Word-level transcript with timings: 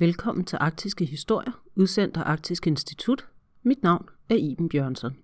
Velkommen 0.00 0.44
til 0.44 0.58
Arktiske 0.60 1.04
Historier, 1.04 1.62
udsendt 1.76 2.16
af 2.16 2.22
Arktisk 2.26 2.66
Institut. 2.66 3.26
Mit 3.62 3.82
navn 3.82 4.08
er 4.28 4.34
Iben 4.34 4.68
Bjørnsson. 4.68 5.16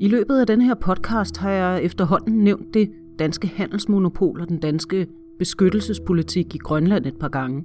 I 0.00 0.08
løbet 0.08 0.40
af 0.40 0.46
denne 0.46 0.64
her 0.64 0.74
podcast 0.74 1.36
har 1.36 1.50
jeg 1.50 1.82
efterhånden 1.82 2.44
nævnt 2.44 2.74
det 2.74 2.92
danske 3.18 3.48
handelsmonopol 3.48 4.40
og 4.40 4.48
den 4.48 4.58
danske 4.58 5.06
beskyttelsespolitik 5.38 6.54
i 6.54 6.58
Grønland 6.58 7.06
et 7.06 7.18
par 7.18 7.28
gange. 7.28 7.64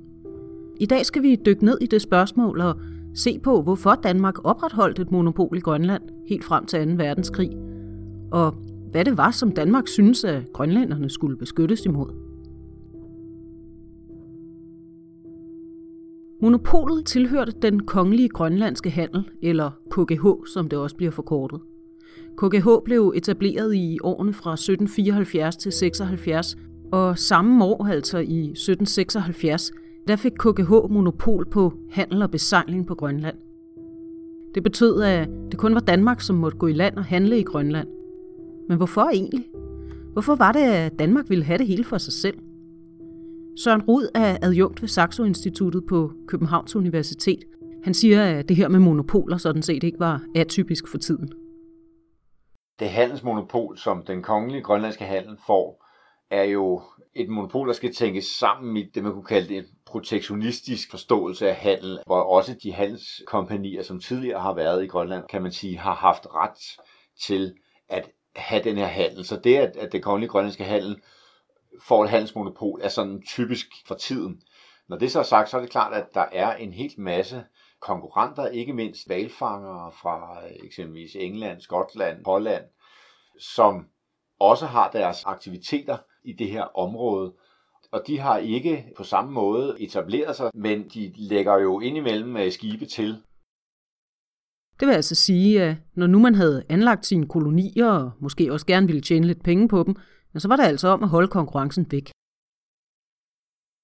I 0.80 0.86
dag 0.86 1.06
skal 1.06 1.24
vi 1.24 1.38
dykke 1.46 1.66
ned 1.66 1.78
i 1.82 1.86
det 1.86 2.02
spørgsmål 2.02 2.62
og 2.62 2.76
se 3.14 3.40
på, 3.40 3.62
hvorfor 3.62 3.96
Danmark 3.96 4.46
opretholdt 4.46 5.00
et 5.00 5.12
monopol 5.12 5.58
i 5.58 5.62
Grønland 5.62 6.04
helt 6.28 6.44
frem 6.44 6.66
til 6.66 6.88
2. 6.88 7.04
verdenskrig, 7.04 7.50
og 8.32 8.52
hvad 8.92 9.06
det 9.06 9.18
var, 9.18 9.32
som 9.32 9.52
Danmark 9.52 9.88
synes, 9.88 10.24
at 10.24 10.54
grønlænderne 10.54 11.10
skulle 11.10 11.38
beskyttes 11.38 11.86
imod. 11.86 12.27
Monopolet 16.42 17.06
tilhørte 17.06 17.52
den 17.62 17.80
kongelige 17.80 18.30
grønlandske 18.30 18.90
handel, 18.90 19.30
eller 19.42 19.72
KGH, 19.92 20.26
som 20.54 20.70
det 20.70 20.80
også 20.80 20.96
bliver 20.96 21.12
forkortet. 21.12 21.60
KGH 22.38 22.68
blev 22.86 23.14
etableret 23.16 23.76
i 23.76 23.98
årene 24.04 24.34
fra 24.34 24.54
1774 24.54 25.56
til 25.56 25.72
76, 25.72 26.58
og 26.92 27.18
samme 27.18 27.66
år, 27.66 27.86
altså 27.86 28.18
i 28.18 28.40
1776, 28.40 29.72
der 30.08 30.16
fik 30.16 30.32
KGH 30.32 30.72
monopol 30.90 31.46
på 31.46 31.74
handel 31.90 32.22
og 32.22 32.32
besejling 32.32 32.88
på 32.88 32.96
Grønland. 32.96 33.36
Det 34.56 34.64
betød, 34.64 35.02
at 35.02 35.30
det 35.52 35.60
kun 35.60 35.74
var 35.74 35.80
Danmark, 35.80 36.22
som 36.22 36.36
måtte 36.36 36.58
gå 36.58 36.68
i 36.68 36.74
land 36.74 36.96
og 36.96 37.06
handle 37.06 37.40
i 37.40 37.44
Grønland. 37.44 37.88
Men 38.68 38.78
hvorfor 38.78 39.02
egentlig? 39.02 39.46
Hvorfor 40.14 40.36
var 40.36 40.52
det, 40.52 40.60
at 40.60 41.00
Danmark 41.00 41.30
ville 41.30 41.44
have 41.44 41.58
det 41.58 41.68
hele 41.68 41.84
for 41.84 41.98
sig 41.98 42.14
selv? 42.14 42.38
Søren 43.64 43.82
Rud 43.82 44.10
er 44.16 44.38
adjunkt 44.42 44.82
ved 44.82 44.90
Saxo 44.90 45.24
Instituttet 45.24 45.84
på 45.90 46.12
Københavns 46.28 46.76
Universitet. 46.76 47.40
Han 47.84 47.94
siger, 47.94 48.24
at 48.24 48.50
det 48.50 48.56
her 48.56 48.68
med 48.68 48.80
monopoler 48.80 49.38
sådan 49.38 49.62
set 49.62 49.84
ikke 49.84 50.00
var 50.00 50.22
atypisk 50.36 50.88
for 50.88 50.98
tiden. 50.98 51.34
Det 52.80 52.90
handelsmonopol, 52.90 53.78
som 53.78 54.04
den 54.06 54.24
kongelige 54.24 54.64
grønlandske 54.64 55.04
handel 55.04 55.38
får, 55.48 55.86
er 56.32 56.44
jo 56.44 56.82
et 57.16 57.30
monopol, 57.30 57.68
der 57.68 57.74
skal 57.74 57.94
tænkes 57.94 58.26
sammen 58.26 58.78
i 58.78 58.84
det, 58.96 59.04
man 59.04 59.14
kunne 59.14 59.24
kalde 59.24 59.56
en 59.56 59.64
protektionistisk 59.86 60.92
forståelse 60.92 61.50
af 61.50 61.56
handel, 61.56 62.00
hvor 62.06 62.22
også 62.22 62.56
de 62.64 62.74
handelskompanier, 62.74 63.84
som 63.84 64.00
tidligere 64.00 64.42
har 64.42 64.54
været 64.54 64.84
i 64.84 64.88
Grønland, 64.88 65.24
kan 65.30 65.42
man 65.42 65.52
sige, 65.52 65.78
har 65.78 65.96
haft 65.96 66.28
ret 66.36 66.84
til 67.22 67.54
at 67.90 68.10
have 68.36 68.64
den 68.64 68.78
her 68.78 68.86
handel. 68.86 69.26
Så 69.26 69.40
det, 69.44 69.56
at, 69.56 69.78
at 69.78 69.92
det 69.92 70.04
kongelige 70.04 70.30
grønlandske 70.30 70.64
handel 70.64 71.02
får 71.82 72.04
et 72.04 72.10
handelsmonopol, 72.10 72.80
er 72.84 72.90
sådan 72.90 73.22
typisk 73.22 73.68
for 73.88 73.96
tiden. 73.96 74.42
Når 74.90 74.98
det 74.98 75.12
så 75.12 75.20
er 75.20 75.24
sagt, 75.24 75.50
så 75.50 75.58
er 75.58 75.62
det 75.62 75.70
klart, 75.70 75.94
at 75.94 76.06
der 76.14 76.26
er 76.32 76.56
en 76.56 76.74
helt 76.74 76.98
masse 76.98 77.44
konkurrenter, 77.80 78.48
ikke 78.48 78.74
mindst 78.74 79.10
valfangere 79.10 79.92
fra 80.02 80.42
øh, 80.46 80.52
eksempelvis 80.64 81.16
England, 81.16 81.62
Skotland, 81.62 82.26
Holland, 82.26 82.64
som 83.40 83.86
også 84.40 84.66
har 84.66 84.92
deres 84.92 85.26
aktiviteter 85.26 85.98
i 86.24 86.34
det 86.34 86.50
her 86.50 86.64
område. 86.78 87.34
Og 87.92 88.04
de 88.08 88.20
har 88.20 88.38
ikke 88.38 88.86
på 88.98 89.04
samme 89.04 89.32
måde 89.32 89.76
etableret 89.80 90.36
sig, 90.36 90.52
men 90.54 90.90
de 90.90 91.14
lægger 91.16 91.58
jo 91.58 91.80
indimellem 91.80 92.38
øh, 92.38 92.52
skibe 92.52 92.86
til. 92.86 93.18
Det 94.80 94.88
vil 94.88 94.94
altså 94.94 95.16
sige, 95.16 95.64
at 95.64 95.76
når 95.96 96.08
nu 96.08 96.20
man 96.20 96.36
havde 96.36 96.64
anlagt 96.70 97.06
sine 97.06 97.28
kolonier, 97.28 97.88
og 97.88 98.12
måske 98.20 98.54
også 98.54 98.66
gerne 98.66 98.88
ville 98.88 99.02
tjene 99.02 99.28
lidt 99.28 99.44
penge 99.44 99.68
på 99.68 99.84
dem, 99.84 99.96
så 100.40 100.48
var 100.48 100.56
det 100.56 100.64
altså 100.64 100.88
om 100.88 101.04
at 101.04 101.10
holde 101.10 101.28
konkurrencen 101.28 101.92
væk. 101.92 102.12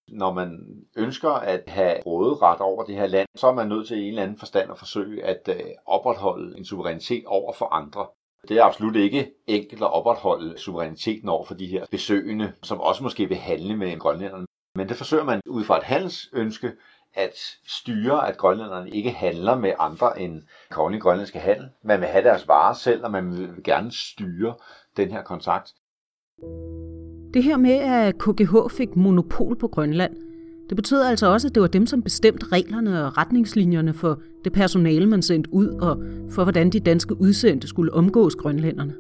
Når 0.10 0.34
man 0.34 0.50
ønsker 0.98 1.30
at 1.30 1.64
have 1.68 2.02
råderet 2.06 2.60
over 2.60 2.84
det 2.84 2.96
her 2.96 3.08
land, 3.08 3.28
så 3.36 3.48
er 3.48 3.54
man 3.54 3.68
nødt 3.68 3.88
til 3.88 3.98
i 3.98 4.02
en 4.02 4.08
eller 4.08 4.24
anden 4.24 4.38
forstand 4.38 4.72
at 4.72 4.80
forsøge 4.80 5.24
at 5.24 5.48
øh, 5.48 5.72
opretholde 5.86 6.58
en 6.58 6.66
suverænitet 6.66 7.26
over 7.26 7.54
for 7.54 7.66
andre. 7.66 8.08
Det 8.48 8.58
er 8.58 8.64
absolut 8.64 8.96
ikke 8.96 9.32
enkelt 9.48 9.82
at 9.82 9.94
opretholde 9.94 10.58
suveræniteten 10.58 11.30
over 11.30 11.46
for 11.46 11.54
de 11.54 11.68
her 11.68 11.86
besøgende, 11.92 12.54
som 12.64 12.82
også 12.82 13.04
måske 13.04 13.28
vil 13.28 13.38
handle 13.38 13.78
med 13.78 14.00
grønlænderne. 14.00 14.46
Men 14.76 14.90
det 14.90 14.98
forsøger 14.98 15.24
man 15.24 15.42
ud 15.48 15.64
fra 15.64 15.78
et 15.78 15.84
handelsønske 15.84 16.72
at 17.14 17.36
styre, 17.68 18.28
at 18.28 18.38
grønlænderne 18.38 18.90
ikke 18.90 19.12
handler 19.12 19.56
med 19.56 19.74
andre 19.80 20.20
end 20.20 20.44
kongelig 20.70 21.02
grønlandske 21.02 21.40
handel. 21.40 21.70
Man 21.84 22.00
vil 22.00 22.08
have 22.08 22.24
deres 22.24 22.48
varer 22.48 22.74
selv, 22.74 23.06
og 23.06 23.12
man 23.12 23.32
vil 23.32 23.64
gerne 23.64 23.92
styre 23.92 24.56
den 24.98 25.12
her 25.12 25.24
kontakt. 25.24 25.74
Det 27.34 27.44
her 27.44 27.58
med, 27.58 27.72
at 27.72 28.18
KGH 28.18 28.56
fik 28.72 28.96
monopol 28.96 29.56
på 29.56 29.68
Grønland, 29.68 30.12
det 30.70 30.76
betød 30.76 31.02
altså 31.02 31.28
også, 31.28 31.48
at 31.48 31.56
det 31.56 31.62
var 31.62 31.68
dem, 31.68 31.86
som 31.86 32.02
bestemte 32.02 32.46
reglerne 32.46 33.06
og 33.06 33.18
retningslinjerne 33.18 33.94
for 33.94 34.22
det 34.44 34.54
personale, 34.54 35.06
man 35.06 35.22
sendte 35.22 35.54
ud, 35.54 35.68
og 35.68 36.04
for 36.30 36.44
hvordan 36.44 36.70
de 36.70 36.80
danske 36.80 37.22
udsendte 37.22 37.68
skulle 37.68 37.94
omgås 37.94 38.36
grønlænderne. 38.36 38.94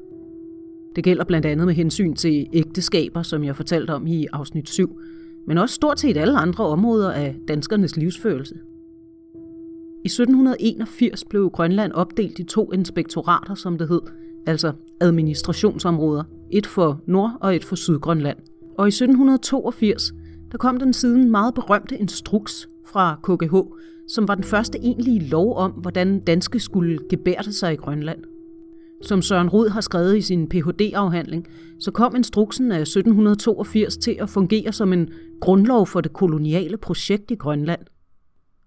Det 0.95 1.03
gælder 1.03 1.23
blandt 1.23 1.45
andet 1.45 1.65
med 1.65 1.73
hensyn 1.73 2.13
til 2.13 2.47
ægteskaber, 2.53 3.21
som 3.21 3.43
jeg 3.43 3.55
fortalte 3.55 3.91
om 3.91 4.07
i 4.07 4.27
afsnit 4.33 4.69
7, 4.69 4.99
men 5.47 5.57
også 5.57 5.75
stort 5.75 5.99
set 5.99 6.17
alle 6.17 6.37
andre 6.37 6.65
områder 6.65 7.11
af 7.11 7.35
danskernes 7.47 7.97
livsførelse. 7.97 8.55
I 10.03 10.07
1781 10.07 11.25
blev 11.25 11.49
Grønland 11.49 11.91
opdelt 11.91 12.39
i 12.39 12.43
to 12.43 12.71
inspektorater, 12.71 13.55
som 13.55 13.77
det 13.77 13.87
hed, 13.87 14.01
altså 14.45 14.71
administrationsområder, 14.99 16.23
et 16.53 16.67
for 16.67 17.01
Nord- 17.05 17.37
og 17.41 17.55
et 17.55 17.63
for 17.63 17.75
Sydgrønland. 17.75 18.37
Og 18.77 18.87
i 18.87 18.91
1782 18.91 20.13
der 20.51 20.57
kom 20.57 20.79
den 20.79 20.93
siden 20.93 21.31
meget 21.31 21.53
berømte 21.53 21.97
instruks 21.97 22.69
fra 22.85 23.19
KGH, 23.23 23.55
som 24.07 24.27
var 24.27 24.35
den 24.35 24.43
første 24.43 24.77
egentlige 24.79 25.27
lov 25.27 25.55
om, 25.57 25.71
hvordan 25.71 26.19
danske 26.19 26.59
skulle 26.59 26.99
gebærde 27.09 27.53
sig 27.53 27.73
i 27.73 27.75
Grønland. 27.75 28.23
Som 29.01 29.21
Søren 29.21 29.49
Rud 29.49 29.69
har 29.69 29.81
skrevet 29.81 30.17
i 30.17 30.21
sin 30.21 30.49
Ph.D.-afhandling, 30.49 31.47
så 31.79 31.91
kom 31.91 32.15
instruksen 32.15 32.71
af 32.71 32.79
1782 32.79 33.97
til 33.97 34.17
at 34.19 34.29
fungere 34.29 34.71
som 34.73 34.93
en 34.93 35.09
grundlov 35.41 35.87
for 35.87 36.01
det 36.01 36.13
koloniale 36.13 36.77
projekt 36.77 37.31
i 37.31 37.35
Grønland. 37.35 37.81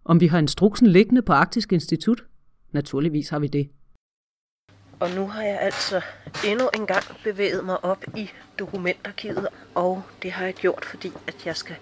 Om 0.05 0.21
vi 0.21 0.27
har 0.27 0.39
instruksen 0.39 0.87
liggende 0.87 1.23
på 1.23 1.33
Arktisk 1.33 1.73
Institut? 1.73 2.25
Naturligvis 2.73 3.29
har 3.29 3.39
vi 3.39 3.47
det. 3.47 3.69
Og 5.01 5.11
nu 5.11 5.29
har 5.29 5.43
jeg 5.43 5.61
altså 5.61 6.01
endnu 6.45 6.69
en 6.75 6.87
gang 6.87 7.05
bevæget 7.25 7.65
mig 7.65 7.85
op 7.85 8.05
i 8.17 8.31
dokumentarkivet, 8.59 9.49
og 9.75 10.03
det 10.23 10.33
har 10.33 10.45
jeg 10.45 10.55
gjort, 10.55 10.85
fordi 10.85 11.13
at 11.27 11.47
jeg 11.47 11.57
skal 11.57 11.77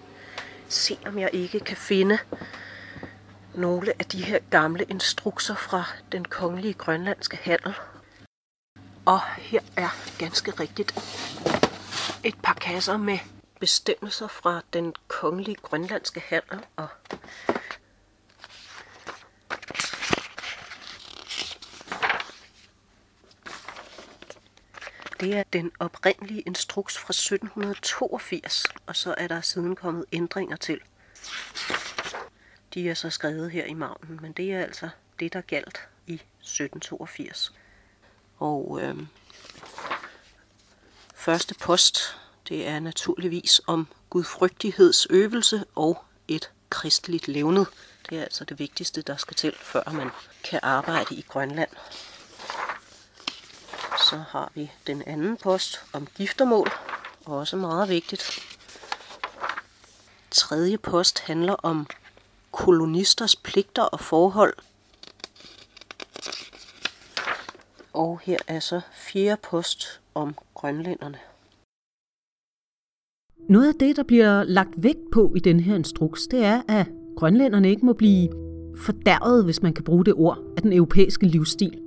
se, 0.67 0.97
om 1.05 1.19
jeg 1.19 1.29
ikke 1.33 1.59
kan 1.59 1.77
finde 1.77 2.17
nogle 3.53 3.93
af 3.99 4.05
de 4.05 4.23
her 4.23 4.39
gamle 4.49 4.83
instrukser 4.83 5.55
fra 5.55 5.83
den 6.11 6.25
kongelige 6.25 6.73
grønlandske 6.73 7.37
handel. 7.37 7.73
Og 9.05 9.21
her 9.21 9.61
er 9.77 9.89
ganske 10.19 10.51
rigtigt 10.51 10.95
et 12.23 12.35
par 12.43 12.53
kasser 12.53 12.97
med 12.97 13.19
bestemmelser 13.59 14.27
fra 14.27 14.61
den 14.73 14.93
kongelige 15.07 15.55
grønlandske 15.55 16.19
handel, 16.19 16.65
og 16.75 16.87
Det 25.25 25.37
er 25.37 25.43
den 25.53 25.71
oprindelige 25.79 26.41
instruks 26.41 26.97
fra 26.97 27.11
1782, 27.11 28.63
og 28.85 28.95
så 28.95 29.15
er 29.17 29.27
der 29.27 29.41
siden 29.41 29.75
kommet 29.75 30.05
ændringer 30.11 30.55
til. 30.55 30.79
De 32.73 32.89
er 32.89 32.93
så 32.93 33.09
skrevet 33.09 33.51
her 33.51 33.65
i 33.65 33.73
magnen, 33.73 34.19
men 34.21 34.31
det 34.31 34.53
er 34.53 34.61
altså 34.61 34.89
det, 35.19 35.33
der 35.33 35.41
galt 35.41 35.87
i 36.07 36.13
1782. 36.13 37.53
Og 38.37 38.79
øh, 38.81 38.97
første 41.15 41.55
post, 41.55 42.17
det 42.49 42.67
er 42.67 42.79
naturligvis 42.79 43.61
om 43.67 43.87
gudfrygtighedsøvelse 44.09 45.65
og 45.75 46.03
et 46.27 46.51
kristeligt 46.69 47.27
levnet. 47.27 47.67
Det 48.09 48.17
er 48.17 48.23
altså 48.23 48.43
det 48.43 48.59
vigtigste, 48.59 49.01
der 49.01 49.15
skal 49.15 49.35
til, 49.35 49.53
før 49.61 49.91
man 49.91 50.09
kan 50.43 50.59
arbejde 50.63 51.15
i 51.15 51.25
Grønland. 51.27 51.69
Så 54.09 54.17
har 54.17 54.51
vi 54.55 54.71
den 54.87 55.01
anden 55.05 55.37
post 55.37 55.79
om 55.93 56.07
giftermål, 56.17 56.67
også 57.25 57.57
meget 57.57 57.89
vigtigt. 57.89 58.39
Tredje 60.31 60.77
post 60.77 61.19
handler 61.19 61.53
om 61.53 61.87
kolonisters 62.51 63.35
pligter 63.35 63.81
og 63.83 63.99
forhold. 63.99 64.53
Og 67.93 68.19
her 68.23 68.37
er 68.47 68.59
så 68.59 68.81
fjerde 68.93 69.41
post 69.43 70.01
om 70.15 70.35
grønlænderne. 70.53 71.17
Noget 73.49 73.67
af 73.67 73.75
det, 73.79 73.95
der 73.95 74.03
bliver 74.03 74.43
lagt 74.43 74.73
vægt 74.77 75.11
på 75.13 75.33
i 75.35 75.39
den 75.39 75.59
her 75.59 75.75
instruks, 75.75 76.27
det 76.31 76.43
er, 76.43 76.61
at 76.67 76.87
grønlænderne 77.17 77.69
ikke 77.69 77.85
må 77.85 77.93
blive 77.93 78.29
fordærvet, 78.77 79.43
hvis 79.43 79.61
man 79.61 79.73
kan 79.73 79.83
bruge 79.83 80.05
det 80.05 80.13
ord, 80.13 80.39
af 80.57 80.61
den 80.61 80.73
europæiske 80.73 81.25
livsstil. 81.25 81.81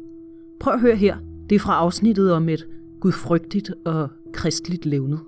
Prøv 0.61 0.75
at 0.75 0.81
høre 0.81 0.97
her. 0.97 1.28
Det 1.49 1.55
er 1.55 1.61
fra 1.61 1.75
afsnittet 1.75 2.33
om 2.33 2.49
et 2.49 2.67
gudfrygtigt 3.01 3.71
og 3.87 4.11
kristligt 4.33 4.87
levnet. 4.87 5.21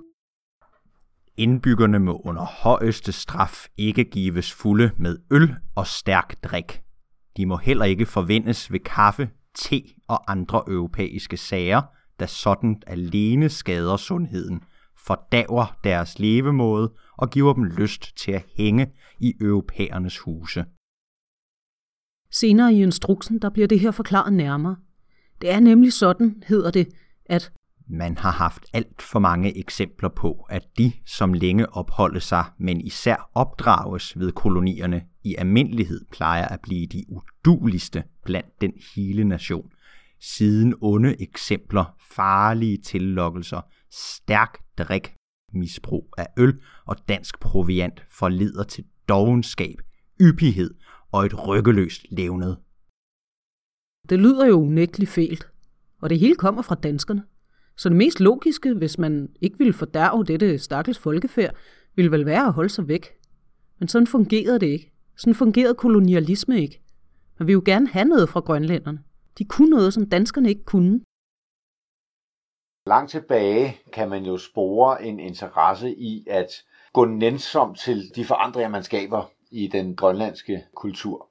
Indbyggerne 1.37 1.99
må 1.99 2.21
under 2.25 2.45
højeste 2.45 3.13
straf 3.13 3.67
ikke 3.77 4.05
gives 4.05 4.53
fulde 4.53 4.91
med 4.99 5.19
øl 5.31 5.55
og 5.77 5.87
stærk 5.87 6.45
drik. 6.45 6.83
De 7.37 7.47
må 7.47 7.57
heller 7.57 7.85
ikke 7.85 8.07
forvendes 8.07 8.73
ved 8.73 8.81
kaffe, 8.81 9.31
te 9.55 9.83
og 10.09 10.33
andre 10.33 10.63
europæiske 10.69 11.37
sager, 11.37 11.83
da 12.21 12.27
sådan 12.27 12.83
alene 12.87 13.49
skader 13.49 13.97
sundheden, 13.97 14.63
fordaver 15.07 15.79
deres 15.85 16.19
levemåde 16.19 16.93
og 17.19 17.31
giver 17.31 17.53
dem 17.53 17.65
lyst 17.65 18.17
til 18.17 18.33
at 18.33 18.45
hænge 18.57 18.93
i 19.21 19.35
europæernes 19.41 20.19
huse. 20.19 20.65
Senere 22.33 22.75
i 22.75 22.83
instruksen, 22.83 23.39
der 23.43 23.51
bliver 23.51 23.69
det 23.69 23.81
her 23.81 23.91
forklaret 23.91 24.33
nærmere. 24.33 24.77
Det 25.41 25.51
er 25.51 25.61
nemlig 25.61 25.93
sådan, 25.93 26.43
hedder 26.47 26.71
det, 26.71 26.89
at 27.25 27.53
man 27.89 28.19
har 28.19 28.31
haft 28.31 28.67
alt 28.73 29.03
for 29.03 29.19
mange 29.19 29.59
eksempler 29.59 30.09
på, 30.09 30.47
at 30.51 30.63
de, 30.79 30.93
som 31.07 31.33
længe 31.33 31.73
opholder 31.73 32.21
sig, 32.21 32.45
men 32.59 32.81
især 32.81 33.31
opdrages 33.35 34.19
ved 34.19 34.33
kolonierne, 34.33 35.03
i 35.25 35.35
almindelighed 35.39 36.05
plejer 36.13 36.49
at 36.49 36.61
blive 36.61 36.87
de 36.87 37.05
uduligste 37.09 38.05
blandt 38.25 38.61
den 38.61 38.73
hele 38.95 39.25
nation. 39.25 39.71
Siden 40.21 40.75
onde 40.81 41.23
eksempler, 41.23 41.85
farlige 42.11 42.79
tillokkelser, 42.79 43.61
stærk 43.91 44.59
drik, 44.79 45.15
misbrug 45.53 46.15
af 46.19 46.27
øl 46.37 46.61
og 46.87 46.97
dansk 47.09 47.41
proviant 47.41 48.05
forleder 48.11 48.65
til 48.65 48.85
dovenskab, 49.09 49.77
yppighed 50.21 50.75
og 51.13 51.27
et 51.27 51.49
rykkeløst 51.49 52.07
levnet. 52.11 52.57
Det 54.11 54.19
lyder 54.19 54.47
jo 54.47 54.61
unægteligt 54.61 55.11
fælt, 55.11 55.49
og 56.01 56.11
det 56.11 56.19
hele 56.19 56.35
kommer 56.35 56.63
fra 56.63 56.75
danskerne. 56.75 57.23
Så 57.77 57.89
det 57.89 57.97
mest 57.97 58.21
logiske, 58.21 58.75
hvis 58.75 58.99
man 58.99 59.29
ikke 59.41 59.59
ville 59.59 59.73
fordærve 59.73 60.25
dette 60.25 60.59
stakkels 60.59 60.99
folkefærd, 60.99 61.55
ville 61.95 62.11
vel 62.11 62.27
være 62.27 62.47
at 62.47 62.53
holde 62.53 62.69
sig 62.69 62.89
væk. 62.89 63.07
Men 63.79 63.89
sådan 63.89 64.07
fungerede 64.07 64.59
det 64.59 64.67
ikke. 64.67 64.93
Sådan 65.17 65.35
fungerede 65.35 65.75
kolonialisme 65.75 66.61
ikke. 66.61 66.81
Man 67.39 67.47
vil 67.47 67.53
jo 67.53 67.63
gerne 67.65 67.89
have 67.89 68.05
noget 68.05 68.29
fra 68.29 68.41
grønlænderne. 68.41 69.03
De 69.39 69.45
kunne 69.45 69.71
noget, 69.71 69.95
som 69.95 70.09
danskerne 70.09 70.49
ikke 70.49 70.65
kunne. 70.65 71.01
Langt 72.87 73.11
tilbage 73.11 73.77
kan 73.93 74.09
man 74.09 74.25
jo 74.25 74.37
spore 74.37 75.05
en 75.05 75.21
interesse 75.21 75.95
i 75.95 76.27
at 76.31 76.65
gå 76.93 77.05
nænsomt 77.05 77.79
til 77.79 78.15
de 78.15 78.25
forandringer, 78.25 78.71
man 78.71 78.83
skaber 78.83 79.31
i 79.51 79.67
den 79.67 79.97
grønlandske 79.97 80.65
kultur. 80.75 81.30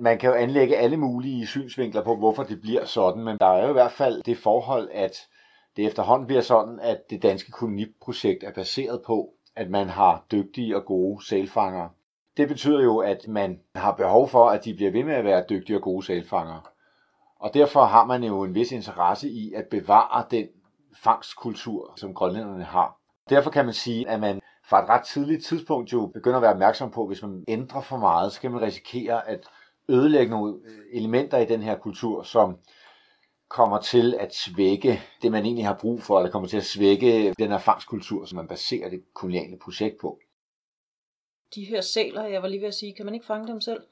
Man 0.00 0.18
kan 0.18 0.30
jo 0.30 0.36
anlægge 0.36 0.76
alle 0.76 0.96
mulige 0.96 1.46
synsvinkler 1.46 2.04
på, 2.04 2.16
hvorfor 2.16 2.42
det 2.42 2.60
bliver 2.60 2.84
sådan, 2.84 3.24
men 3.24 3.38
der 3.38 3.46
er 3.46 3.62
jo 3.62 3.68
i 3.68 3.72
hvert 3.72 3.92
fald 3.92 4.22
det 4.22 4.38
forhold, 4.38 4.88
at 4.92 5.16
det 5.76 5.86
efterhånden 5.86 6.26
bliver 6.26 6.42
sådan, 6.42 6.80
at 6.80 7.10
det 7.10 7.22
danske 7.22 7.52
koloniprojekt 7.52 8.44
er 8.44 8.52
baseret 8.52 9.02
på, 9.06 9.30
at 9.56 9.70
man 9.70 9.88
har 9.88 10.24
dygtige 10.32 10.76
og 10.76 10.84
gode 10.84 11.26
sælfangere. 11.26 11.90
Det 12.36 12.48
betyder 12.48 12.82
jo, 12.82 12.98
at 12.98 13.28
man 13.28 13.60
har 13.74 13.92
behov 13.92 14.28
for, 14.28 14.48
at 14.48 14.64
de 14.64 14.74
bliver 14.74 14.90
ved 14.90 15.04
med 15.04 15.14
at 15.14 15.24
være 15.24 15.44
dygtige 15.50 15.76
og 15.76 15.82
gode 15.82 16.06
sælfangere. 16.06 16.60
Og 17.40 17.54
derfor 17.54 17.84
har 17.84 18.04
man 18.04 18.24
jo 18.24 18.42
en 18.42 18.54
vis 18.54 18.72
interesse 18.72 19.28
i 19.28 19.52
at 19.52 19.66
bevare 19.70 20.24
den 20.30 20.46
fangstkultur, 20.96 21.92
som 21.96 22.14
grønlænderne 22.14 22.64
har. 22.64 22.96
Derfor 23.30 23.50
kan 23.50 23.64
man 23.64 23.74
sige, 23.74 24.08
at 24.08 24.20
man 24.20 24.40
fra 24.64 24.82
et 24.82 24.88
ret 24.88 25.04
tidligt 25.04 25.44
tidspunkt 25.44 25.92
jo 25.92 26.06
begynder 26.06 26.36
at 26.36 26.42
være 26.42 26.52
opmærksom 26.52 26.90
på, 26.90 27.02
at 27.02 27.08
hvis 27.08 27.22
man 27.22 27.44
ændrer 27.48 27.80
for 27.80 27.96
meget, 27.96 28.32
så 28.32 28.40
kan 28.40 28.50
man 28.50 28.62
risikere 28.62 29.28
at 29.28 29.46
ødelægge 29.90 30.30
nogle 30.30 30.54
elementer 30.92 31.38
i 31.38 31.44
den 31.44 31.62
her 31.62 31.78
kultur, 31.78 32.22
som 32.22 32.58
kommer 33.48 33.80
til 33.80 34.14
at 34.20 34.34
svække 34.34 35.00
det, 35.22 35.32
man 35.32 35.44
egentlig 35.44 35.66
har 35.66 35.78
brug 35.80 36.02
for, 36.02 36.18
eller 36.18 36.30
kommer 36.30 36.48
til 36.48 36.56
at 36.56 36.64
svække 36.64 37.34
den 37.38 37.52
erfaringskultur, 37.52 38.24
som 38.24 38.36
man 38.36 38.48
baserer 38.48 38.90
det 38.90 39.02
koloniale 39.14 39.58
projekt 39.58 40.00
på. 40.00 40.18
De 41.54 41.64
her 41.64 41.80
sæler, 41.80 42.24
jeg 42.24 42.42
var 42.42 42.48
lige 42.48 42.60
ved 42.60 42.68
at 42.68 42.74
sige, 42.74 42.94
kan 42.94 43.04
man 43.04 43.14
ikke 43.14 43.26
fange 43.26 43.48
dem 43.48 43.60
selv? 43.60 43.82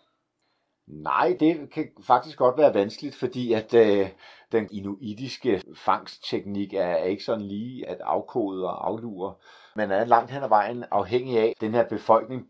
Nej, 0.87 1.37
det 1.41 1.71
kan 1.71 1.89
faktisk 2.03 2.39
godt 2.39 2.59
være 2.59 2.75
vanskeligt, 2.75 3.15
fordi 3.15 3.53
at 3.53 3.75
øh, 3.75 4.09
den 4.53 4.69
inuitiske 4.73 5.62
fangstteknik 5.75 6.75
er, 6.75 6.81
er 6.81 7.05
ikke 7.05 7.25
sådan 7.25 7.44
lige 7.44 7.89
at 7.89 8.01
afkode 8.01 8.65
og 8.65 8.89
aflure. 8.89 9.35
Man 9.77 9.91
er 9.91 10.05
langt 10.05 10.31
hen 10.31 10.43
ad 10.43 10.49
vejen 10.49 10.85
afhængig 10.91 11.39
af 11.39 11.55
den 11.61 11.75
her 11.75 11.89
befolkning 11.89 12.47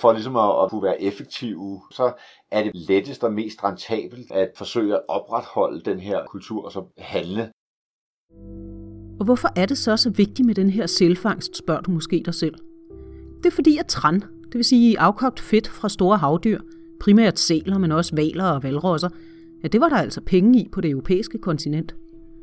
for 0.00 0.12
ligesom 0.12 0.36
at, 0.36 0.62
at 0.64 0.70
kunne 0.70 0.82
være 0.82 1.02
effektive, 1.02 1.80
så 1.90 2.12
er 2.50 2.62
det 2.62 2.72
lettest 2.74 3.24
og 3.24 3.32
mest 3.32 3.64
rentabelt 3.64 4.32
at 4.32 4.50
forsøge 4.56 4.94
at 4.94 5.02
opretholde 5.08 5.80
den 5.80 6.00
her 6.00 6.26
kultur 6.26 6.64
og 6.64 6.72
så 6.72 6.84
handle. 6.98 7.52
Og 9.20 9.24
hvorfor 9.24 9.48
er 9.56 9.66
det 9.66 9.78
så 9.78 9.96
så 9.96 10.10
vigtigt 10.10 10.46
med 10.46 10.54
den 10.54 10.70
her 10.70 10.86
selvfangst, 10.86 11.56
spørger 11.56 11.80
du 11.80 11.90
måske 11.90 12.22
dig 12.24 12.34
selv. 12.34 12.54
Det 13.38 13.46
er 13.46 13.50
fordi, 13.50 13.78
at 13.78 13.86
tran, 13.86 14.20
det 14.20 14.54
vil 14.54 14.64
sige 14.64 14.98
afkogt 14.98 15.40
fedt 15.40 15.68
fra 15.68 15.88
store 15.88 16.18
havdyr, 16.18 16.60
primært 17.00 17.38
sæler, 17.38 17.78
men 17.78 17.92
også 17.92 18.16
valer 18.16 18.44
og 18.44 18.62
valrosser, 18.62 19.08
ja, 19.62 19.68
det 19.68 19.80
var 19.80 19.88
der 19.88 19.96
altså 19.96 20.20
penge 20.20 20.60
i 20.60 20.68
på 20.72 20.80
det 20.80 20.90
europæiske 20.90 21.38
kontinent. 21.38 21.88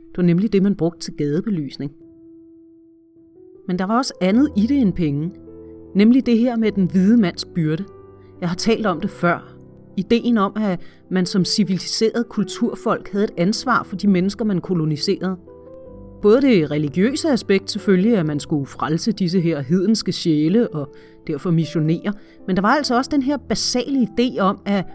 Det 0.10 0.18
var 0.18 0.24
nemlig 0.24 0.54
det, 0.54 0.64
man 0.64 0.76
brugte 0.76 1.00
til 1.00 1.14
gadebelysning. 1.18 1.92
Men 3.68 3.80
der 3.80 3.86
var 3.86 3.98
også 3.98 4.14
andet 4.22 4.50
i 4.58 4.62
det 4.62 4.78
end 4.78 4.94
penge. 4.94 5.32
Nemlig 5.96 6.26
det 6.26 6.38
her 6.38 6.56
med 6.56 6.72
den 6.72 6.86
hvide 6.92 7.18
mands 7.18 7.46
byrde. 7.46 7.86
Jeg 8.42 8.50
har 8.50 8.56
talt 8.56 8.86
om 8.86 9.02
det 9.02 9.10
før. 9.10 9.54
Ideen 9.98 10.38
om, 10.38 10.54
at 10.56 10.80
man 11.12 11.26
som 11.26 11.46
civiliseret 11.46 12.30
kulturfolk 12.30 13.12
havde 13.12 13.24
et 13.24 13.32
ansvar 13.38 13.84
for 13.84 13.96
de 13.96 14.08
mennesker, 14.08 14.46
man 14.46 14.62
koloniserede. 14.62 15.38
Både 16.22 16.42
det 16.42 16.72
religiøse 16.72 17.30
aspekt 17.30 17.72
selvfølgelig, 17.72 18.18
at 18.18 18.26
man 18.26 18.40
skulle 18.40 18.66
frelse 18.66 19.12
disse 19.12 19.40
her 19.40 19.62
hedenske 19.62 20.12
sjæle 20.12 20.68
og 20.68 20.96
derfor 21.28 21.52
missionere, 21.52 22.14
men 22.48 22.56
der 22.56 22.62
var 22.62 22.70
altså 22.70 22.98
også 22.98 23.10
den 23.14 23.22
her 23.22 23.38
basale 23.38 24.08
idé 24.20 24.40
om, 24.40 24.60
at 24.66 24.86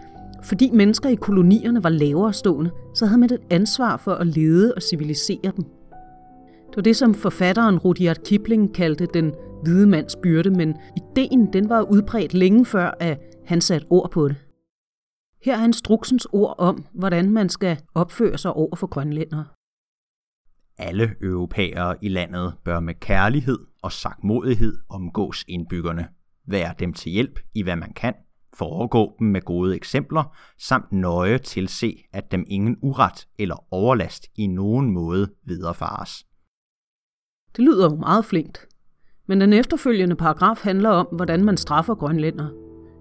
fordi 0.43 0.69
mennesker 0.73 1.09
i 1.09 1.15
kolonierne 1.15 1.83
var 1.83 1.89
lavere 1.89 2.33
stående, 2.33 2.71
så 2.93 3.05
havde 3.05 3.19
man 3.19 3.29
et 3.33 3.39
ansvar 3.49 3.97
for 3.97 4.11
at 4.11 4.27
lede 4.27 4.73
og 4.73 4.81
civilisere 4.81 5.51
dem. 5.55 5.65
Det 6.67 6.75
var 6.75 6.81
det, 6.81 6.95
som 6.95 7.13
forfatteren 7.13 7.79
Rudyard 7.79 8.17
Kipling 8.25 8.73
kaldte 8.73 9.07
den 9.13 9.33
hvide 9.63 9.87
mands 9.87 10.15
byrde, 10.15 10.49
men 10.49 10.75
ideen 10.97 11.53
den 11.53 11.69
var 11.69 11.81
udbredt 11.81 12.33
længe 12.33 12.65
før, 12.65 12.91
at 12.99 13.19
han 13.45 13.61
satte 13.61 13.87
ord 13.89 14.11
på 14.11 14.27
det. 14.27 14.35
Her 15.45 15.57
er 15.57 15.63
instruksens 15.63 16.27
ord 16.31 16.55
om, 16.57 16.85
hvordan 16.93 17.31
man 17.31 17.49
skal 17.49 17.77
opføre 17.95 18.37
sig 18.37 18.53
over 18.53 18.75
for 18.75 18.87
grønlændere. 18.87 19.45
Alle 20.77 21.15
europæere 21.21 21.95
i 22.01 22.09
landet 22.09 22.53
bør 22.65 22.79
med 22.79 22.93
kærlighed 22.93 23.59
og 23.81 23.91
sagtmodighed 23.91 24.77
omgås 24.89 25.45
indbyggerne, 25.47 26.07
være 26.47 26.73
dem 26.79 26.93
til 26.93 27.11
hjælp 27.11 27.39
i 27.53 27.63
hvad 27.63 27.75
man 27.75 27.93
kan, 27.93 28.13
foregå 28.53 29.15
dem 29.19 29.27
med 29.27 29.41
gode 29.41 29.75
eksempler, 29.75 30.37
samt 30.59 30.91
nøje 30.91 31.37
tilse, 31.37 31.97
at 32.13 32.31
dem 32.31 32.43
ingen 32.47 32.77
uret 32.81 33.27
eller 33.39 33.65
overlast 33.73 34.27
i 34.35 34.47
nogen 34.47 34.91
måde 34.91 35.27
viderefares. 35.43 36.25
Det 37.55 37.65
lyder 37.65 37.91
jo 37.91 37.95
meget 37.95 38.25
flinkt. 38.25 38.67
Men 39.27 39.41
den 39.41 39.53
efterfølgende 39.53 40.15
paragraf 40.15 40.57
handler 40.63 40.89
om, 40.89 41.07
hvordan 41.11 41.45
man 41.45 41.57
straffer 41.57 41.95
grønlænder. 41.95 42.47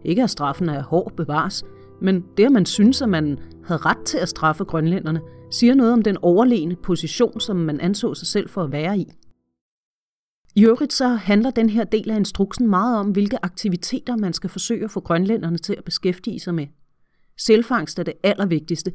Ikke 0.05 0.23
at 0.23 0.31
straffen 0.31 0.69
er 0.69 0.83
hård 0.83 1.17
bevares, 1.17 1.64
men 2.00 2.25
det, 2.37 2.45
at 2.45 2.52
man 2.52 2.67
synes, 2.67 3.02
at 3.02 3.09
man 3.09 3.38
havde 3.64 3.81
ret 3.81 4.05
til 4.05 4.19
at 4.19 4.29
straffe 4.29 4.64
grønlænderne, 4.64 5.21
siger 5.50 5.75
noget 5.75 5.93
om 5.93 6.02
den 6.02 6.17
overlegne 6.23 6.76
position, 6.76 7.41
som 7.41 7.57
man 7.57 7.81
anså 7.81 8.14
sig 8.14 8.26
selv 8.26 8.49
for 8.49 8.62
at 8.62 8.73
være 8.73 8.99
i. 8.99 9.12
I 10.55 10.64
øvrigt 10.64 10.93
så 10.93 11.09
handler 11.09 11.50
den 11.50 11.71
her 11.71 11.85
del 11.85 12.11
af 12.11 12.17
instruksen 12.17 12.71
meget 12.71 12.99
om, 12.99 13.11
hvilke 13.11 13.45
aktiviteter 13.45 14.17
man 14.17 14.33
skal 14.33 14.50
forsøge 14.50 14.85
at 14.85 14.91
få 14.91 15.00
grønlænderne 15.00 15.59
til 15.59 15.75
at 15.79 15.85
beskæftige 15.85 16.41
sig 16.41 16.55
med. 16.55 16.67
Selvfangst 17.38 17.99
er 17.99 18.02
det 18.02 18.14
allervigtigste, 18.23 18.93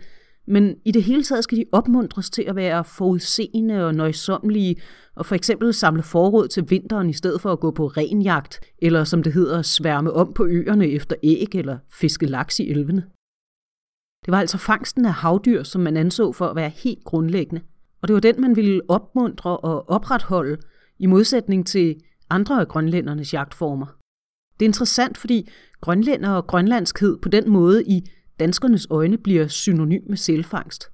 men 0.48 0.76
i 0.86 0.92
det 0.92 1.04
hele 1.04 1.24
taget 1.24 1.44
skal 1.44 1.58
de 1.58 1.66
opmuntres 1.72 2.30
til 2.30 2.42
at 2.42 2.56
være 2.56 2.84
forudseende 2.84 3.86
og 3.86 3.96
nøjsommelige, 3.96 4.76
og 5.16 5.26
for 5.26 5.36
eksempel 5.36 5.74
samle 5.74 6.04
forråd 6.04 6.48
til 6.48 6.70
vinteren 6.70 7.10
i 7.10 7.14
stedet 7.14 7.42
for 7.42 7.52
at 7.52 7.60
gå 7.60 7.72
på 7.72 7.88
renjagt, 7.88 8.60
eller 8.82 9.04
som 9.04 9.24
det 9.24 9.34
hedder, 9.34 9.62
sværme 9.62 10.14
om 10.14 10.34
på 10.34 10.46
øerne 10.46 10.88
efter 10.88 11.16
æg 11.24 11.56
eller 11.56 11.78
fiske 11.90 12.26
laks 12.26 12.60
i 12.60 12.70
elvene. 12.70 13.02
Det 14.26 14.32
var 14.32 14.40
altså 14.40 14.58
fangsten 14.58 15.06
af 15.06 15.14
havdyr, 15.14 15.64
som 15.64 15.82
man 15.82 15.98
anså 15.98 16.32
for 16.32 16.46
at 16.46 16.56
være 16.56 16.70
helt 16.70 17.04
grundlæggende, 17.04 17.62
og 18.02 18.08
det 18.08 18.14
var 18.14 18.20
den, 18.20 18.42
man 18.42 18.56
ville 18.56 18.82
opmuntre 18.88 19.58
og 19.58 19.90
opretholde, 19.90 20.58
i 21.00 21.06
modsætning 21.06 21.68
til 21.68 21.96
andre 22.30 22.60
af 22.62 22.68
grønlændernes 22.68 23.34
jagtformer. 23.34 23.86
Det 24.60 24.66
er 24.66 24.70
interessant, 24.70 25.18
fordi 25.18 25.50
grønlænder 25.82 26.30
og 26.30 26.48
grønlandskhed 26.48 27.18
på 27.18 27.30
den 27.30 27.50
måde 27.50 27.84
i 27.84 28.10
danskernes 28.40 28.88
øjne 28.90 29.18
bliver 29.18 29.48
synonym 29.48 30.04
med 30.10 30.18
selvfangst. 30.18 30.92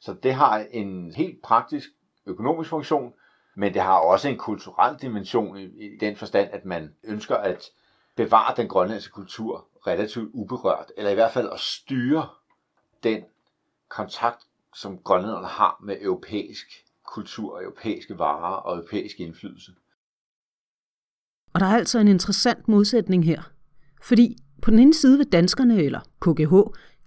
Så 0.00 0.16
det 0.22 0.34
har 0.34 0.58
en 0.70 1.12
helt 1.12 1.42
praktisk 1.42 1.88
økonomisk 2.26 2.70
funktion, 2.70 3.12
men 3.56 3.74
det 3.74 3.82
har 3.82 3.98
også 3.98 4.28
en 4.28 4.38
kulturel 4.38 4.96
dimension 5.00 5.56
i 5.56 5.96
den 6.00 6.16
forstand, 6.16 6.48
at 6.52 6.64
man 6.64 6.94
ønsker 7.04 7.36
at 7.36 7.62
bevare 8.16 8.54
den 8.56 8.68
grønlandske 8.68 9.12
kultur 9.12 9.68
relativt 9.86 10.30
uberørt, 10.32 10.92
eller 10.96 11.10
i 11.10 11.14
hvert 11.14 11.32
fald 11.32 11.48
at 11.52 11.60
styre 11.60 12.28
den 13.02 13.24
kontakt, 13.88 14.46
som 14.74 14.98
grønlænderne 14.98 15.46
har 15.46 15.80
med 15.82 15.96
europæisk 16.00 16.66
kultur, 17.06 17.60
europæiske 17.60 18.18
varer 18.18 18.56
og 18.56 18.76
europæisk 18.76 19.20
indflydelse. 19.20 19.72
Og 21.52 21.60
der 21.60 21.66
er 21.66 21.76
altså 21.76 21.98
en 21.98 22.08
interessant 22.08 22.68
modsætning 22.68 23.24
her. 23.24 23.42
Fordi 24.02 24.36
på 24.62 24.70
den 24.70 24.78
ene 24.78 24.94
side 24.94 25.18
vil 25.18 25.26
danskerne, 25.26 25.82
eller 25.82 26.00
KGH, 26.20 26.54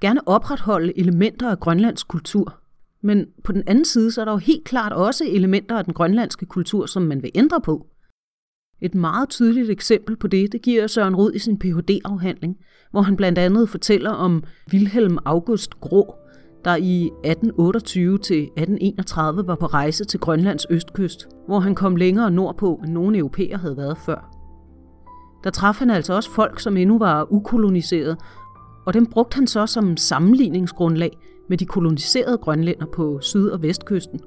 gerne 0.01 0.27
opretholde 0.27 0.99
elementer 0.99 1.49
af 1.49 1.59
grønlandsk 1.59 2.07
kultur. 2.07 2.59
Men 3.01 3.25
på 3.43 3.51
den 3.51 3.63
anden 3.67 3.85
side, 3.85 4.11
så 4.11 4.21
er 4.21 4.25
der 4.25 4.31
jo 4.31 4.37
helt 4.37 4.63
klart 4.63 4.93
også 4.93 5.23
elementer 5.27 5.77
af 5.77 5.85
den 5.85 5.93
grønlandske 5.93 6.45
kultur, 6.45 6.85
som 6.85 7.01
man 7.01 7.23
vil 7.23 7.31
ændre 7.35 7.61
på. 7.61 7.87
Et 8.81 8.95
meget 8.95 9.29
tydeligt 9.29 9.69
eksempel 9.69 10.15
på 10.15 10.27
det, 10.27 10.51
det 10.51 10.61
giver 10.61 10.87
Søren 10.87 11.15
Rud 11.15 11.31
i 11.33 11.39
sin 11.39 11.59
Ph.D.-afhandling, 11.59 12.57
hvor 12.91 13.01
han 13.01 13.15
blandt 13.15 13.39
andet 13.39 13.69
fortæller 13.69 14.11
om 14.11 14.43
Wilhelm 14.73 15.17
August 15.25 15.79
Grå, 15.79 16.15
der 16.65 16.75
i 16.75 17.05
1828 17.05 18.17
til 18.17 18.43
1831 18.43 19.47
var 19.47 19.55
på 19.55 19.65
rejse 19.65 20.05
til 20.05 20.19
Grønlands 20.19 20.65
østkyst, 20.69 21.27
hvor 21.47 21.59
han 21.59 21.75
kom 21.75 21.95
længere 21.95 22.31
nordpå, 22.31 22.81
end 22.83 22.93
nogen 22.93 23.15
europæer 23.15 23.57
havde 23.57 23.77
været 23.77 23.97
før. 23.97 24.32
Der 25.43 25.49
traf 25.49 25.79
han 25.79 25.89
altså 25.89 26.13
også 26.13 26.31
folk, 26.31 26.59
som 26.59 26.77
endnu 26.77 26.97
var 26.97 27.27
ukoloniseret, 27.33 28.17
og 28.85 28.93
dem 28.93 29.05
brugte 29.05 29.35
han 29.35 29.47
så 29.47 29.65
som 29.65 29.97
sammenligningsgrundlag 29.97 31.17
med 31.49 31.57
de 31.57 31.65
koloniserede 31.65 32.37
grønlænder 32.37 32.85
på 32.85 33.19
syd- 33.21 33.49
og 33.49 33.61
vestkysten, 33.61 34.19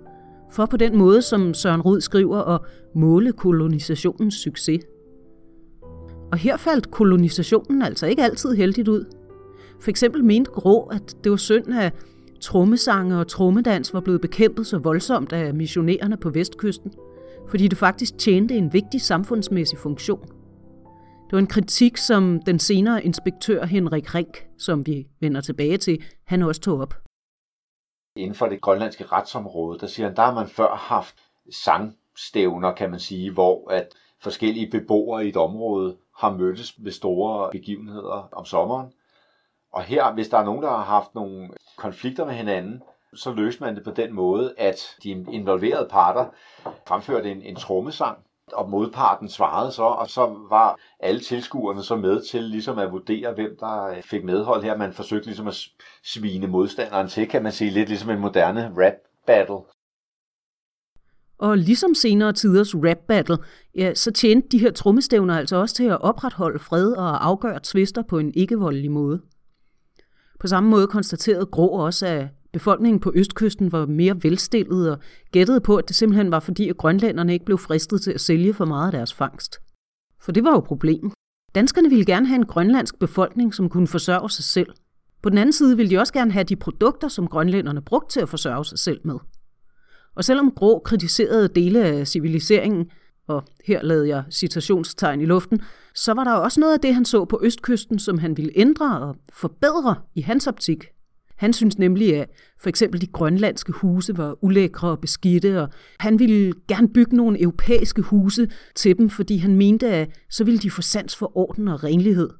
for 0.52 0.66
på 0.66 0.76
den 0.76 0.96
måde, 0.96 1.23
som 1.23 1.54
Søren 1.54 1.80
Rud 1.80 2.00
skriver, 2.00 2.38
at 2.38 2.61
måle 2.94 3.32
kolonisationens 3.32 4.35
succes. 4.35 4.80
Og 6.32 6.38
her 6.38 6.56
faldt 6.56 6.90
kolonisationen 6.90 7.82
altså 7.82 8.06
ikke 8.06 8.23
altid 8.23 8.54
heldigt 8.54 8.88
ud. 8.88 9.04
For 9.80 9.90
eksempel 9.90 10.25
mente 10.25 10.50
Grå, 10.50 10.82
at 10.82 11.16
det 11.25 11.30
var 11.30 11.37
synd, 11.37 11.75
at 11.75 11.94
trommesange 12.40 13.18
og 13.18 13.28
trommedans 13.28 13.94
var 13.94 14.00
blevet 14.00 14.20
bekæmpet 14.20 14.66
så 14.66 14.78
voldsomt 14.78 15.32
af 15.32 15.54
missionærerne 15.54 16.16
på 16.16 16.30
vestkysten, 16.30 16.92
fordi 17.49 17.68
det 17.68 17.78
faktisk 17.78 18.18
tjente 18.18 18.54
en 18.54 18.73
vigtig 18.73 19.00
samfundsmæssig 19.00 19.78
funktion. 19.78 20.28
Det 21.26 21.33
var 21.33 21.38
en 21.38 21.47
kritik, 21.47 21.97
som 21.97 22.42
den 22.42 22.59
senere 22.59 23.04
inspektør 23.04 23.64
Henrik 23.64 24.14
Rink, 24.14 24.47
som 24.59 24.87
vi 24.87 25.06
vender 25.21 25.40
tilbage 25.40 25.78
til, 25.78 26.04
han 26.26 26.42
også 26.42 26.61
tog 26.61 26.80
op. 26.80 26.95
Inden 28.16 28.35
for 28.35 28.47
det 28.47 28.61
grønlandske 28.61 29.04
retsområde, 29.04 29.78
der 29.78 29.87
siger 29.87 30.06
han, 30.06 30.16
der 30.16 30.23
har 30.23 30.35
man 30.35 30.49
før 30.49 30.75
haft 30.75 31.16
sangstævner, 31.50 32.73
kan 32.73 32.90
man 32.90 33.00
sige, 33.00 33.33
hvor 33.33 33.71
at 33.71 33.88
forskellige 34.23 34.71
beboere 34.71 35.26
i 35.26 35.28
et 35.28 35.37
område 35.37 35.97
har 36.16 36.33
mødtes 36.33 36.75
ved 36.78 36.92
store 36.92 37.50
begivenheder 37.52 38.28
om 38.33 38.45
sommeren. 38.45 38.92
Og 39.73 39.83
her, 39.83 40.12
hvis 40.12 40.28
der 40.28 40.38
er 40.38 40.45
nogen, 40.45 40.62
der 40.62 40.68
har 40.68 40.85
haft 40.85 41.14
nogle 41.14 41.50
konflikter 41.76 42.25
med 42.25 42.35
hinanden, 42.35 42.83
så 43.14 43.33
løste 43.33 43.64
man 43.64 43.76
det 43.76 43.85
på 43.85 43.90
den 43.90 44.12
måde, 44.12 44.54
at 44.59 44.97
de 45.02 45.11
involverede 45.11 45.88
parter 45.90 46.26
fremførte 46.88 47.30
en, 47.30 47.42
en 47.42 47.56
trommesang, 47.56 48.25
og 48.53 48.71
modparten 48.71 49.29
svarede 49.29 49.73
så, 49.73 49.83
og 49.83 50.11
så 50.11 50.47
var 50.50 50.79
alle 51.00 51.21
tilskuerne 51.21 51.83
så 51.83 51.97
med 51.97 52.23
til 52.23 52.43
ligesom 52.43 52.79
at 52.79 52.93
vurdere, 52.93 53.35
hvem 53.35 53.57
der 53.61 53.85
øh, 53.85 54.03
fik 54.03 54.25
medhold 54.25 54.62
her. 54.62 54.76
Man 54.76 54.93
forsøgte 54.93 55.26
ligesom 55.26 55.47
at 55.47 55.59
svine 56.05 56.47
modstanderen 56.47 57.09
til, 57.09 57.29
kan 57.29 57.43
man 57.43 57.53
sige, 57.53 57.71
lidt 57.71 57.88
ligesom 57.88 58.11
en 58.11 58.21
moderne 58.21 58.73
rap 58.76 58.95
battle. 59.26 59.59
Og 61.38 61.59
ligesom 61.59 61.95
senere 61.95 62.33
tiders 62.33 62.75
rap 62.75 62.99
battle, 63.09 63.38
ja, 63.75 63.95
så 63.95 64.11
tjente 64.11 64.49
de 64.49 64.59
her 64.59 64.71
trommestævner 64.71 65.38
altså 65.38 65.57
også 65.57 65.75
til 65.75 65.85
at 65.85 66.00
opretholde 66.00 66.59
fred 66.59 66.93
og 66.93 67.26
afgøre 67.26 67.61
tvister 67.62 68.03
på 68.03 68.19
en 68.19 68.33
ikke-voldelig 68.35 68.91
måde. 68.91 69.21
På 70.41 70.47
samme 70.47 70.71
måde 70.71 70.87
konstaterede 70.87 71.47
Grå 71.47 71.69
også, 71.69 72.07
at 72.07 72.29
befolkningen 72.57 73.01
på 73.01 73.13
østkysten 73.15 73.73
var 73.73 73.87
mere 73.87 74.23
velstillet 74.23 74.91
og 74.91 74.99
gættede 75.33 75.61
på, 75.61 75.77
at 75.77 75.89
det 75.89 75.97
simpelthen 75.97 76.31
var 76.31 76.41
fordi, 76.41 76.69
at 76.69 76.77
grønlænderne 76.77 77.33
ikke 77.33 77.45
blev 77.45 77.59
fristet 77.59 78.03
til 78.03 78.11
at 78.11 78.21
sælge 78.21 78.55
for 78.55 78.65
meget 78.65 78.87
af 78.87 78.93
deres 78.93 79.15
fangst. 79.15 79.59
For 80.21 80.33
det 80.33 80.45
var 80.45 80.51
jo 80.51 80.61
problemet. 80.61 81.13
Danskerne 81.55 81.89
ville 81.89 82.05
gerne 82.05 82.27
have 82.27 82.37
en 82.37 82.47
grønlandsk 82.47 82.99
befolkning, 82.99 83.55
som 83.55 83.69
kunne 83.69 83.87
forsørge 83.87 84.31
sig 84.31 84.45
selv. 84.45 84.67
På 85.23 85.31
den 85.31 85.39
anden 85.39 85.53
side 85.53 85.77
ville 85.77 85.91
de 85.91 85.99
også 85.99 86.13
gerne 86.13 86.33
have 86.33 86.45
de 86.45 86.57
produkter, 86.57 87.09
som 87.09 87.29
grønlænderne 87.29 87.83
brugte 87.83 88.13
til 88.13 88.21
at 88.21 88.29
forsørge 88.29 88.65
sig 88.65 88.79
selv 88.79 89.01
med. 89.05 89.19
Og 90.15 90.25
selvom 90.25 90.51
Grå 90.51 90.79
kritiserede 90.79 91.49
dele 91.49 91.85
af 91.85 92.07
civiliseringen, 92.07 92.91
og 93.29 93.45
her 93.65 93.83
lavede 93.83 94.09
jeg 94.09 94.25
citationstegn 94.31 95.21
i 95.21 95.25
luften, 95.25 95.61
så 95.95 96.13
var 96.13 96.25
der 96.25 96.33
også 96.33 96.61
noget 96.61 96.75
af 96.75 96.81
det, 96.81 96.95
han 96.95 97.05
så 97.05 97.25
på 97.25 97.41
østkysten, 97.43 97.99
som 97.99 98.19
han 98.19 98.37
ville 98.37 98.53
ændre 98.55 99.01
og 99.01 99.17
forbedre 99.33 99.95
i 100.15 100.21
hans 100.21 100.47
optik. 100.47 100.85
Han 101.37 101.52
synes 101.52 101.78
nemlig, 101.78 102.16
at 102.16 102.31
for 102.59 102.69
eksempel 102.69 103.00
de 103.00 103.07
grønlandske 103.07 103.73
huse 103.73 104.19
var 104.19 104.45
ulækre 104.45 104.88
og 104.88 105.00
beskidte, 105.00 105.62
og 105.62 105.69
han 106.00 106.19
ville 106.19 106.52
gerne 106.69 106.88
bygge 106.88 107.16
nogle 107.16 107.40
europæiske 107.43 108.02
huse 108.02 108.49
til 108.75 108.99
dem, 108.99 109.11
fordi 109.11 109.37
han 109.37 109.57
mente, 109.57 109.88
at 109.88 110.11
så 110.31 110.45
ville 110.45 110.59
de 110.59 110.71
få 110.71 110.83
sans 110.83 111.16
for 111.16 111.38
orden 111.38 111.69
og 111.69 111.85
renlighed. 111.85 112.31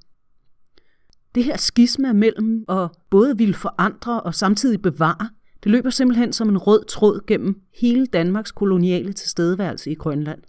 Det 1.35 1.45
her 1.45 1.57
skisma 1.57 2.13
mellem 2.13 2.65
at 2.69 2.91
både 3.11 3.39
ville 3.39 3.55
forandre 3.55 4.21
og 4.21 4.35
samtidig 4.35 4.83
bevare, 4.83 5.31
det 5.63 5.73
løber 5.73 5.91
simpelthen 5.91 6.33
som 6.33 6.49
en 6.49 6.59
rød 6.59 6.85
tråd 6.85 7.27
gennem 7.27 7.63
hele 7.81 8.07
Danmarks 8.07 8.53
koloniale 8.53 9.13
tilstedeværelse 9.13 9.91
i 9.91 9.95
Grønland. 9.95 10.43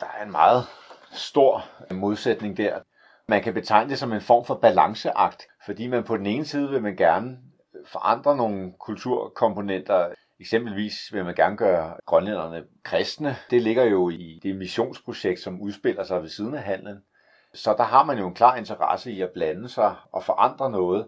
Der 0.00 0.06
er 0.18 0.24
en 0.24 0.32
meget 0.32 0.64
stor 1.12 1.64
modsætning 1.94 2.56
der. 2.56 2.78
Man 3.28 3.42
kan 3.42 3.54
betegne 3.54 3.90
det 3.90 3.98
som 3.98 4.12
en 4.12 4.20
form 4.20 4.44
for 4.44 4.54
balanceakt, 4.54 5.42
fordi 5.64 5.86
man 5.86 6.04
på 6.04 6.16
den 6.16 6.26
ene 6.26 6.44
side 6.44 6.70
vil 6.70 6.82
man 6.82 6.96
gerne 6.96 7.38
forandre 7.86 8.36
nogle 8.36 8.72
kulturkomponenter. 8.78 10.08
Eksempelvis 10.40 10.94
vil 11.12 11.24
man 11.24 11.34
gerne 11.34 11.56
gøre 11.56 11.96
grønlænderne 12.06 12.64
kristne. 12.82 13.36
Det 13.50 13.62
ligger 13.62 13.84
jo 13.84 14.10
i 14.10 14.40
det 14.42 14.56
missionsprojekt, 14.56 15.40
som 15.40 15.60
udspiller 15.60 16.04
sig 16.04 16.22
ved 16.22 16.28
siden 16.28 16.54
af 16.54 16.62
handlen. 16.62 17.02
Så 17.54 17.74
der 17.78 17.84
har 17.84 18.04
man 18.04 18.18
jo 18.18 18.26
en 18.28 18.34
klar 18.34 18.56
interesse 18.56 19.12
i 19.12 19.20
at 19.20 19.30
blande 19.30 19.68
sig 19.68 19.94
og 20.12 20.24
forandre 20.24 20.70
noget. 20.70 21.06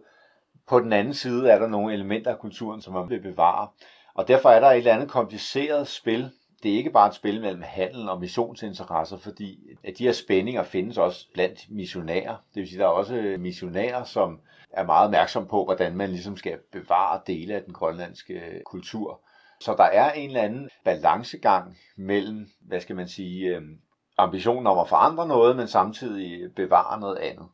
På 0.68 0.80
den 0.80 0.92
anden 0.92 1.14
side 1.14 1.50
er 1.50 1.59
der 1.59 1.66
nogle 1.66 1.94
elementer 1.94 2.30
af 2.30 2.38
kulturen, 2.38 2.80
som 2.80 2.94
man 2.94 3.11
vil 3.11 3.21
bevare. 3.21 3.68
Og 4.14 4.28
derfor 4.28 4.49
er 4.49 4.61
der 4.61 4.71
et 4.71 4.78
eller 4.78 4.94
andet 4.94 5.11
kompliceret 5.11 5.88
spil 5.88 6.30
det 6.62 6.73
er 6.73 6.76
ikke 6.76 6.90
bare 6.90 7.09
et 7.09 7.14
spil 7.14 7.40
mellem 7.40 7.62
handel 7.64 8.09
og 8.09 8.21
missionsinteresser, 8.21 9.16
fordi 9.16 9.59
at 9.85 9.99
de 9.99 10.04
her 10.04 10.12
spændinger 10.12 10.62
findes 10.62 10.99
også 10.99 11.26
blandt 11.35 11.66
missionærer. 11.71 12.37
Det 12.54 12.61
vil 12.61 12.69
sige, 12.69 12.78
at 12.78 12.81
der 12.81 12.87
er 12.87 12.90
også 12.90 13.14
øh, 13.14 13.40
missionærer, 13.40 14.04
som 14.04 14.40
er 14.71 14.87
meget 14.87 15.04
opmærksom 15.04 15.47
på, 15.47 15.64
hvordan 15.64 15.97
man 15.97 16.11
ligesom 16.11 16.37
skal 16.37 16.59
bevare 16.73 17.21
dele 17.26 17.54
af 17.54 17.62
den 17.62 17.73
grønlandske 17.73 18.35
øh, 18.35 18.62
kultur. 18.66 19.21
Så 19.61 19.75
der 19.76 19.85
er 19.85 20.12
en 20.12 20.28
eller 20.28 20.42
anden 20.42 20.69
balancegang 20.85 21.76
mellem, 21.97 22.47
hvad 22.61 22.81
skal 22.81 22.97
man 22.97 23.09
sige, 23.09 23.57
øh, 23.57 23.62
ambitionen 24.19 24.66
om 24.66 24.78
at 24.78 24.88
forandre 24.88 25.28
noget, 25.28 25.57
men 25.57 25.69
samtidig 25.69 26.54
bevare 26.57 27.00
noget 27.00 27.16
andet. 27.16 27.47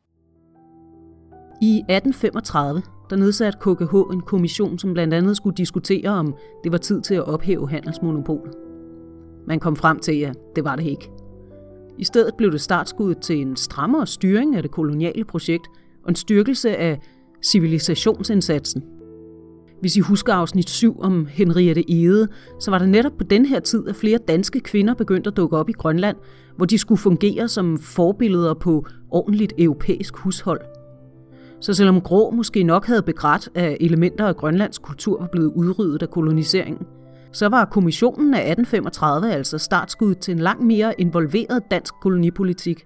I 1.62 1.79
1835 1.79 2.83
der 3.11 3.17
nedsatte 3.17 3.59
KGH 3.59 3.95
en 4.12 4.21
kommission, 4.21 4.79
som 4.79 4.93
blandt 4.93 5.15
andet 5.15 5.37
skulle 5.37 5.57
diskutere, 5.57 6.09
om 6.09 6.37
det 6.65 6.73
var 6.73 6.79
tid 6.79 7.00
til 7.03 7.15
at 7.15 7.25
ophæve 7.25 7.71
handelsmonopolet. 7.71 8.68
Man 9.49 9.61
kom 9.61 9.76
frem 9.76 9.99
til, 9.99 10.21
at 10.21 10.37
det 10.57 10.64
var 10.64 10.76
det 10.76 10.87
ikke. 10.87 11.11
I 11.99 12.05
stedet 12.05 12.35
blev 12.38 12.52
det 12.52 12.61
startskuddet 12.61 13.19
til 13.19 13.40
en 13.40 13.57
strammere 13.57 14.07
styring 14.07 14.57
af 14.57 14.62
det 14.62 14.71
koloniale 14.71 15.25
projekt 15.25 15.67
og 16.05 16.09
en 16.09 16.14
styrkelse 16.14 16.76
af 16.76 17.00
civilisationsindsatsen. 17.45 18.83
Hvis 19.81 19.97
I 19.97 20.00
husker 20.00 20.35
afsnit 20.35 20.71
7 20.71 21.00
om 21.00 21.26
Henriette 21.31 21.90
Ede, 21.90 22.28
så 22.61 22.71
var 22.71 22.78
det 22.78 22.88
netop 22.88 23.12
på 23.19 23.25
den 23.25 23.47
her 23.47 23.61
tid, 23.61 23.88
at 23.88 23.97
flere 23.97 24.19
danske 24.19 24.61
kvinder 24.61 24.95
begyndte 24.95 25.28
at 25.28 25.37
dukke 25.37 25.57
op 25.57 25.69
i 25.69 25.73
Grønland, 25.73 26.17
hvor 26.57 26.67
de 26.67 26.78
skulle 26.78 26.99
fungere 26.99 27.49
som 27.49 27.78
forbilleder 27.78 28.55
på 28.55 28.87
ordentligt 29.11 29.52
europæisk 29.59 30.17
hushold. 30.17 30.61
Så 31.61 31.75
selvom 31.75 32.00
Grå 32.00 32.31
måske 32.31 32.62
nok 32.62 32.87
havde 32.87 33.02
begrædt, 33.02 33.49
at 33.55 33.76
elementer 33.81 34.26
af 34.26 34.37
Grønlands 34.37 34.78
kultur 34.78 35.21
var 35.21 35.28
blevet 35.33 35.52
udryddet 35.57 36.02
af 36.02 36.11
koloniseringen, 36.11 36.87
så 37.33 37.49
var 37.49 37.65
kommissionen 37.65 38.35
af 38.35 38.51
1835 38.51 39.33
altså 39.33 39.59
startskud 39.59 40.15
til 40.15 40.33
en 40.33 40.39
langt 40.39 40.65
mere 40.65 41.01
involveret 41.01 41.63
dansk 41.71 41.95
kolonipolitik, 42.03 42.85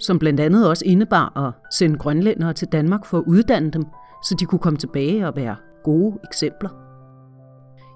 som 0.00 0.18
blandt 0.18 0.40
andet 0.40 0.68
også 0.68 0.84
indebar 0.86 1.38
at 1.46 1.74
sende 1.76 1.98
grønlændere 1.98 2.52
til 2.52 2.68
Danmark 2.68 3.06
for 3.06 3.18
at 3.18 3.24
uddanne 3.26 3.70
dem, 3.70 3.84
så 4.24 4.36
de 4.40 4.44
kunne 4.44 4.58
komme 4.58 4.78
tilbage 4.78 5.28
og 5.28 5.36
være 5.36 5.56
gode 5.84 6.18
eksempler. 6.24 6.68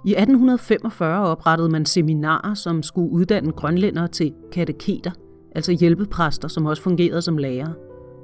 I 0.07 0.11
1845 0.11 1.27
oprettede 1.27 1.69
man 1.69 1.87
seminarer, 1.87 2.55
som 2.55 2.83
skulle 2.83 3.11
uddanne 3.11 3.53
grønlændere 3.53 4.09
til 4.09 4.35
kateketer, 4.53 5.11
altså 5.57 5.73
hjælpepræster, 5.73 6.49
som 6.49 6.67
også 6.67 6.83
fungerede 6.83 7.23
som 7.23 7.39
lærere. 7.39 7.75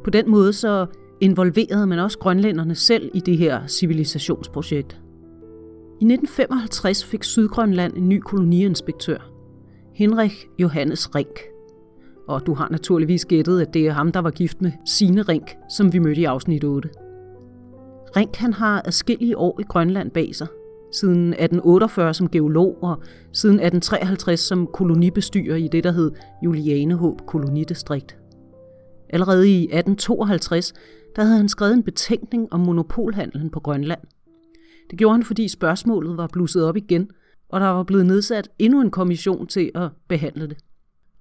På 0.04 0.10
den 0.10 0.30
måde 0.30 0.52
så 0.52 0.86
involverede 1.20 1.86
man 1.86 1.98
også 1.98 2.18
grønlænderne 2.18 2.74
selv 2.74 3.10
i 3.14 3.20
det 3.20 3.38
her 3.38 3.66
civilisationsprojekt. 3.66 5.03
I 6.00 6.04
1955 6.04 7.04
fik 7.04 7.24
Sydgrønland 7.24 7.96
en 7.96 8.08
ny 8.08 8.20
koloniinspektør, 8.20 9.30
Henrik 9.94 10.48
Johannes 10.58 11.14
Rink. 11.14 11.40
Og 12.28 12.46
du 12.46 12.54
har 12.54 12.68
naturligvis 12.70 13.24
gættet, 13.24 13.60
at 13.60 13.74
det 13.74 13.86
er 13.86 13.92
ham, 13.92 14.12
der 14.12 14.20
var 14.20 14.30
gift 14.30 14.62
med 14.62 14.72
Sine 14.86 15.22
Rink, 15.22 15.56
som 15.68 15.92
vi 15.92 15.98
mødte 15.98 16.20
i 16.20 16.24
afsnit 16.24 16.64
8. 16.64 16.88
Rink 18.16 18.36
han 18.36 18.52
har 18.52 18.82
adskillige 18.84 19.38
år 19.38 19.60
i 19.60 19.62
Grønland 19.62 20.10
bag 20.10 20.34
sig. 20.34 20.46
siden 20.92 21.28
1848 21.28 22.14
som 22.14 22.28
geolog 22.28 22.78
og 22.82 23.02
siden 23.32 23.56
1853 23.56 24.40
som 24.40 24.66
kolonibestyrer 24.66 25.56
i 25.56 25.68
det, 25.68 25.84
der 25.84 25.92
hed 25.92 26.10
Julianehåb 26.44 27.26
kolonidistrikt. 27.26 28.16
Allerede 29.10 29.48
i 29.48 29.62
1852 29.62 30.74
der 31.16 31.22
havde 31.22 31.36
han 31.36 31.48
skrevet 31.48 31.74
en 31.74 31.82
betænkning 31.82 32.52
om 32.52 32.60
monopolhandlen 32.60 33.50
på 33.50 33.60
Grønland. 33.60 34.00
Det 34.90 34.98
gjorde 34.98 35.14
han, 35.14 35.24
fordi 35.24 35.48
spørgsmålet 35.48 36.16
var 36.16 36.26
blusset 36.32 36.64
op 36.64 36.76
igen, 36.76 37.10
og 37.48 37.60
der 37.60 37.66
var 37.66 37.82
blevet 37.82 38.06
nedsat 38.06 38.48
endnu 38.58 38.80
en 38.80 38.90
kommission 38.90 39.46
til 39.46 39.70
at 39.74 39.90
behandle 40.08 40.46
det. 40.46 40.56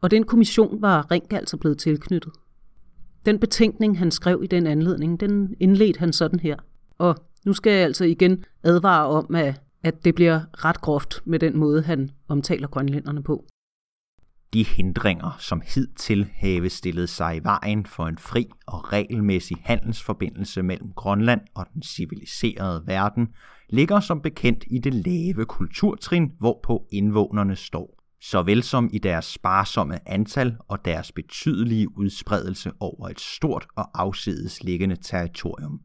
Og 0.02 0.12
den 0.12 0.24
kommission 0.24 0.82
var 0.82 1.12
Rink 1.12 1.34
altså 1.34 1.58
blevet 1.58 1.78
tilknyttet. 1.78 2.34
Den 3.26 3.40
betænkning, 3.40 4.00
han 4.00 4.12
skrev 4.12 4.44
i 4.44 4.48
den 4.48 4.68
anledning, 4.68 5.20
den 5.20 5.56
indledte 5.60 6.00
han 6.00 6.14
sådan 6.14 6.40
her. 6.40 6.58
Og 6.98 7.16
nu 7.46 7.54
skal 7.54 7.74
jeg 7.74 7.84
altså 7.84 8.06
igen 8.06 8.46
advare 8.64 9.08
om, 9.08 9.36
at, 9.36 9.62
at 9.84 10.06
det 10.06 10.16
bliver 10.16 10.66
ret 10.66 10.82
groft 10.82 11.22
med 11.26 11.40
den 11.40 11.58
måde, 11.58 11.82
han 11.82 12.12
omtaler 12.28 12.68
grønlænderne 12.68 13.24
på. 13.24 13.46
De 14.54 14.66
hindringer, 14.66 15.36
som 15.40 15.62
hidtil 15.76 16.30
have 16.36 16.70
stillet 16.70 17.10
sig 17.10 17.38
i 17.38 17.44
vejen 17.44 17.86
for 17.86 18.06
en 18.06 18.18
fri 18.18 18.48
og 18.68 18.94
regelmæssig 18.94 19.58
handelsforbindelse 19.64 20.64
mellem 20.64 20.92
Grønland 20.96 21.42
og 21.56 21.66
den 21.74 21.84
civiliserede 21.84 22.84
verden, 22.88 23.28
ligger 23.70 24.00
som 24.00 24.22
bekendt 24.22 24.64
i 24.68 24.80
det 24.80 24.94
lave 24.94 25.46
kulturtrin, 25.46 26.32
hvorpå 26.40 26.88
indvånerne 26.92 27.56
står. 27.56 28.00
Såvel 28.22 28.64
som 28.64 28.90
i 28.94 28.98
deres 28.98 29.26
sparsomme 29.26 30.10
antal 30.10 30.56
og 30.68 30.86
deres 30.86 31.12
betydelige 31.12 31.98
udspredelse 31.98 32.72
over 32.80 33.10
et 33.10 33.20
stort 33.20 33.68
og 33.76 34.02
afsides 34.02 34.64
liggende 34.64 34.96
territorium, 34.96 35.80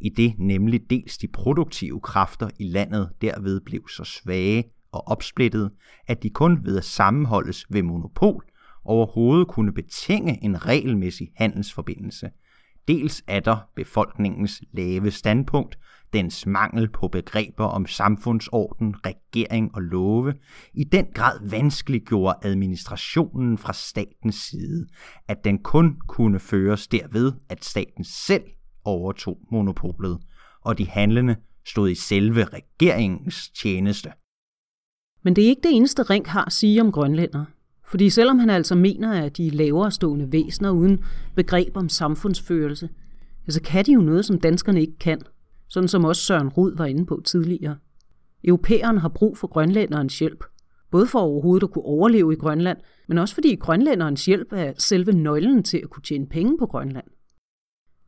i 0.00 0.08
det 0.08 0.34
nemlig 0.38 0.80
dels 0.90 1.18
de 1.18 1.28
produktive 1.28 2.00
kræfter 2.00 2.48
i 2.58 2.64
landet 2.64 3.10
derved 3.20 3.60
blev 3.60 3.88
så 3.88 4.04
svage 4.04 4.64
og 4.92 5.08
opsplittet, 5.08 5.70
at 6.06 6.22
de 6.22 6.30
kun 6.30 6.64
ved 6.64 6.78
at 6.78 6.84
sammenholdes 6.84 7.66
ved 7.70 7.82
monopol 7.82 8.44
overhovedet 8.84 9.48
kunne 9.48 9.72
betinge 9.72 10.44
en 10.44 10.66
regelmæssig 10.66 11.28
handelsforbindelse. 11.36 12.30
Dels 12.88 13.24
er 13.26 13.40
der 13.40 13.56
befolkningens 13.76 14.62
lave 14.72 15.10
standpunkt, 15.10 15.78
dens 16.12 16.46
mangel 16.46 16.88
på 16.88 17.08
begreber 17.08 17.64
om 17.64 17.86
samfundsorden, 17.86 18.94
regering 19.06 19.74
og 19.74 19.82
love, 19.82 20.34
i 20.74 20.84
den 20.84 21.06
grad 21.14 21.50
vanskeliggjorde 21.50 22.38
administrationen 22.42 23.58
fra 23.58 23.72
statens 23.72 24.34
side, 24.34 24.86
at 25.28 25.44
den 25.44 25.58
kun 25.58 25.96
kunne 26.08 26.40
føres 26.40 26.88
derved, 26.88 27.32
at 27.48 27.64
staten 27.64 28.04
selv 28.04 28.44
overtog 28.84 29.38
monopolet, 29.50 30.18
og 30.60 30.78
de 30.78 30.88
handlende 30.88 31.36
stod 31.66 31.90
i 31.90 31.94
selve 31.94 32.44
regeringens 32.44 33.50
tjeneste. 33.50 34.12
Men 35.22 35.36
det 35.36 35.44
er 35.44 35.48
ikke 35.48 35.62
det 35.62 35.76
eneste 35.76 36.02
Ring 36.02 36.30
har 36.30 36.44
at 36.44 36.52
sige 36.52 36.80
om 36.80 36.92
grønlænder. 36.92 37.44
Fordi 37.84 38.10
selvom 38.10 38.38
han 38.38 38.50
altså 38.50 38.74
mener, 38.74 39.12
at 39.12 39.36
de 39.36 39.46
er 39.46 39.50
lavere 39.50 39.90
stående 39.90 40.32
væsener 40.32 40.70
uden 40.70 41.04
begreb 41.34 41.76
om 41.76 41.88
samfundsførelse, 41.88 42.88
så 43.48 43.62
kan 43.62 43.84
de 43.84 43.92
jo 43.92 44.00
noget, 44.00 44.24
som 44.24 44.40
danskerne 44.40 44.80
ikke 44.80 44.98
kan– 44.98 45.20
sådan 45.72 45.88
som 45.88 46.04
også 46.04 46.22
Søren 46.22 46.48
Rud 46.48 46.76
var 46.76 46.86
inde 46.86 47.06
på 47.06 47.20
tidligere. 47.24 47.76
Europæeren 48.44 48.98
har 48.98 49.08
brug 49.08 49.38
for 49.38 49.46
grønlænderens 49.46 50.18
hjælp, 50.18 50.44
både 50.90 51.06
for 51.06 51.18
overhovedet 51.18 51.66
at 51.66 51.70
kunne 51.70 51.84
overleve 51.84 52.32
i 52.32 52.36
Grønland, 52.36 52.78
men 53.08 53.18
også 53.18 53.34
fordi 53.34 53.54
grønlænderens 53.54 54.24
hjælp 54.24 54.52
er 54.52 54.72
selve 54.78 55.12
nøglen 55.12 55.62
til 55.62 55.78
at 55.78 55.90
kunne 55.90 56.02
tjene 56.02 56.26
penge 56.26 56.58
på 56.58 56.66
Grønland. 56.66 57.04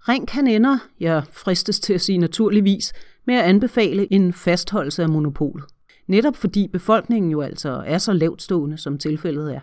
Ring 0.08 0.28
kan 0.28 0.46
ender, 0.46 0.78
jeg 1.00 1.22
fristes 1.32 1.80
til 1.80 1.92
at 1.92 2.00
sige 2.00 2.18
naturligvis, 2.18 2.92
med 3.26 3.34
at 3.34 3.44
anbefale 3.44 4.12
en 4.12 4.32
fastholdelse 4.32 5.02
af 5.02 5.08
monopolet. 5.08 5.64
Netop 6.06 6.36
fordi 6.36 6.68
befolkningen 6.72 7.30
jo 7.30 7.40
altså 7.40 7.82
er 7.86 7.98
så 7.98 8.12
lavtstående, 8.12 8.78
som 8.78 8.98
tilfældet 8.98 9.54
er. 9.54 9.60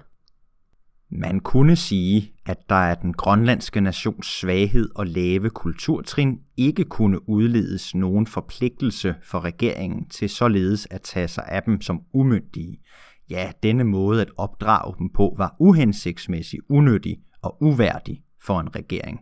Man 1.13 1.39
kunne 1.39 1.75
sige, 1.75 2.33
at 2.45 2.57
der 2.69 2.75
af 2.75 2.97
den 2.97 3.13
grønlandske 3.13 3.81
nations 3.81 4.27
svaghed 4.27 4.89
og 4.95 5.07
lave 5.07 5.49
kulturtrin 5.49 6.39
ikke 6.57 6.83
kunne 6.83 7.29
udledes 7.29 7.95
nogen 7.95 8.27
forpligtelse 8.27 9.15
for 9.23 9.39
regeringen 9.39 10.09
til 10.09 10.29
således 10.29 10.87
at 10.91 11.01
tage 11.01 11.27
sig 11.27 11.43
af 11.47 11.63
dem 11.63 11.81
som 11.81 12.01
umyndige. 12.13 12.81
Ja, 13.29 13.51
denne 13.63 13.83
måde 13.83 14.21
at 14.21 14.31
opdrage 14.37 14.95
dem 14.99 15.09
på 15.09 15.35
var 15.37 15.55
uhensigtsmæssig, 15.59 16.59
unyttig 16.69 17.17
og 17.41 17.57
uværdig 17.61 18.23
for 18.43 18.59
en 18.59 18.75
regering. 18.75 19.19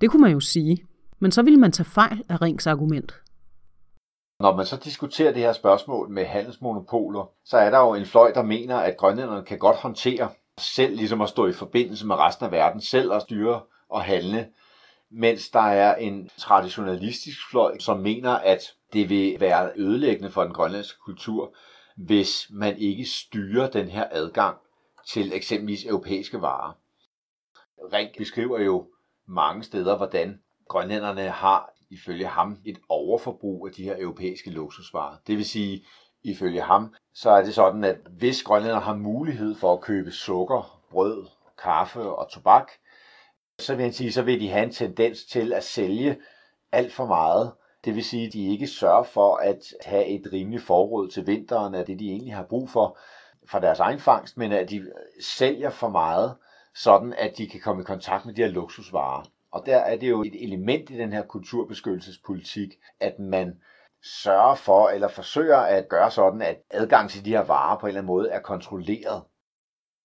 Det 0.00 0.10
kunne 0.10 0.22
man 0.22 0.32
jo 0.32 0.40
sige, 0.40 0.78
men 1.20 1.30
så 1.30 1.42
ville 1.42 1.58
man 1.58 1.72
tage 1.72 1.84
fejl 1.84 2.22
af 2.28 2.42
Rings 2.42 2.66
argument. 2.66 3.21
Når 4.42 4.56
man 4.56 4.66
så 4.66 4.76
diskuterer 4.76 5.32
det 5.32 5.42
her 5.42 5.52
spørgsmål 5.52 6.10
med 6.10 6.24
handelsmonopoler, 6.24 7.30
så 7.44 7.56
er 7.56 7.70
der 7.70 7.78
jo 7.78 7.94
en 7.94 8.06
fløj, 8.06 8.32
der 8.32 8.42
mener, 8.42 8.76
at 8.78 8.96
grønlænderne 8.96 9.44
kan 9.44 9.58
godt 9.58 9.76
håndtere 9.76 10.30
selv 10.58 10.96
ligesom 10.96 11.20
at 11.20 11.28
stå 11.28 11.46
i 11.46 11.52
forbindelse 11.52 12.06
med 12.06 12.16
resten 12.16 12.44
af 12.44 12.52
verden, 12.52 12.80
selv 12.80 13.12
at 13.12 13.22
styre 13.22 13.60
og 13.88 14.02
handle, 14.02 14.48
mens 15.10 15.48
der 15.48 15.60
er 15.60 15.94
en 15.94 16.30
traditionalistisk 16.38 17.38
fløj, 17.50 17.78
som 17.78 17.98
mener, 17.98 18.30
at 18.30 18.74
det 18.92 19.08
vil 19.08 19.36
være 19.40 19.70
ødelæggende 19.76 20.30
for 20.30 20.44
den 20.44 20.54
grønlandske 20.54 20.98
kultur, 21.04 21.54
hvis 21.96 22.46
man 22.50 22.76
ikke 22.78 23.04
styrer 23.04 23.70
den 23.70 23.88
her 23.88 24.04
adgang 24.10 24.56
til 25.08 25.32
eksempelvis 25.32 25.84
europæiske 25.84 26.40
varer. 26.40 26.72
Rink 27.92 28.18
beskriver 28.18 28.58
jo 28.60 28.86
mange 29.28 29.62
steder, 29.62 29.96
hvordan 29.96 30.40
grønlænderne 30.68 31.28
har 31.28 31.71
ifølge 31.92 32.26
ham 32.26 32.58
et 32.64 32.78
overforbrug 32.88 33.66
af 33.66 33.72
de 33.72 33.84
her 33.84 33.96
europæiske 33.98 34.50
luksusvarer. 34.50 35.16
Det 35.26 35.36
vil 35.36 35.46
sige, 35.46 35.84
ifølge 36.22 36.60
ham, 36.60 36.94
så 37.14 37.30
er 37.30 37.42
det 37.44 37.54
sådan, 37.54 37.84
at 37.84 37.96
hvis 38.18 38.42
grønlænder 38.42 38.80
har 38.80 38.94
mulighed 38.94 39.54
for 39.54 39.72
at 39.72 39.80
købe 39.80 40.10
sukker, 40.10 40.80
brød, 40.90 41.26
kaffe 41.62 42.00
og 42.00 42.30
tobak, 42.30 42.70
så 43.58 43.74
vil 43.74 43.82
han 43.82 43.92
sige, 43.92 44.12
så 44.12 44.22
vil 44.22 44.40
de 44.40 44.50
have 44.50 44.64
en 44.64 44.72
tendens 44.72 45.24
til 45.24 45.52
at 45.52 45.64
sælge 45.64 46.16
alt 46.72 46.92
for 46.92 47.06
meget. 47.06 47.52
Det 47.84 47.94
vil 47.94 48.04
sige, 48.04 48.26
at 48.26 48.32
de 48.32 48.48
ikke 48.48 48.66
sørger 48.66 49.02
for 49.02 49.36
at 49.36 49.74
have 49.84 50.06
et 50.06 50.32
rimeligt 50.32 50.62
forråd 50.62 51.08
til 51.08 51.26
vinteren 51.26 51.74
af 51.74 51.86
det, 51.86 51.98
de 51.98 52.10
egentlig 52.10 52.34
har 52.34 52.42
brug 52.42 52.70
for 52.70 52.98
fra 53.46 53.60
deres 53.60 53.78
egen 53.78 53.98
fangst, 53.98 54.36
men 54.36 54.52
at 54.52 54.70
de 54.70 54.92
sælger 55.20 55.70
for 55.70 55.88
meget, 55.88 56.36
sådan 56.74 57.12
at 57.12 57.38
de 57.38 57.48
kan 57.48 57.60
komme 57.60 57.82
i 57.82 57.84
kontakt 57.84 58.26
med 58.26 58.34
de 58.34 58.42
her 58.42 58.48
luksusvarer. 58.48 59.24
Og 59.52 59.62
der 59.66 59.76
er 59.76 59.96
det 59.96 60.10
jo 60.10 60.22
et 60.22 60.44
element 60.44 60.90
i 60.90 60.98
den 60.98 61.12
her 61.12 61.22
kulturbeskyttelsespolitik, 61.22 62.74
at 63.00 63.18
man 63.18 63.60
sørger 64.02 64.54
for 64.54 64.88
eller 64.88 65.08
forsøger 65.08 65.56
at 65.58 65.88
gøre 65.88 66.10
sådan, 66.10 66.42
at 66.42 66.56
adgang 66.70 67.10
til 67.10 67.24
de 67.24 67.30
her 67.30 67.44
varer 67.44 67.78
på 67.78 67.86
en 67.86 67.88
eller 67.88 68.00
anden 68.00 68.06
måde 68.06 68.30
er 68.30 68.40
kontrolleret. 68.40 69.22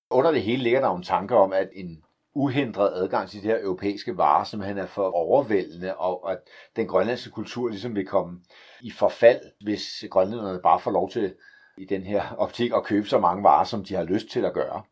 Under 0.10 0.32
det 0.32 0.42
hele 0.42 0.64
ligger 0.64 0.80
der 0.80 0.88
jo 0.88 0.96
en 0.96 1.04
tanke 1.04 1.36
om, 1.36 1.54
at 1.54 1.70
en 1.74 2.04
uhindret 2.36 2.94
adgang 2.94 3.30
til 3.30 3.44
de 3.44 3.48
her 3.48 3.60
europæiske 3.62 4.18
varer 4.18 4.44
simpelthen 4.44 4.78
er 4.78 4.86
for 4.86 5.10
overvældende, 5.12 5.96
og 5.96 6.32
at 6.32 6.38
den 6.76 6.88
grønlandske 6.88 7.32
kultur 7.32 7.70
ligesom 7.70 7.96
vil 7.96 8.08
komme 8.08 8.40
i 8.82 8.92
forfald, 8.92 9.42
hvis 9.64 9.84
grønlænderne 10.12 10.60
bare 10.64 10.80
får 10.80 10.92
lov 10.92 11.10
til 11.10 11.36
i 11.78 11.86
den 11.86 12.04
her 12.04 12.36
optik 12.38 12.72
at 12.74 12.84
købe 12.84 13.08
så 13.08 13.20
mange 13.20 13.44
varer, 13.44 13.64
som 13.64 13.84
de 13.84 13.96
har 13.96 14.04
lyst 14.04 14.30
til 14.30 14.46
at 14.46 14.54
gøre. 14.54 14.84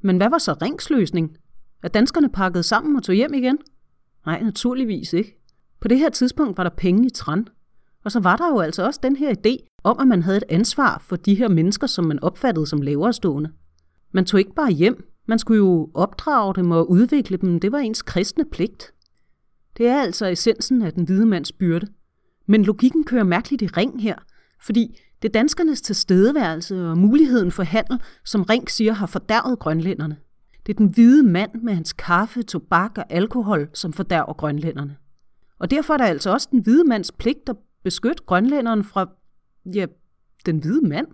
Men 0.00 0.16
hvad 0.16 0.30
var 0.30 0.38
så 0.38 0.52
Rings 0.52 0.90
løsning? 0.90 1.36
At 1.82 1.94
danskerne 1.94 2.28
pakkede 2.28 2.62
sammen 2.62 2.96
og 2.96 3.02
tog 3.02 3.14
hjem 3.14 3.34
igen? 3.34 3.58
Nej, 4.26 4.42
naturligvis 4.42 5.12
ikke. 5.12 5.38
På 5.80 5.88
det 5.88 5.98
her 5.98 6.10
tidspunkt 6.10 6.58
var 6.58 6.64
der 6.64 6.70
penge 6.70 7.06
i 7.06 7.10
træn. 7.10 7.48
Og 8.04 8.12
så 8.12 8.20
var 8.20 8.36
der 8.36 8.48
jo 8.48 8.58
altså 8.58 8.84
også 8.84 9.00
den 9.02 9.16
her 9.16 9.34
idé 9.34 9.80
om, 9.84 9.98
at 10.00 10.08
man 10.08 10.22
havde 10.22 10.36
et 10.36 10.44
ansvar 10.48 11.02
for 11.06 11.16
de 11.16 11.34
her 11.34 11.48
mennesker, 11.48 11.86
som 11.86 12.04
man 12.04 12.22
opfattede 12.22 12.66
som 12.66 12.82
laverestående. 12.82 13.50
Man 14.12 14.24
tog 14.24 14.40
ikke 14.40 14.54
bare 14.54 14.70
hjem. 14.70 15.04
Man 15.26 15.38
skulle 15.38 15.58
jo 15.58 15.90
opdrage 15.94 16.54
dem 16.54 16.70
og 16.70 16.90
udvikle 16.90 17.36
dem. 17.36 17.60
Det 17.60 17.72
var 17.72 17.78
ens 17.78 18.02
kristne 18.02 18.44
pligt. 18.44 18.92
Det 19.76 19.86
er 19.86 20.00
altså 20.00 20.26
essensen 20.26 20.82
af 20.82 20.92
den 20.92 21.04
hvide 21.04 21.26
mands 21.26 21.52
byrde. 21.52 21.86
Men 22.46 22.64
logikken 22.64 23.04
kører 23.04 23.24
mærkeligt 23.24 23.62
i 23.62 23.66
ring 23.66 24.02
her, 24.02 24.16
fordi 24.62 25.00
det 25.22 25.28
er 25.28 25.32
danskernes 25.32 25.80
tilstedeværelse 25.80 26.88
og 26.88 26.98
muligheden 26.98 27.50
for 27.50 27.62
handel, 27.62 28.00
som 28.24 28.42
Ring 28.42 28.70
siger 28.70 28.92
har 28.92 29.06
fordærvet 29.06 29.58
grønlænderne. 29.58 30.16
Det 30.68 30.74
er 30.74 30.78
den 30.78 30.88
hvide 30.88 31.22
mand 31.22 31.54
med 31.54 31.74
hans 31.74 31.92
kaffe, 31.92 32.42
tobak 32.42 32.98
og 32.98 33.04
alkohol, 33.10 33.70
som 33.74 33.92
fordærver 33.92 34.32
grønlænderne. 34.32 34.96
Og 35.58 35.70
derfor 35.70 35.94
er 35.94 35.98
der 35.98 36.04
altså 36.04 36.30
også 36.30 36.48
den 36.50 36.60
hvide 36.60 36.84
mands 36.84 37.12
pligt 37.12 37.48
at 37.48 37.56
beskytte 37.84 38.22
grønlænderen 38.26 38.84
fra, 38.84 39.10
ja, 39.74 39.86
den 40.46 40.58
hvide 40.58 40.88
mand. 40.88 41.06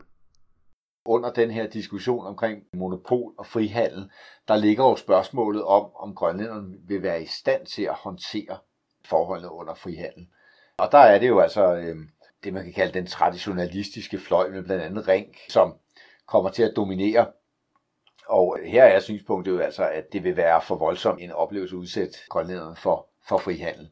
Under 1.07 1.33
den 1.33 1.51
her 1.51 1.67
diskussion 1.67 2.27
omkring 2.27 2.63
monopol 2.73 3.33
og 3.39 3.47
frihandel, 3.47 4.11
der 4.49 4.57
ligger 4.57 4.85
jo 4.85 4.97
spørgsmålet 4.97 5.65
om, 5.65 5.91
om 5.97 6.15
grønlænderne 6.15 6.75
vil 6.89 7.03
være 7.03 7.23
i 7.23 7.27
stand 7.27 7.67
til 7.67 7.83
at 7.83 7.95
håndtere 7.95 8.59
forholdene 9.05 9.53
under 9.53 9.75
frihandel. 9.75 10.27
Og 10.79 10.89
der 10.93 10.99
er 10.99 11.19
det 11.19 11.29
jo 11.29 11.39
altså 11.39 11.75
øh, 11.75 11.97
det, 12.45 12.53
man 12.53 12.65
kan 12.65 12.73
kalde 12.73 12.95
den 12.95 13.07
traditionalistiske 13.07 14.19
fløj 14.19 14.51
med 14.51 14.63
blandt 14.63 14.83
andet 14.83 15.09
Ring, 15.09 15.27
som 15.49 15.75
kommer 16.27 16.51
til 16.51 16.63
at 16.63 16.73
dominere. 16.77 17.27
Og 18.29 18.59
øh, 18.61 18.67
her 18.67 18.85
er 18.85 19.01
synspunktet 19.01 19.53
jo 19.53 19.59
altså, 19.59 19.89
at 19.89 20.13
det 20.13 20.25
vil 20.25 20.37
være 20.37 20.61
for 20.63 20.77
voldsom 20.77 21.19
en 21.21 21.33
oplevelse 21.33 21.75
at 21.75 21.79
udsætte 21.79 22.19
grønlænderne 22.29 22.77
for, 22.77 23.09
for 23.29 23.39
frihandel. 23.39 23.89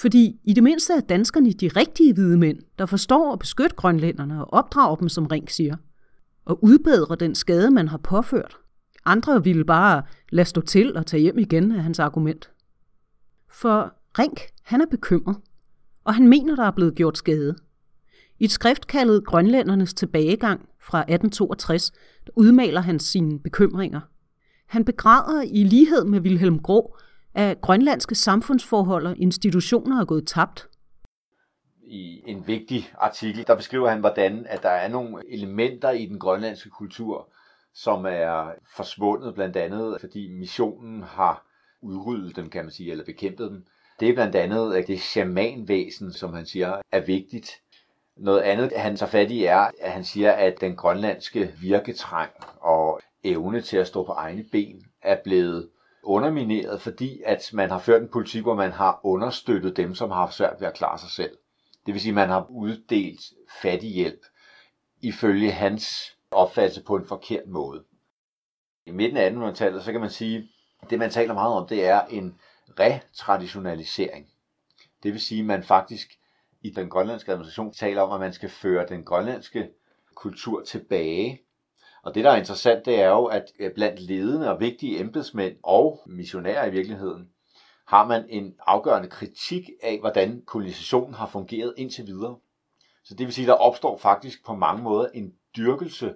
Fordi 0.00 0.40
i 0.44 0.52
det 0.52 0.62
mindste 0.62 0.92
er 0.92 1.00
danskerne 1.00 1.52
de 1.52 1.68
rigtige 1.68 2.14
hvide 2.14 2.38
mænd, 2.38 2.58
der 2.78 2.86
forstår 2.86 3.32
at 3.32 3.38
beskytte 3.38 3.76
grønlænderne 3.76 4.44
og 4.44 4.52
opdrager 4.52 4.96
dem, 4.96 5.08
som 5.08 5.26
Ring 5.26 5.50
siger, 5.50 5.76
og 6.44 6.64
udbedre 6.64 7.16
den 7.16 7.34
skade, 7.34 7.70
man 7.70 7.88
har 7.88 7.98
påført. 7.98 8.56
Andre 9.04 9.44
ville 9.44 9.64
bare 9.64 10.02
lade 10.28 10.48
stå 10.48 10.60
til 10.60 10.96
og 10.96 11.06
tage 11.06 11.20
hjem 11.20 11.38
igen 11.38 11.72
af 11.72 11.82
hans 11.82 11.98
argument. 11.98 12.50
For 13.48 13.94
Rink, 14.18 14.40
han 14.62 14.80
er 14.80 14.86
bekymret, 14.86 15.36
og 16.04 16.14
han 16.14 16.28
mener, 16.28 16.56
der 16.56 16.64
er 16.64 16.70
blevet 16.70 16.94
gjort 16.94 17.18
skade. 17.18 17.56
I 18.40 18.44
et 18.44 18.50
skrift 18.50 18.86
kaldet 18.86 19.26
Grønlændernes 19.26 19.94
tilbagegang 19.94 20.68
fra 20.82 20.98
1862 20.98 21.92
udmaler 22.36 22.80
han 22.80 22.98
sine 22.98 23.40
bekymringer. 23.40 24.00
Han 24.66 24.84
begræder 24.84 25.42
i 25.42 25.64
lighed 25.64 26.04
med 26.04 26.20
Wilhelm 26.20 26.58
Grå, 26.58 26.96
at 27.34 27.60
grønlandske 27.60 28.14
samfundsforhold 28.14 29.06
og 29.06 29.18
institutioner 29.18 30.00
er 30.00 30.04
gået 30.04 30.26
tabt. 30.26 30.68
I 31.82 32.22
en 32.26 32.46
vigtig 32.46 32.92
artikel, 32.98 33.46
der 33.46 33.56
beskriver 33.56 33.88
han, 33.88 34.00
hvordan 34.00 34.46
at 34.48 34.62
der 34.62 34.68
er 34.68 34.88
nogle 34.88 35.32
elementer 35.32 35.90
i 35.90 36.06
den 36.06 36.18
grønlandske 36.18 36.70
kultur, 36.70 37.32
som 37.74 38.06
er 38.06 38.52
forsvundet 38.76 39.34
blandt 39.34 39.56
andet, 39.56 39.96
fordi 40.00 40.32
missionen 40.32 41.02
har 41.02 41.46
udryddet 41.82 42.36
dem, 42.36 42.50
kan 42.50 42.64
man 42.64 42.72
sige, 42.72 42.90
eller 42.90 43.04
bekæmpet 43.04 43.50
dem. 43.50 43.64
Det 44.00 44.08
er 44.08 44.14
blandt 44.14 44.36
andet 44.36 44.74
at 44.74 44.86
det 44.86 45.00
shamanvæsen, 45.00 46.12
som 46.12 46.34
han 46.34 46.46
siger, 46.46 46.80
er 46.92 47.00
vigtigt. 47.00 47.50
Noget 48.16 48.40
andet, 48.40 48.72
han 48.76 48.96
tager 48.96 49.10
fat 49.10 49.30
i, 49.30 49.44
er, 49.44 49.70
at 49.80 49.92
han 49.92 50.04
siger, 50.04 50.32
at 50.32 50.60
den 50.60 50.76
grønlandske 50.76 51.54
virketrang 51.60 52.30
og 52.60 53.00
evne 53.24 53.60
til 53.60 53.76
at 53.76 53.86
stå 53.86 54.04
på 54.04 54.12
egne 54.12 54.44
ben 54.52 54.82
er 55.02 55.16
blevet 55.24 55.70
undermineret, 56.02 56.82
fordi 56.82 57.22
at 57.26 57.50
man 57.52 57.70
har 57.70 57.78
ført 57.78 58.02
en 58.02 58.08
politik, 58.08 58.42
hvor 58.42 58.54
man 58.54 58.72
har 58.72 59.00
understøttet 59.04 59.76
dem, 59.76 59.94
som 59.94 60.10
har 60.10 60.16
haft 60.16 60.34
svært 60.34 60.56
ved 60.60 60.68
at 60.68 60.74
klare 60.74 60.98
sig 60.98 61.10
selv. 61.10 61.36
Det 61.86 61.94
vil 61.94 62.00
sige, 62.00 62.10
at 62.10 62.14
man 62.14 62.28
har 62.28 62.46
uddelt 62.50 63.20
fattighjælp 63.62 64.20
ifølge 65.00 65.50
hans 65.50 66.16
opfattelse 66.30 66.82
på 66.82 66.96
en 66.96 67.06
forkert 67.06 67.46
måde. 67.46 67.84
I 68.86 68.90
midten 68.90 69.16
af 69.16 69.30
1800-tallet, 69.30 69.84
så 69.84 69.92
kan 69.92 70.00
man 70.00 70.10
sige, 70.10 70.48
at 70.82 70.90
det 70.90 70.98
man 70.98 71.10
taler 71.10 71.34
meget 71.34 71.54
om, 71.54 71.68
det 71.68 71.86
er 71.86 72.00
en 72.00 72.38
retraditionalisering. 72.80 74.26
Det 75.02 75.12
vil 75.12 75.20
sige, 75.20 75.40
at 75.40 75.46
man 75.46 75.62
faktisk 75.62 76.19
i 76.62 76.70
den 76.70 76.88
grønlandske 76.88 77.32
administration 77.32 77.72
taler 77.72 78.02
om, 78.02 78.12
at 78.12 78.20
man 78.20 78.32
skal 78.32 78.48
føre 78.48 78.86
den 78.88 79.04
grønlandske 79.04 79.70
kultur 80.14 80.62
tilbage. 80.62 81.40
Og 82.02 82.14
det, 82.14 82.24
der 82.24 82.30
er 82.30 82.36
interessant, 82.36 82.84
det 82.84 83.00
er 83.00 83.08
jo, 83.08 83.24
at 83.24 83.52
øh, 83.58 83.74
blandt 83.74 84.00
ledende 84.00 84.50
og 84.50 84.60
vigtige 84.60 85.00
embedsmænd 85.00 85.56
og 85.62 86.02
missionærer 86.06 86.66
i 86.66 86.70
virkeligheden, 86.70 87.28
har 87.86 88.06
man 88.06 88.26
en 88.28 88.54
afgørende 88.66 89.08
kritik 89.08 89.70
af, 89.82 90.00
hvordan 90.00 90.42
kolonisationen 90.46 91.14
har 91.14 91.26
fungeret 91.26 91.74
indtil 91.76 92.06
videre. 92.06 92.36
Så 93.04 93.14
det 93.14 93.26
vil 93.26 93.34
sige, 93.34 93.44
at 93.44 93.48
der 93.48 93.54
opstår 93.54 93.98
faktisk 93.98 94.44
på 94.46 94.54
mange 94.54 94.82
måder 94.82 95.08
en 95.14 95.34
dyrkelse 95.56 96.14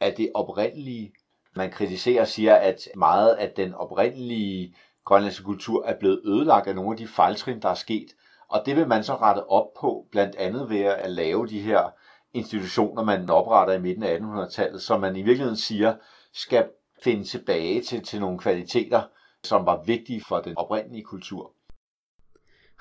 af 0.00 0.14
det 0.14 0.30
oprindelige. 0.34 1.12
Man 1.56 1.70
kritiserer 1.70 2.20
og 2.20 2.28
siger, 2.28 2.54
at 2.54 2.88
meget 2.96 3.34
af 3.34 3.50
den 3.56 3.74
oprindelige 3.74 4.74
grønlandske 5.04 5.44
kultur 5.44 5.84
er 5.84 5.98
blevet 5.98 6.20
ødelagt 6.24 6.66
af 6.66 6.74
nogle 6.74 6.90
af 6.90 6.96
de 6.96 7.06
fejltrin, 7.06 7.62
der 7.62 7.68
er 7.68 7.74
sket. 7.74 8.06
Og 8.48 8.62
det 8.66 8.76
vil 8.76 8.88
man 8.88 9.04
så 9.04 9.14
rette 9.14 9.50
op 9.50 9.66
på, 9.80 10.06
blandt 10.10 10.36
andet 10.36 10.70
ved 10.70 10.80
at 10.80 11.10
lave 11.10 11.46
de 11.46 11.60
her 11.60 11.90
institutioner, 12.34 13.04
man 13.04 13.30
opretter 13.30 13.74
i 13.74 13.80
midten 13.80 14.02
af 14.02 14.18
1800-tallet, 14.18 14.82
som 14.82 15.00
man 15.00 15.16
i 15.16 15.22
virkeligheden 15.22 15.56
siger, 15.56 15.94
skal 16.32 16.68
finde 17.04 17.24
tilbage 17.24 17.82
til, 17.82 18.02
til 18.02 18.20
nogle 18.20 18.38
kvaliteter, 18.38 19.02
som 19.44 19.66
var 19.66 19.82
vigtige 19.86 20.22
for 20.28 20.40
den 20.40 20.58
oprindelige 20.58 21.04
kultur. 21.04 21.52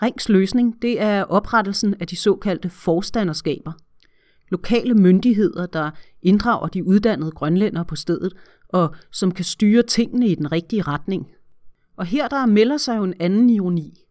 Rings 0.01 0.29
løsning 0.29 0.81
det 0.81 1.01
er 1.01 1.23
oprettelsen 1.23 1.95
af 1.99 2.07
de 2.07 2.15
såkaldte 2.15 2.69
forstanderskaber. 2.69 3.71
Lokale 4.49 4.93
myndigheder, 4.93 5.65
der 5.65 5.91
inddrager 6.21 6.67
de 6.67 6.87
uddannede 6.87 7.31
grønlændere 7.31 7.85
på 7.85 7.95
stedet, 7.95 8.33
og 8.69 8.95
som 9.11 9.31
kan 9.31 9.45
styre 9.45 9.83
tingene 9.83 10.27
i 10.27 10.35
den 10.35 10.51
rigtige 10.51 10.81
retning. 10.81 11.31
Og 11.97 12.05
her 12.05 12.27
der 12.27 12.45
melder 12.45 12.77
sig 12.77 12.97
jo 12.97 13.03
en 13.03 13.13
anden 13.19 13.49
ironi. 13.49 14.02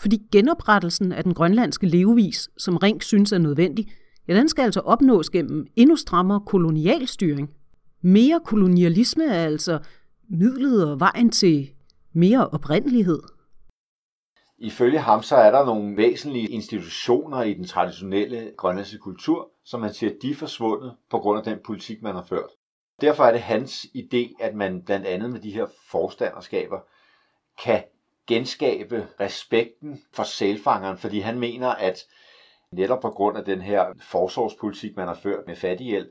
Fordi 0.00 0.18
genoprettelsen 0.32 1.12
af 1.12 1.24
den 1.24 1.34
grønlandske 1.34 1.86
levevis, 1.86 2.50
som 2.58 2.76
Rink 2.76 3.02
synes 3.02 3.32
er 3.32 3.38
nødvendig, 3.38 3.88
ja, 4.28 4.34
den 4.34 4.48
skal 4.48 4.62
altså 4.62 4.80
opnås 4.80 5.30
gennem 5.30 5.66
endnu 5.76 5.96
strammere 5.96 6.40
kolonialstyring. 6.46 7.50
Mere 8.02 8.40
kolonialisme 8.44 9.24
er 9.24 9.44
altså 9.44 9.78
midlet 10.30 10.90
og 10.90 11.00
vejen 11.00 11.30
til 11.30 11.70
mere 12.12 12.48
oprindelighed. 12.48 13.22
Ifølge 14.58 14.98
ham 14.98 15.22
så 15.22 15.36
er 15.36 15.50
der 15.50 15.64
nogle 15.64 15.96
væsentlige 15.96 16.48
institutioner 16.48 17.42
i 17.42 17.54
den 17.54 17.64
traditionelle 17.64 18.52
grønlandske 18.56 18.98
kultur, 18.98 19.50
som 19.64 19.80
man 19.80 19.92
siger, 19.92 20.12
de 20.22 20.30
er 20.30 20.34
forsvundet 20.34 20.94
på 21.10 21.18
grund 21.18 21.38
af 21.38 21.44
den 21.44 21.58
politik, 21.64 22.02
man 22.02 22.14
har 22.14 22.24
ført. 22.24 22.50
Derfor 23.00 23.24
er 23.24 23.32
det 23.32 23.40
hans 23.40 23.86
idé, 23.96 24.36
at 24.40 24.54
man 24.54 24.82
blandt 24.82 25.06
andet 25.06 25.30
med 25.30 25.40
de 25.40 25.50
her 25.50 25.66
forstanderskaber 25.90 26.78
kan 27.64 27.82
genskabe 28.28 29.08
respekten 29.20 30.02
for 30.14 30.22
sælfangeren, 30.22 30.98
fordi 30.98 31.20
han 31.20 31.38
mener, 31.38 31.68
at 31.68 31.98
netop 32.72 33.00
på 33.00 33.10
grund 33.10 33.38
af 33.38 33.44
den 33.44 33.62
her 33.62 33.86
forsorgspolitik, 34.00 34.96
man 34.96 35.08
har 35.08 35.14
ført 35.14 35.46
med 35.46 35.56
fattighjælp, 35.56 36.08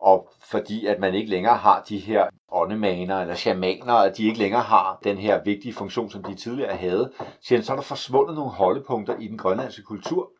og 0.00 0.28
fordi 0.50 0.86
at 0.86 0.98
man 0.98 1.14
ikke 1.14 1.30
længere 1.30 1.56
har 1.56 1.82
de 1.88 1.98
her 1.98 2.26
åndemaner 2.48 3.20
eller 3.20 3.34
shamaner, 3.34 3.94
at 3.94 4.16
de 4.16 4.24
ikke 4.24 4.38
længere 4.38 4.62
har 4.62 4.98
den 5.04 5.18
her 5.18 5.42
vigtige 5.44 5.74
funktion, 5.74 6.10
som 6.10 6.22
de 6.22 6.34
tidligere 6.34 6.76
havde, 6.76 7.12
så 7.40 7.54
er 7.54 7.74
der 7.76 7.82
forsvundet 7.82 8.36
nogle 8.36 8.50
holdepunkter 8.50 9.16
i 9.16 9.28
den 9.28 9.38
grønlandske 9.38 9.82
kultur. 9.82 10.30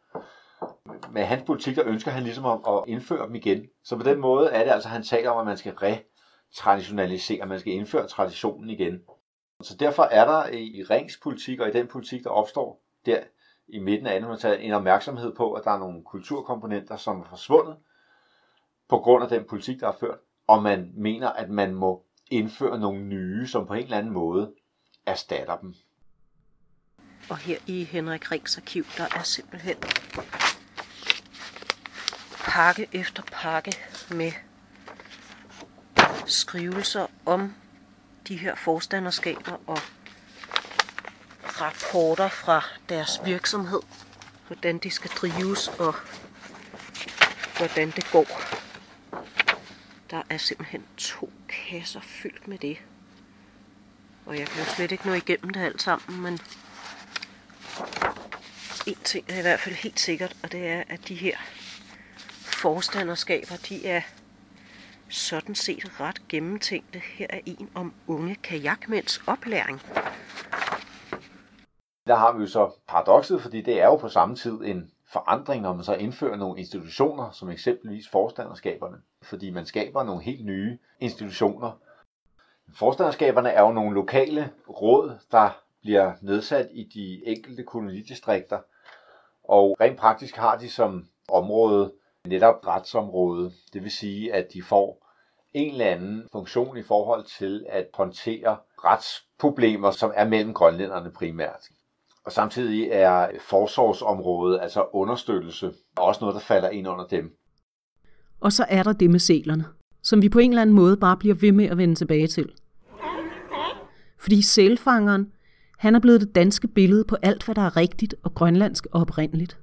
Med 1.12 1.22
hans 1.22 1.42
politik, 1.46 1.76
der 1.76 1.82
ønsker 1.86 2.10
han 2.10 2.22
ligesom 2.22 2.44
at 2.46 2.84
indføre 2.86 3.26
dem 3.26 3.34
igen. 3.34 3.66
Så 3.84 3.96
på 3.96 4.02
den 4.02 4.20
måde 4.20 4.50
er 4.50 4.64
det 4.64 4.70
altså, 4.70 4.88
at 4.88 4.92
han 4.92 5.02
taler 5.02 5.30
om, 5.30 5.38
at 5.38 5.46
man 5.46 5.56
skal 5.56 5.74
retraditionalisere, 5.74 7.46
man 7.46 7.60
skal 7.60 7.72
indføre 7.72 8.06
traditionen 8.06 8.70
igen. 8.70 9.00
Så 9.62 9.76
derfor 9.76 10.02
er 10.02 10.24
der 10.24 10.48
i 10.48 10.82
Rings 10.90 11.16
politik 11.22 11.60
og 11.60 11.68
i 11.68 11.72
den 11.72 11.86
politik, 11.86 12.24
der 12.24 12.30
opstår 12.30 12.82
der 13.06 13.20
i 13.68 13.78
midten 13.78 14.06
af 14.06 14.20
1800-tallet, 14.20 14.66
en 14.66 14.72
opmærksomhed 14.72 15.34
på, 15.34 15.52
at 15.52 15.64
der 15.64 15.70
er 15.70 15.78
nogle 15.78 16.04
kulturkomponenter, 16.04 16.96
som 16.96 17.20
er 17.20 17.24
forsvundet 17.24 17.76
på 18.88 18.98
grund 18.98 19.22
af 19.22 19.28
den 19.28 19.44
politik, 19.44 19.80
der 19.80 19.88
er 19.88 19.96
ført, 20.00 20.18
og 20.46 20.62
man 20.62 20.90
mener, 20.94 21.28
at 21.28 21.50
man 21.50 21.74
må 21.74 22.04
indføre 22.30 22.78
nogle 22.78 23.00
nye, 23.00 23.46
som 23.46 23.66
på 23.66 23.74
en 23.74 23.82
eller 23.82 23.98
anden 23.98 24.12
måde 24.12 24.52
erstatter 25.06 25.56
dem. 25.56 25.74
Og 27.30 27.36
her 27.36 27.58
i 27.66 27.84
Henrik 27.84 28.32
Rings 28.32 28.58
arkiv, 28.58 28.84
der 28.96 29.04
er 29.04 29.22
simpelthen 29.22 29.76
pakke 32.44 32.88
efter 32.92 33.22
pakke 33.32 33.72
med 34.10 34.32
skrivelser 36.26 37.06
om 37.26 37.54
de 38.28 38.36
her 38.36 38.54
forstanderskaber 38.54 39.58
og 39.66 39.78
rapporter 41.60 42.28
fra 42.28 42.64
deres 42.88 43.20
virksomhed, 43.24 43.80
hvordan 44.46 44.78
de 44.78 44.90
skal 44.90 45.10
drives 45.10 45.68
og 45.68 45.94
hvordan 47.56 47.90
det 47.90 48.10
går. 48.12 48.40
Der 50.10 50.22
er 50.30 50.36
simpelthen 50.36 50.84
to 50.96 51.32
kasser 51.48 52.00
fyldt 52.00 52.48
med 52.48 52.58
det. 52.58 52.78
Og 54.26 54.38
jeg 54.38 54.46
kan 54.46 54.64
jo 54.64 54.70
slet 54.70 54.92
ikke 54.92 55.06
nå 55.06 55.12
igennem 55.12 55.50
det 55.50 55.60
alt 55.60 55.82
sammen, 55.82 56.20
men 56.20 56.40
en 58.86 58.96
ting 59.04 59.24
er 59.28 59.38
i 59.38 59.40
hvert 59.40 59.60
fald 59.60 59.74
helt 59.74 60.00
sikkert, 60.00 60.36
og 60.42 60.52
det 60.52 60.68
er, 60.68 60.82
at 60.88 61.08
de 61.08 61.14
her 61.14 61.36
forstanderskaber, 62.42 63.56
de 63.56 63.86
er 63.86 64.02
sådan 65.12 65.54
set 65.54 66.00
ret 66.00 66.28
gennemtænkte. 66.28 66.98
Her 66.98 67.26
er 67.30 67.40
en 67.46 67.70
om 67.74 67.94
unge 68.06 68.34
kajakmænds 68.34 69.22
oplæring. 69.26 69.80
Der 72.06 72.14
har 72.14 72.32
vi 72.32 72.40
jo 72.40 72.46
så 72.46 72.70
paradokset, 72.88 73.42
fordi 73.42 73.60
det 73.60 73.80
er 73.80 73.86
jo 73.86 73.96
på 73.96 74.08
samme 74.08 74.36
tid 74.36 74.52
en 74.52 74.90
forandring, 75.12 75.62
når 75.62 75.74
man 75.74 75.84
så 75.84 75.94
indfører 75.94 76.36
nogle 76.36 76.58
institutioner, 76.58 77.30
som 77.30 77.50
eksempelvis 77.50 78.08
forstanderskaberne, 78.08 78.96
fordi 79.22 79.50
man 79.50 79.66
skaber 79.66 80.02
nogle 80.02 80.22
helt 80.22 80.44
nye 80.44 80.78
institutioner. 81.00 81.78
Forstanderskaberne 82.74 83.48
er 83.50 83.62
jo 83.62 83.72
nogle 83.72 83.94
lokale 83.94 84.50
råd, 84.68 85.18
der 85.30 85.62
bliver 85.80 86.12
nedsat 86.20 86.68
i 86.72 86.84
de 86.84 87.26
enkelte 87.26 87.62
kolonidistrikter, 87.62 88.58
og 89.44 89.76
rent 89.80 89.98
praktisk 89.98 90.36
har 90.36 90.58
de 90.58 90.70
som 90.70 91.08
område 91.28 91.92
netop 92.26 92.66
retsområde. 92.66 93.52
Det 93.72 93.82
vil 93.82 93.90
sige, 93.90 94.34
at 94.34 94.52
de 94.52 94.62
får 94.62 95.01
en 95.54 95.72
eller 95.72 95.86
anden 95.86 96.28
funktion 96.32 96.76
i 96.76 96.82
forhold 96.82 97.24
til 97.38 97.66
at 97.68 97.86
håndtere 97.94 98.56
retsproblemer, 98.84 99.90
som 99.90 100.12
er 100.14 100.28
mellem 100.28 100.54
grønlænderne 100.54 101.10
primært. 101.10 101.60
Og 102.24 102.32
samtidig 102.32 102.88
er 102.90 103.28
forsorgsområdet, 103.40 104.60
altså 104.62 104.86
understøttelse, 104.92 105.72
også 105.96 106.18
noget, 106.20 106.34
der 106.34 106.40
falder 106.40 106.68
ind 106.68 106.88
under 106.88 107.06
dem. 107.06 107.36
Og 108.40 108.52
så 108.52 108.66
er 108.68 108.82
der 108.82 108.92
det 108.92 109.10
med 109.10 109.18
sælerne, 109.18 109.64
som 110.02 110.22
vi 110.22 110.28
på 110.28 110.38
en 110.38 110.50
eller 110.50 110.62
anden 110.62 110.76
måde 110.76 110.96
bare 110.96 111.16
bliver 111.16 111.34
ved 111.34 111.52
med 111.52 111.64
at 111.64 111.78
vende 111.78 111.94
tilbage 111.94 112.26
til. 112.26 112.52
Fordi 114.18 114.42
sælfangeren, 114.42 115.32
Han 115.82 115.94
er 115.94 116.00
blevet 116.00 116.20
det 116.20 116.34
danske 116.34 116.68
billede 116.68 117.04
på 117.04 117.16
alt, 117.22 117.44
hvad 117.44 117.54
der 117.54 117.62
er 117.62 117.76
rigtigt 117.76 118.14
og 118.22 118.34
grønlandsk 118.34 118.86
og 118.92 119.00
oprindeligt. 119.00 119.58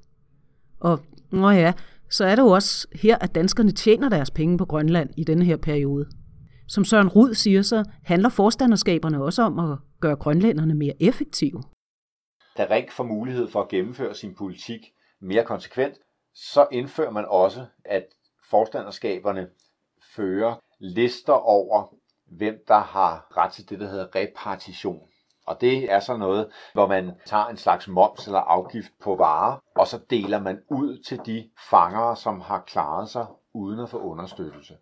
Og, 0.79 0.99
nå 1.31 1.49
ja, 1.49 1.73
så 2.09 2.25
er 2.25 2.35
det 2.35 2.41
jo 2.41 2.47
også 2.47 2.87
her, 2.95 3.17
at 3.17 3.35
danskerne 3.35 3.71
tjener 3.71 4.09
deres 4.09 4.31
penge 4.31 4.57
på 4.57 4.65
Grønland 4.65 5.09
i 5.17 5.23
denne 5.23 5.45
her 5.45 5.57
periode. 5.57 6.09
Som 6.67 6.85
Søren 6.85 7.07
Rud 7.07 7.33
siger, 7.33 7.61
så 7.61 7.83
handler 8.03 8.29
forstanderskaberne 8.29 9.23
også 9.23 9.41
om 9.41 9.59
at 9.59 9.77
gøre 10.01 10.15
grønlænderne 10.15 10.73
mere 10.75 10.93
effektive. 10.99 11.63
Da 12.57 12.67
Rink 12.69 12.91
får 12.91 13.03
mulighed 13.03 13.47
for 13.47 13.61
at 13.61 13.69
gennemføre 13.69 14.15
sin 14.15 14.35
politik 14.35 14.79
mere 15.21 15.45
konsekvent, 15.45 15.95
så 16.33 16.67
indfører 16.71 17.11
man 17.11 17.25
også, 17.27 17.65
at 17.85 18.05
forstanderskaberne 18.49 19.47
fører 20.15 20.55
lister 20.79 21.33
over, 21.33 21.95
hvem 22.25 22.63
der 22.67 22.79
har 22.79 23.37
ret 23.37 23.51
til 23.51 23.69
det, 23.69 23.79
der 23.79 23.87
hedder 23.87 24.15
repartition. 24.15 25.08
Og 25.49 25.61
det 25.61 25.91
er 25.91 25.99
så 25.99 26.17
noget, 26.17 26.49
hvor 26.73 26.87
man 26.87 27.11
tager 27.25 27.45
en 27.45 27.57
slags 27.57 27.87
moms 27.87 28.25
eller 28.25 28.39
afgift 28.39 28.91
på 29.03 29.15
varer, 29.15 29.57
og 29.75 29.87
så 29.87 29.99
deler 30.09 30.39
man 30.39 30.59
ud 30.69 30.97
til 30.97 31.19
de 31.25 31.49
fangere, 31.69 32.15
som 32.15 32.41
har 32.41 32.63
klaret 32.67 33.09
sig 33.09 33.25
uden 33.53 33.79
at 33.79 33.89
få 33.89 33.97
understøttelse. 33.97 34.77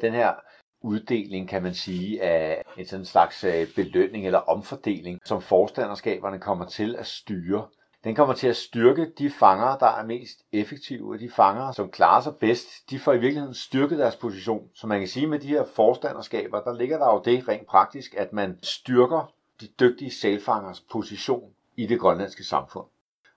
Den 0.00 0.12
her 0.12 0.34
uddeling, 0.82 1.48
kan 1.48 1.62
man 1.62 1.74
sige, 1.74 2.22
af 2.22 2.62
en 2.76 2.86
sådan 2.86 3.04
slags 3.04 3.44
øh, 3.44 3.74
belønning 3.76 4.26
eller 4.26 4.38
omfordeling, 4.38 5.20
som 5.24 5.40
forstanderskaberne 5.40 6.38
kommer 6.38 6.64
til 6.64 6.96
at 6.96 7.06
styre. 7.06 7.66
Den 8.04 8.14
kommer 8.14 8.34
til 8.34 8.48
at 8.48 8.56
styrke 8.56 9.12
de 9.18 9.30
fanger, 9.30 9.76
der 9.78 9.86
er 9.86 10.04
mest 10.04 10.38
effektive, 10.52 11.18
de 11.18 11.30
fanger, 11.30 11.72
som 11.72 11.90
klarer 11.90 12.20
sig 12.20 12.36
bedst. 12.36 12.90
De 12.90 12.98
får 12.98 13.12
i 13.12 13.18
virkeligheden 13.18 13.54
styrket 13.54 13.98
deres 13.98 14.16
position. 14.16 14.68
Så 14.74 14.86
man 14.86 14.98
kan 14.98 15.08
sige, 15.08 15.26
med 15.26 15.38
de 15.38 15.48
her 15.48 15.64
forstanderskaber, 15.64 16.60
der 16.60 16.74
ligger 16.74 16.98
der 16.98 17.06
jo 17.06 17.22
det 17.24 17.48
rent 17.48 17.66
praktisk, 17.66 18.14
at 18.14 18.32
man 18.32 18.58
styrker 18.62 19.32
de 19.60 19.66
dygtige 19.80 20.10
sælfangers 20.10 20.80
position 20.80 21.54
i 21.76 21.86
det 21.86 22.00
grønlandske 22.00 22.44
samfund. 22.44 22.86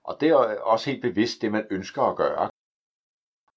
Og 0.04 0.16
det 0.20 0.28
er 0.28 0.34
også 0.60 0.90
helt 0.90 1.02
bevidst 1.02 1.42
det, 1.42 1.52
man 1.52 1.66
ønsker 1.70 2.02
at 2.02 2.16
gøre. 2.16 2.50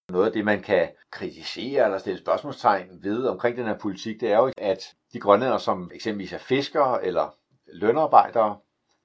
Noget 0.10 0.26
af 0.26 0.32
det, 0.32 0.46
man 0.46 0.62
kan 0.62 0.92
kritisere 1.12 1.86
eller 1.86 1.98
stille 1.98 2.20
spørgsmålstegn 2.20 3.04
ved 3.04 3.28
omkring 3.28 3.58
den 3.58 3.66
her 3.66 3.78
politik, 3.78 4.22
det 4.22 4.32
er 4.32 4.38
jo, 4.38 4.52
at 4.58 4.96
de 5.14 5.20
grønlændere, 5.20 5.60
som 5.60 5.92
eksempelvis 5.94 6.34
er 6.34 6.38
fiskere 6.38 7.06
eller 7.06 7.36
lønarbejdere, 7.68 8.58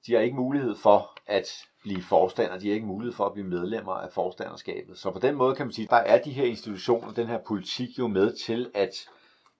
de 0.05 0.13
har 0.13 0.19
ikke 0.19 0.35
mulighed 0.35 0.75
for 0.75 1.17
at 1.27 1.47
blive 1.81 2.03
forstander, 2.03 2.59
de 2.59 2.67
har 2.67 2.73
ikke 2.73 2.85
mulighed 2.87 3.13
for 3.13 3.25
at 3.25 3.33
blive 3.33 3.47
medlemmer 3.47 3.93
af 3.93 4.11
forstanderskabet. 4.11 4.97
Så 4.97 5.11
på 5.11 5.19
den 5.19 5.35
måde 5.35 5.55
kan 5.55 5.65
man 5.65 5.73
sige, 5.73 5.87
der 5.87 5.95
er 5.95 6.21
de 6.21 6.31
her 6.31 6.45
institutioner, 6.45 7.13
den 7.13 7.27
her 7.27 7.39
politik 7.47 7.99
jo 7.99 8.07
med 8.07 8.35
til 8.45 8.71
at 8.73 9.09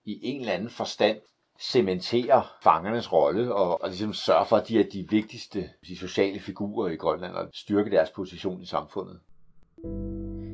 i 0.04 0.20
en 0.22 0.40
eller 0.40 0.52
anden 0.52 0.70
forstand 0.70 1.20
cementere 1.60 2.42
fangernes 2.62 3.12
rolle 3.12 3.54
og, 3.54 3.82
og 3.82 3.88
ligesom 3.88 4.12
sørge 4.12 4.46
for, 4.46 4.56
at 4.56 4.68
de 4.68 4.80
er 4.80 4.84
de 4.92 5.06
vigtigste 5.10 5.68
de 5.86 5.96
sociale 5.96 6.40
figurer 6.40 6.88
i 6.88 6.96
Grønland 6.96 7.34
og 7.34 7.48
styrke 7.54 7.90
deres 7.90 8.10
position 8.10 8.62
i 8.62 8.66
samfundet. 8.66 9.18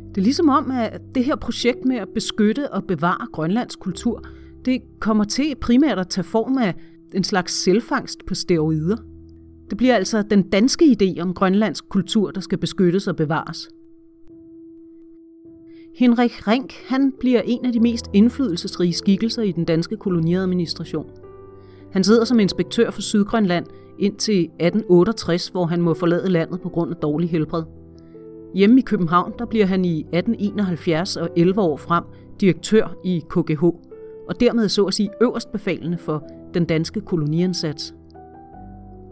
Det 0.08 0.18
er 0.18 0.24
ligesom 0.24 0.48
om, 0.48 0.70
at 0.70 1.00
det 1.14 1.24
her 1.24 1.36
projekt 1.36 1.84
med 1.84 1.96
at 1.96 2.08
beskytte 2.14 2.72
og 2.72 2.84
bevare 2.84 3.26
Grønlands 3.32 3.76
kultur, 3.76 4.22
det 4.64 4.82
kommer 5.00 5.24
til 5.24 5.54
primært 5.60 5.98
at 5.98 6.08
tage 6.08 6.24
form 6.24 6.58
af 6.58 6.74
en 7.14 7.24
slags 7.24 7.52
selvfangst 7.52 8.18
på 8.26 8.34
steroider. 8.34 8.96
Det 9.70 9.78
bliver 9.78 9.94
altså 9.94 10.22
den 10.22 10.50
danske 10.50 10.84
idé 10.84 11.20
om 11.20 11.34
Grønlands 11.34 11.80
kultur, 11.80 12.30
der 12.30 12.40
skal 12.40 12.58
beskyttes 12.58 13.08
og 13.08 13.16
bevares. 13.16 13.68
Henrik 15.98 16.48
Rink 16.48 16.72
han 16.88 17.12
bliver 17.20 17.40
en 17.44 17.66
af 17.66 17.72
de 17.72 17.80
mest 17.80 18.10
indflydelsesrige 18.12 18.92
skikkelser 18.92 19.42
i 19.42 19.52
den 19.52 19.64
danske 19.64 19.96
koloniadministration. 19.96 21.10
Han 21.92 22.04
sidder 22.04 22.24
som 22.24 22.40
inspektør 22.40 22.90
for 22.90 23.00
Sydgrønland 23.00 23.66
indtil 23.98 24.40
1868, 24.40 25.48
hvor 25.48 25.66
han 25.66 25.82
må 25.82 25.94
forlade 25.94 26.28
landet 26.28 26.60
på 26.60 26.68
grund 26.68 26.90
af 26.90 26.96
dårlig 26.96 27.30
helbred. 27.30 27.62
Hjemme 28.54 28.78
i 28.78 28.82
København 28.82 29.32
der 29.38 29.46
bliver 29.46 29.66
han 29.66 29.84
i 29.84 30.00
1871 30.00 31.16
og 31.16 31.28
11 31.36 31.60
år 31.60 31.76
frem 31.76 32.04
direktør 32.40 32.94
i 33.04 33.22
KGH, 33.28 33.64
og 34.28 34.40
dermed 34.40 34.68
så 34.68 34.84
at 34.84 34.94
sige 34.94 35.10
øverstbefalende 35.20 35.98
for 35.98 36.24
den 36.54 36.64
danske 36.64 37.00
koloniansats. 37.00 37.94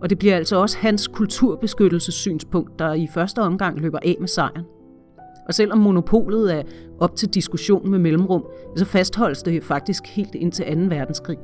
Og 0.03 0.11
det 0.11 0.18
bliver 0.18 0.37
altså 0.37 0.57
også 0.57 0.79
hans 0.79 1.07
kulturbeskyttelsessynspunkt, 1.09 2.79
der 2.79 2.92
i 2.92 3.07
første 3.14 3.38
omgang 3.38 3.81
løber 3.81 3.99
af 4.03 4.16
med 4.20 4.29
sejren. 4.29 4.64
Og 5.46 5.54
selvom 5.54 5.78
monopolet 5.78 6.54
er 6.54 6.62
op 7.00 7.16
til 7.16 7.28
diskussion 7.28 7.90
med 7.90 7.98
mellemrum, 7.98 8.46
så 8.76 8.85
fastholdes 8.85 9.42
det 9.42 9.64
faktisk 9.64 10.06
helt 10.06 10.35
indtil 10.35 10.64
2. 10.64 10.96
verdenskrig. 10.96 11.38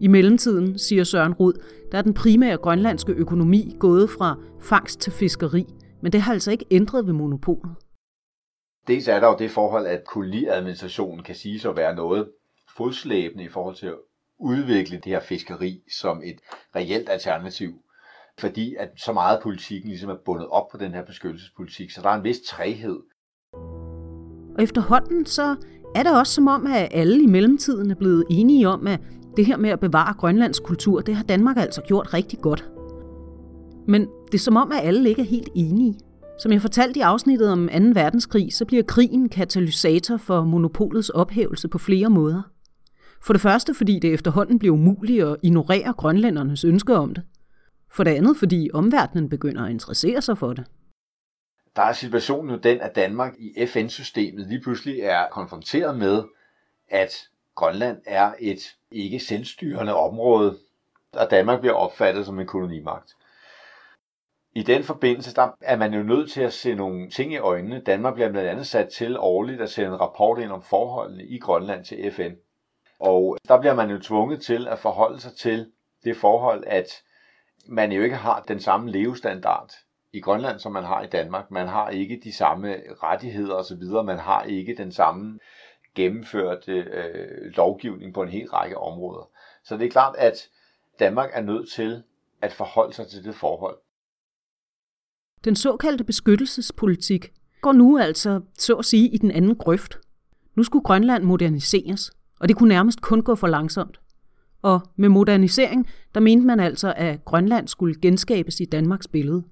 I 0.00 0.08
mellemtiden, 0.08 0.78
siger 0.78 1.04
Søren 1.04 1.34
Rud, 1.34 1.52
der 1.92 1.98
er 1.98 2.02
den 2.02 2.14
primære 2.14 2.56
grønlandske 2.56 3.12
økonomi 3.12 3.76
gået 3.78 4.10
fra 4.10 4.36
fangst 4.60 5.00
til 5.00 5.12
fiskeri, 5.12 5.66
men 6.02 6.12
det 6.12 6.20
har 6.20 6.32
altså 6.32 6.50
ikke 6.50 6.66
ændret 6.70 7.06
ved 7.06 7.12
monopolet. 7.12 7.74
Dels 8.86 9.08
er 9.08 9.20
der 9.20 9.28
jo 9.28 9.36
det 9.38 9.50
forhold, 9.50 9.86
at 9.86 10.04
koloniadministrationen 10.04 11.22
kan 11.22 11.34
sige 11.34 11.68
at 11.68 11.76
være 11.76 11.94
noget 11.94 12.28
fodslæbende 12.76 13.44
i 13.44 13.48
forhold 13.48 13.76
til 13.76 13.86
at 13.86 13.96
udvikle 14.38 14.96
det 14.96 15.12
her 15.12 15.20
fiskeri 15.20 15.82
som 16.00 16.22
et 16.24 16.40
reelt 16.76 17.08
alternativ 17.08 17.72
fordi 18.38 18.74
at 18.78 18.88
så 18.96 19.12
meget 19.12 19.36
af 19.36 19.42
politikken 19.42 19.88
ligesom 19.88 20.10
er 20.10 20.16
bundet 20.24 20.46
op 20.46 20.68
på 20.72 20.78
den 20.78 20.92
her 20.92 21.04
beskyttelsespolitik, 21.04 21.90
så 21.90 22.02
der 22.02 22.08
er 22.08 22.14
en 22.14 22.24
vis 22.24 22.40
træhed. 22.48 23.00
Og 24.56 24.62
efterhånden 24.62 25.26
så 25.26 25.56
er 25.94 26.02
det 26.02 26.18
også 26.18 26.32
som 26.32 26.48
om, 26.48 26.66
at 26.66 26.88
alle 26.90 27.22
i 27.22 27.26
mellemtiden 27.26 27.90
er 27.90 27.94
blevet 27.94 28.24
enige 28.30 28.68
om, 28.68 28.86
at 28.86 29.00
det 29.36 29.46
her 29.46 29.56
med 29.56 29.70
at 29.70 29.80
bevare 29.80 30.14
Grønlands 30.14 30.60
kultur, 30.60 31.00
det 31.00 31.14
har 31.14 31.24
Danmark 31.24 31.56
altså 31.56 31.82
gjort 31.82 32.14
rigtig 32.14 32.38
godt. 32.38 32.70
Men 33.88 34.08
det 34.26 34.34
er 34.34 34.42
som 34.42 34.56
om, 34.56 34.72
at 34.72 34.78
alle 34.82 35.08
ikke 35.08 35.22
er 35.22 35.26
helt 35.26 35.48
enige. 35.54 35.98
Som 36.42 36.52
jeg 36.52 36.60
fortalte 36.60 36.98
i 36.98 37.02
afsnittet 37.02 37.52
om 37.52 37.68
2. 37.68 37.74
verdenskrig, 37.94 38.52
så 38.52 38.64
bliver 38.64 38.82
krigen 38.82 39.28
katalysator 39.28 40.16
for 40.16 40.44
monopolets 40.44 41.10
ophævelse 41.10 41.68
på 41.68 41.78
flere 41.78 42.10
måder. 42.10 42.42
For 43.22 43.32
det 43.32 43.42
første, 43.42 43.74
fordi 43.74 43.98
det 43.98 44.12
efterhånden 44.12 44.58
bliver 44.58 44.74
umuligt 44.74 45.24
at 45.24 45.36
ignorere 45.42 45.92
grønlændernes 45.92 46.64
ønsker 46.64 46.96
om 46.96 47.14
det. 47.14 47.22
For 47.92 48.04
det 48.04 48.10
andet, 48.10 48.36
fordi 48.36 48.70
omverdenen 48.74 49.28
begynder 49.28 49.64
at 49.64 49.70
interessere 49.70 50.22
sig 50.22 50.38
for 50.38 50.52
det. 50.52 50.66
Der 51.76 51.82
er 51.82 51.92
situationen 51.92 52.50
jo 52.50 52.56
den, 52.56 52.80
at 52.80 52.94
Danmark 52.94 53.34
i 53.38 53.66
FN-systemet 53.66 54.46
lige 54.46 54.60
pludselig 54.60 55.00
er 55.00 55.28
konfronteret 55.30 55.98
med, 55.98 56.22
at 56.88 57.28
Grønland 57.54 58.02
er 58.06 58.32
et 58.40 58.76
ikke 58.90 59.20
selvstyrende 59.20 59.94
område, 59.94 60.58
og 61.12 61.30
Danmark 61.30 61.60
bliver 61.60 61.74
opfattet 61.74 62.26
som 62.26 62.40
en 62.40 62.46
kolonimagt. 62.46 63.16
I 64.54 64.62
den 64.62 64.82
forbindelse 64.82 65.34
der 65.34 65.48
er 65.60 65.76
man 65.76 65.94
jo 65.94 66.02
nødt 66.02 66.30
til 66.30 66.40
at 66.40 66.52
se 66.52 66.74
nogle 66.74 67.10
ting 67.10 67.32
i 67.32 67.38
øjnene. 67.38 67.80
Danmark 67.80 68.14
bliver 68.14 68.30
blandt 68.30 68.48
andet 68.48 68.66
sat 68.66 68.88
til 68.88 69.18
årligt 69.18 69.60
at 69.60 69.70
sende 69.70 69.88
en 69.88 70.00
rapport 70.00 70.38
ind 70.38 70.52
om 70.52 70.62
forholdene 70.62 71.24
i 71.24 71.38
Grønland 71.38 71.84
til 71.84 72.12
FN. 72.12 72.32
Og 73.00 73.38
der 73.48 73.60
bliver 73.60 73.74
man 73.74 73.90
jo 73.90 73.98
tvunget 73.98 74.42
til 74.42 74.68
at 74.68 74.78
forholde 74.78 75.20
sig 75.20 75.32
til 75.32 75.72
det 76.04 76.16
forhold, 76.16 76.64
at 76.66 77.02
man 77.66 77.92
jo 77.92 78.02
ikke 78.02 78.16
har 78.16 78.44
den 78.48 78.60
samme 78.60 78.90
levestandard 78.90 79.72
i 80.12 80.20
Grønland, 80.20 80.58
som 80.58 80.72
man 80.72 80.84
har 80.84 81.02
i 81.02 81.06
Danmark. 81.06 81.50
Man 81.50 81.68
har 81.68 81.90
ikke 81.90 82.20
de 82.24 82.32
samme 82.32 82.76
rettigheder 83.02 83.54
osv. 83.54 84.04
Man 84.04 84.18
har 84.18 84.42
ikke 84.42 84.74
den 84.78 84.92
samme 84.92 85.38
gennemførte 85.94 86.72
øh, 86.72 87.52
lovgivning 87.56 88.14
på 88.14 88.22
en 88.22 88.28
hel 88.28 88.48
række 88.48 88.78
områder. 88.78 89.30
Så 89.64 89.76
det 89.76 89.86
er 89.86 89.90
klart, 89.90 90.14
at 90.18 90.48
Danmark 90.98 91.30
er 91.32 91.40
nødt 91.40 91.70
til 91.70 92.02
at 92.42 92.52
forholde 92.52 92.94
sig 92.94 93.08
til 93.08 93.24
det 93.24 93.34
forhold. 93.34 93.78
Den 95.44 95.56
såkaldte 95.56 96.04
beskyttelsespolitik 96.04 97.32
går 97.60 97.72
nu 97.72 97.98
altså, 97.98 98.40
så 98.58 98.74
at 98.74 98.84
sige, 98.84 99.08
i 99.08 99.18
den 99.18 99.30
anden 99.30 99.56
grøft. 99.56 99.98
Nu 100.54 100.62
skulle 100.62 100.84
Grønland 100.84 101.24
moderniseres, 101.24 102.12
og 102.40 102.48
det 102.48 102.56
kunne 102.56 102.68
nærmest 102.68 103.00
kun 103.00 103.22
gå 103.22 103.34
for 103.34 103.46
langsomt. 103.46 104.01
Og 104.62 104.80
med 104.96 105.08
modernisering, 105.08 105.88
der 106.14 106.20
mente 106.20 106.46
man 106.46 106.60
altså, 106.60 106.94
at 106.96 107.24
Grønland 107.24 107.68
skulle 107.68 108.00
genskabes 108.00 108.60
i 108.60 108.64
Danmarks 108.64 109.08
billede. 109.08 109.44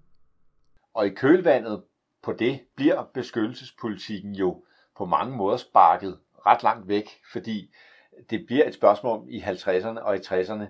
Og 0.95 1.07
i 1.07 1.11
kølvandet 1.11 1.83
på 2.23 2.33
det 2.33 2.61
bliver 2.77 3.05
beskyttelsespolitikken 3.15 4.35
jo 4.35 4.65
på 4.97 5.05
mange 5.05 5.37
måder 5.37 5.57
sparket 5.57 6.19
ret 6.47 6.63
langt 6.63 6.89
væk, 6.89 7.09
fordi 7.33 7.75
det 8.31 8.47
bliver 8.47 8.69
et 8.69 8.75
spørgsmål 8.75 9.27
i 9.29 9.41
50'erne 9.41 10.01
og 10.01 10.17
i 10.17 10.19
60'erne 10.19 10.65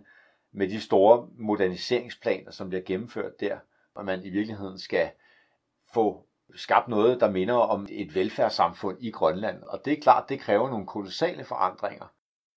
med 0.53 0.68
de 0.68 0.81
store 0.81 1.29
moderniseringsplaner, 1.38 2.50
som 2.50 2.68
bliver 2.68 2.83
gennemført 2.83 3.40
der, 3.40 3.59
og 3.94 4.05
man 4.05 4.24
i 4.24 4.31
virkeligheden 4.31 4.79
skal 4.79 5.11
få 5.94 6.26
skabt 6.55 6.88
noget, 6.88 7.20
der 7.20 7.31
minder 7.31 7.55
om 7.55 7.87
et 7.90 8.14
velfærdssamfund 8.14 8.96
i 9.00 9.11
Grønland. 9.11 9.62
Og 9.62 9.85
det 9.85 9.92
er 9.92 10.00
klart, 10.03 10.29
det 10.29 10.40
kræver 10.40 10.70
nogle 10.70 10.87
kolossale 10.87 11.44
forandringer. 11.44 12.07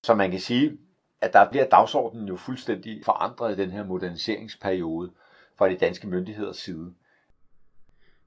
Så 0.04 0.16
man 0.16 0.32
kan 0.32 0.40
sige, 0.40 0.78
at 1.24 1.34
der 1.34 1.50
bliver 1.50 1.66
dagsordenen 1.66 2.28
jo 2.28 2.36
fuldstændig 2.36 3.02
forandret 3.06 3.58
i 3.58 3.62
den 3.62 3.72
her 3.72 3.86
moderniseringsperiode 3.86 5.12
fra 5.58 5.70
de 5.70 5.76
danske 5.76 6.08
myndigheders 6.08 6.58
side. 6.58 6.94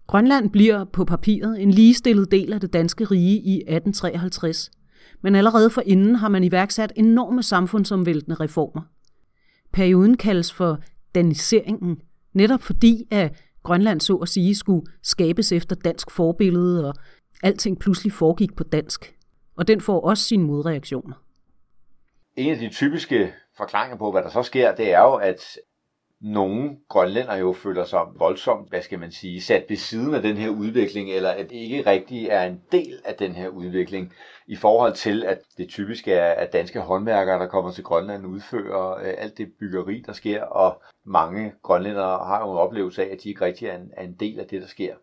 Grønland 0.07 0.51
bliver 0.51 0.85
på 0.85 1.05
papiret 1.05 1.63
en 1.63 1.71
ligestillet 1.71 2.31
del 2.31 2.53
af 2.53 2.61
det 2.61 2.73
danske 2.73 3.05
rige 3.05 3.37
i 3.37 3.55
1853, 3.55 4.71
men 5.23 5.35
allerede 5.35 5.71
for 5.71 5.83
inden 5.87 6.15
har 6.15 6.29
man 6.29 6.45
iværksat 6.45 6.93
enorme 6.97 7.43
samfundsomvæltende 7.43 8.37
reformer. 8.37 8.83
Perioden 9.73 10.17
kaldes 10.17 10.53
for 10.53 10.79
daniseringen, 11.15 11.97
netop 12.33 12.63
fordi 12.63 13.09
at 13.11 13.43
Grønland 13.63 14.01
så 14.01 14.17
at 14.17 14.29
sige 14.29 14.55
skulle 14.55 14.87
skabes 15.03 15.53
efter 15.53 15.77
dansk 15.77 16.11
forbillede, 16.11 16.89
og 16.89 16.95
alting 17.43 17.79
pludselig 17.79 18.13
foregik 18.13 18.57
på 18.57 18.65
dansk. 18.65 19.15
Og 19.57 19.69
den 19.69 19.81
får 19.81 20.01
også 20.01 20.25
sine 20.25 20.45
modreaktioner. 20.45 21.26
En 22.37 22.53
af 22.53 22.59
de 22.59 22.69
typiske 22.69 23.35
forklaringer 23.57 23.97
på, 23.99 24.11
hvad 24.11 24.23
der 24.23 24.29
så 24.29 24.43
sker, 24.43 24.75
det 24.75 24.93
er 24.93 25.01
jo, 25.01 25.15
at 25.15 25.59
nogle 26.21 26.77
grønlænder 26.89 27.37
jo 27.37 27.53
føler 27.53 27.85
sig 27.85 28.01
voldsomt, 28.19 28.69
hvad 28.69 28.83
skal 28.83 28.99
man 28.99 29.13
sige, 29.13 29.43
sat 29.43 29.65
ved 29.69 29.77
siden 29.77 30.15
af 30.15 30.23
den 30.23 30.37
her 30.37 30.49
udvikling, 30.49 31.11
eller 31.11 31.31
at 31.31 31.53
ikke 31.53 31.87
rigtig 31.87 32.27
er 32.27 32.43
en 32.43 32.63
del 32.73 33.01
af 33.05 33.15
den 33.15 33.33
her 33.33 33.49
udvikling, 33.49 34.13
i 34.47 34.57
forhold 34.57 34.93
til, 34.93 35.25
at 35.25 35.43
det 35.59 35.69
typisk 35.69 36.09
er 36.09 36.25
at 36.25 36.53
danske 36.53 36.81
håndværkere, 36.81 37.39
der 37.39 37.47
kommer 37.47 37.73
til 37.73 37.85
Grønland, 37.85 38.27
udfører 38.27 38.97
øh, 38.97 39.15
alt 39.19 39.39
det 39.39 39.53
byggeri, 39.61 40.03
der 40.07 40.13
sker, 40.13 40.43
og 40.43 40.83
mange 41.05 41.53
grønlændere 41.63 42.27
har 42.27 42.41
jo 42.41 42.53
en 42.53 42.59
oplevelse 42.59 43.05
af, 43.05 43.13
at 43.13 43.23
de 43.23 43.29
ikke 43.29 43.45
rigtig 43.45 43.69
er 43.69 43.77
en, 43.77 43.91
er 43.97 44.05
en 44.05 44.15
del 44.15 44.41
af 44.41 44.47
det, 44.47 44.63
der 44.63 44.69
sker. 44.69 44.95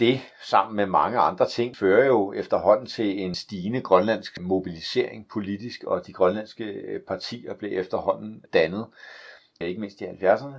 Det, 0.00 0.20
sammen 0.42 0.76
med 0.76 0.86
mange 0.86 1.18
andre 1.18 1.48
ting, 1.48 1.76
fører 1.76 2.06
jo 2.06 2.32
efterhånden 2.32 2.86
til 2.86 3.20
en 3.20 3.34
stigende 3.34 3.80
grønlandsk 3.80 4.40
mobilisering 4.40 5.28
politisk, 5.28 5.84
og 5.84 6.06
de 6.06 6.12
grønlandske 6.12 6.64
øh, 6.64 7.00
partier 7.00 7.54
blev 7.54 7.78
efterhånden 7.78 8.44
dannet 8.52 8.86
øh, 9.60 9.68
ikke 9.68 9.80
mindst 9.80 10.00
i 10.00 10.04
70'erne. 10.04 10.56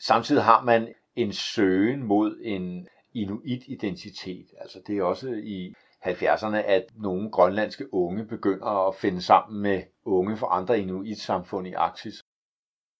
Samtidig 0.00 0.42
har 0.42 0.62
man 0.62 0.94
en 1.16 1.32
søgen 1.32 2.02
mod 2.02 2.36
en 2.42 2.88
inuit-identitet. 3.14 4.46
Altså 4.60 4.82
det 4.86 4.98
er 4.98 5.02
også 5.02 5.28
i 5.28 5.74
70'erne, 6.06 6.56
at 6.56 6.86
nogle 6.96 7.30
grønlandske 7.30 7.94
unge 7.94 8.24
begynder 8.24 8.88
at 8.88 8.94
finde 8.94 9.22
sammen 9.22 9.62
med 9.62 9.82
unge 10.04 10.36
fra 10.36 10.46
andre 10.50 10.80
inuit-samfund 10.80 11.66
i 11.66 11.72
Arktis. 11.72 12.24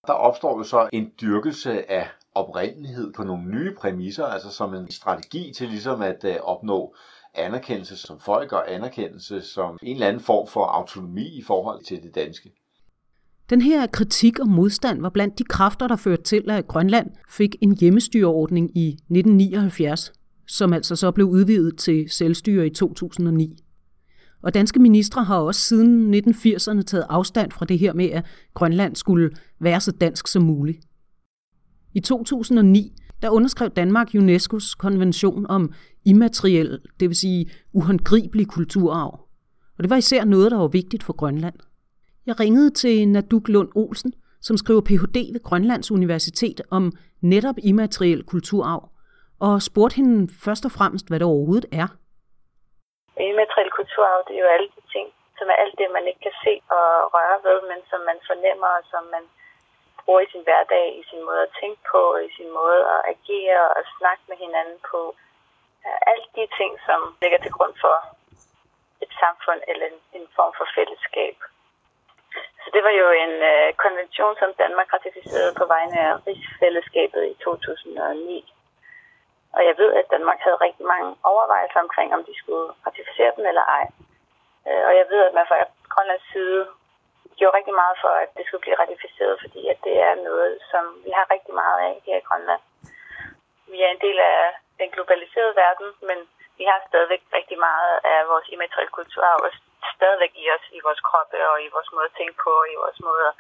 Der 0.07 0.13
opstår 0.13 0.59
jo 0.59 0.63
så 0.63 0.89
en 0.93 1.13
dyrkelse 1.21 1.91
af 1.91 2.09
oprindelighed 2.35 3.13
på 3.13 3.25
nogle 3.25 3.51
nye 3.51 3.75
præmisser, 3.75 4.25
altså 4.25 4.51
som 4.51 4.75
en 4.75 4.91
strategi 4.91 5.53
til 5.57 5.69
ligesom 5.69 6.03
at 6.03 6.25
øh, 6.25 6.37
opnå 6.43 6.95
anerkendelse 7.35 7.97
som 7.97 8.21
folk 8.21 8.53
og 8.53 8.75
anerkendelse 8.75 9.41
som 9.41 9.79
en 9.83 9.95
eller 9.95 10.09
anden 10.09 10.23
form 10.23 10.47
for 10.49 10.65
autonomi 10.65 11.39
i 11.39 11.43
forhold 11.43 11.85
til 11.85 12.03
det 12.03 12.15
danske. 12.15 12.53
Den 13.51 13.61
her 13.61 13.87
kritik 13.87 14.39
og 14.39 14.49
modstand 14.49 15.01
var 15.01 15.09
blandt 15.09 15.39
de 15.39 15.45
kræfter, 15.45 15.89
der 15.89 15.97
førte 15.97 16.23
til, 16.23 16.51
at 16.51 16.69
Grønland 16.69 17.11
fik 17.31 17.57
en 17.61 17.77
hjemmestyreordning 17.81 18.77
i 18.77 18.89
1979, 18.89 20.13
som 20.47 20.73
altså 20.73 20.97
så 20.97 21.11
blev 21.11 21.27
udvidet 21.27 21.79
til 21.79 22.07
selvstyre 22.11 22.67
i 22.67 22.71
2009. 22.71 23.57
Og 24.43 24.55
danske 24.55 24.79
ministre 24.79 25.25
har 25.25 25.39
også 25.39 25.61
siden 25.61 26.15
1980'erne 26.15 26.83
taget 26.83 27.07
afstand 27.09 27.53
fra 27.53 27.65
det 27.65 27.79
her 27.79 27.93
med, 27.93 28.11
at 28.11 28.25
Grønland 28.55 28.97
skulle 28.97 29.31
være 29.61 29.81
så 29.81 29.93
dansk 29.93 30.27
som 30.29 30.43
muligt. 30.43 30.79
I 31.95 32.01
2009 32.01 32.93
der 33.23 33.37
underskrev 33.39 33.71
Danmark 33.71 34.09
UNESCO's 34.21 34.69
konvention 34.85 35.47
om 35.57 35.63
immateriel, 36.13 36.73
det 37.01 37.07
vil 37.11 37.21
sige 37.25 37.43
uhåndgribelig 37.79 38.47
kulturarv. 38.57 39.13
Og 39.77 39.81
det 39.83 39.91
var 39.91 39.97
især 39.97 40.25
noget, 40.25 40.51
der 40.53 40.59
var 40.65 40.77
vigtigt 40.81 41.03
for 41.07 41.17
Grønland. 41.21 41.59
Jeg 42.29 42.41
ringede 42.41 42.71
til 42.71 43.09
Naduk 43.09 43.49
Lund 43.49 43.71
Olsen, 43.83 44.13
som 44.47 44.57
skriver 44.63 44.83
Ph.D. 44.89 45.19
ved 45.35 45.43
Grønlands 45.49 45.91
Universitet 45.99 46.59
om 46.71 46.85
netop 47.33 47.59
immateriel 47.71 48.23
kulturarv, 48.33 48.83
og 49.47 49.63
spurgte 49.69 49.97
hende 49.97 50.19
først 50.45 50.65
og 50.69 50.73
fremmest, 50.79 51.07
hvad 51.09 51.19
det 51.21 51.27
overhovedet 51.33 51.69
er. 51.83 51.89
Immateriel 53.33 53.73
kulturarv, 53.79 54.21
det 54.27 54.35
er 54.37 54.43
jo 54.47 54.51
alle 54.57 54.71
de 54.77 54.83
ting, 54.95 55.07
som 55.39 55.47
er 55.53 55.57
alt 55.63 55.77
det, 55.81 55.89
man 55.97 56.05
ikke 56.11 56.23
kan 56.27 56.37
se 56.45 56.55
og 56.79 56.89
røre 57.15 57.39
ved, 57.47 57.59
men 57.71 57.81
som 57.91 58.01
man 58.11 58.19
fornemmer, 58.31 58.71
og 58.79 58.85
som 58.93 59.05
man 59.15 59.25
bruger 60.05 60.21
i 60.21 60.33
sin 60.33 60.45
hverdag, 60.47 60.87
i 61.01 61.05
sin 61.11 61.23
måde 61.29 61.43
at 61.43 61.55
tænke 61.61 61.81
på, 61.93 62.03
i 62.17 62.31
sin 62.37 62.51
måde 62.61 62.81
at 62.95 63.01
agere 63.15 63.65
og 63.77 63.83
snakke 63.99 64.23
med 64.31 64.37
hinanden 64.45 64.79
på. 64.91 65.01
Alle 66.11 66.27
de 66.37 66.47
ting, 66.59 66.73
som 66.87 67.01
ligger 67.23 67.39
til 67.43 67.53
grund 67.57 67.75
for 67.85 67.97
et 69.05 69.13
samfund 69.23 69.61
eller 69.71 69.87
en, 69.87 69.99
en 70.19 70.27
form 70.37 70.53
for 70.59 70.67
fællesskab. 70.77 71.37
Så 72.63 72.69
det 72.75 72.83
var 72.87 72.95
jo 73.01 73.09
en 73.25 73.35
øh, 73.53 73.69
konvention, 73.85 74.35
som 74.43 74.51
Danmark 74.63 74.89
ratificerede 74.97 75.55
på 75.61 75.65
vegne 75.75 75.97
af 76.09 76.13
Rigsfællesskabet 76.27 77.23
i 77.33 77.35
2009. 77.45 78.55
Og 79.57 79.63
jeg 79.69 79.75
ved, 79.81 79.91
at 80.01 80.11
Danmark 80.15 80.41
havde 80.45 80.65
rigtig 80.67 80.87
mange 80.87 81.11
overvejelser 81.33 81.81
omkring, 81.87 82.09
om 82.17 82.25
de 82.29 82.35
skulle 82.41 82.67
ratificere 82.87 83.33
den 83.37 83.47
eller 83.51 83.65
ej. 83.79 83.85
Øh, 84.69 84.83
og 84.89 84.93
jeg 85.01 85.07
ved, 85.13 85.21
at 85.29 85.35
man 85.39 85.47
fra 85.49 85.59
Grønlands 85.93 86.27
side 86.33 86.61
gjorde 87.39 87.57
rigtig 87.59 87.75
meget 87.83 87.97
for, 88.03 88.13
at 88.25 88.31
det 88.37 88.45
skulle 88.47 88.65
blive 88.65 88.81
ratificeret, 88.83 89.35
fordi 89.45 89.63
at 89.73 89.79
det 89.87 89.97
er 90.09 90.15
noget, 90.29 90.53
som 90.71 90.85
vi 91.05 91.11
har 91.19 91.27
rigtig 91.35 91.55
meget 91.63 91.79
af 91.89 91.95
her 92.07 92.17
i 92.19 92.27
Grønland. 92.29 92.63
Vi 93.73 93.79
er 93.83 93.91
en 93.93 94.05
del 94.07 94.19
af 94.19 94.41
den 94.79 94.89
globaliserede 94.95 95.57
verden, 95.65 95.89
men 96.09 96.19
vi 96.59 96.65
har 96.71 96.79
stadigvæk 96.89 97.23
rigtig 97.39 97.59
meget 97.59 97.95
af 98.13 98.21
vores 98.33 98.47
immaterielle 98.55 98.97
kulturarv 98.99 99.41
stadigvæk 99.97 100.33
i 100.43 100.47
os, 100.55 100.65
i 100.79 100.81
vores 100.87 101.01
kroppe 101.09 101.39
og 101.51 101.57
i 101.67 101.69
vores 101.75 101.91
måde 101.95 102.09
at 102.11 102.17
tænke 102.19 102.37
på, 102.45 102.51
og 102.63 102.67
i 102.75 102.81
vores 102.83 103.01
måde 103.09 103.25
at 103.31 103.35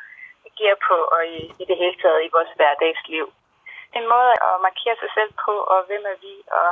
agere 0.50 0.76
på, 0.88 0.96
og 1.14 1.20
i, 1.36 1.40
i 1.62 1.64
det 1.70 1.76
hele 1.82 1.96
taget 2.02 2.20
i 2.24 2.34
vores 2.36 2.50
hverdagsliv. 2.58 3.26
En 3.98 4.06
måde 4.14 4.32
at 4.48 4.54
markere 4.66 4.96
sig 5.02 5.10
selv 5.18 5.32
på, 5.44 5.54
og 5.72 5.78
hvem 5.88 6.04
er 6.12 6.18
vi, 6.26 6.34
og 6.60 6.70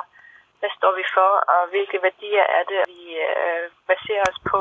hvad 0.58 0.70
står 0.78 0.92
vi 1.00 1.04
for, 1.16 1.30
og 1.54 1.60
hvilke 1.72 2.02
værdier 2.02 2.46
er 2.58 2.62
det, 2.70 2.80
vi 2.92 3.00
øh, 3.28 3.64
baserer 3.90 4.24
os 4.30 4.40
på. 4.50 4.58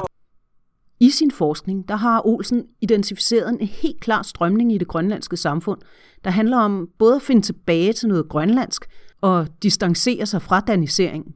I 1.08 1.10
sin 1.20 1.32
forskning 1.42 1.78
der 1.92 1.98
har 2.06 2.18
Olsen 2.32 2.60
identificeret 2.86 3.48
en 3.50 3.62
helt 3.82 4.02
klar 4.06 4.22
strømning 4.32 4.68
i 4.72 4.78
det 4.82 4.92
grønlandske 4.94 5.38
samfund, 5.48 5.80
der 6.26 6.32
handler 6.40 6.60
om 6.68 6.74
både 7.02 7.16
at 7.20 7.28
finde 7.30 7.44
tilbage 7.50 7.94
til 8.00 8.08
noget 8.12 8.26
grønlandsk 8.34 8.82
og 9.30 9.38
distancere 9.66 10.26
sig 10.32 10.42
fra 10.48 10.58
daniseringen. 10.72 11.32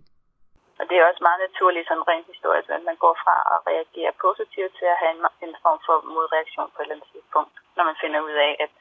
Og 0.79 0.83
det 0.89 0.95
er 0.97 1.05
også 1.09 1.23
meget 1.27 1.41
naturligt 1.47 1.87
sådan 1.87 2.07
rent 2.11 2.27
historisk, 2.33 2.67
at 2.77 2.83
man 2.89 2.97
går 3.05 3.15
fra 3.23 3.35
at 3.53 3.59
reagere 3.71 4.11
positivt 4.25 4.73
til 4.79 4.87
at 4.93 4.97
have 5.01 5.13
en, 5.17 5.23
en 5.45 5.53
form 5.63 5.79
for 5.87 5.95
modreaktion 6.15 6.69
på 6.71 6.77
et 6.79 6.83
eller 6.83 6.95
andet 6.95 7.09
tidspunkt, 7.13 7.53
når 7.75 7.83
man 7.89 7.97
finder 8.03 8.19
ud 8.27 8.37
af, 8.47 8.51
at 8.65 8.71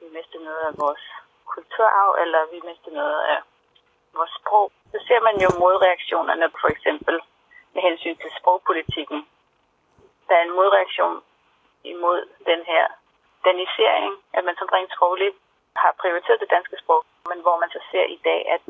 vi 0.00 0.06
mister 0.16 0.38
noget 0.48 0.64
af 0.70 0.74
vores 0.84 1.04
kulturarv, 1.52 2.10
eller 2.22 2.40
vi 2.54 2.58
mister 2.68 2.90
noget 3.00 3.20
af 3.32 3.38
vores 4.16 4.32
sprog. 4.40 4.66
Så 4.92 4.98
ser 5.08 5.20
man 5.28 5.36
jo 5.44 5.48
modreaktionerne 5.64 6.46
for 6.62 6.68
eksempel 6.74 7.16
med 7.74 7.82
hensyn 7.88 8.16
til 8.22 8.30
sprogpolitikken. 8.38 9.20
Der 10.32 10.38
er 10.38 10.48
en 10.48 10.58
modreaktion 10.60 11.22
imod 11.84 12.20
den 12.50 12.60
her 12.64 12.86
danisering, 13.44 14.12
at 14.32 14.44
man 14.44 14.56
som 14.56 14.68
rent 14.72 14.92
sprogligt 14.92 15.36
har 15.76 15.92
prioriteret 16.00 16.40
det 16.40 16.50
danske 16.50 16.76
sprog, 16.82 17.04
men 17.28 17.40
hvor 17.40 17.56
man 17.60 17.70
så 17.70 17.80
ser 17.90 18.04
i 18.04 18.20
dag, 18.24 18.40
at 18.54 18.62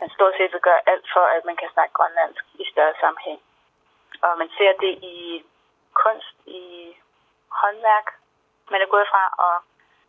man 0.00 0.10
stort 0.10 0.34
set 0.36 0.52
vil 0.52 0.60
gøre 0.68 0.80
alt 0.86 1.06
for, 1.12 1.24
at 1.36 1.44
man 1.44 1.56
kan 1.56 1.70
snakke 1.72 1.92
grønlandsk 1.94 2.44
i 2.54 2.64
større 2.72 2.94
sammenhæng. 3.00 3.40
Og 4.22 4.38
man 4.38 4.50
ser 4.58 4.72
det 4.84 4.92
i 5.14 5.44
kunst, 5.94 6.36
i 6.46 6.96
håndværk. 7.60 8.06
Man 8.70 8.80
er 8.82 8.86
gået 8.94 9.08
fra 9.12 9.24
at 9.48 9.56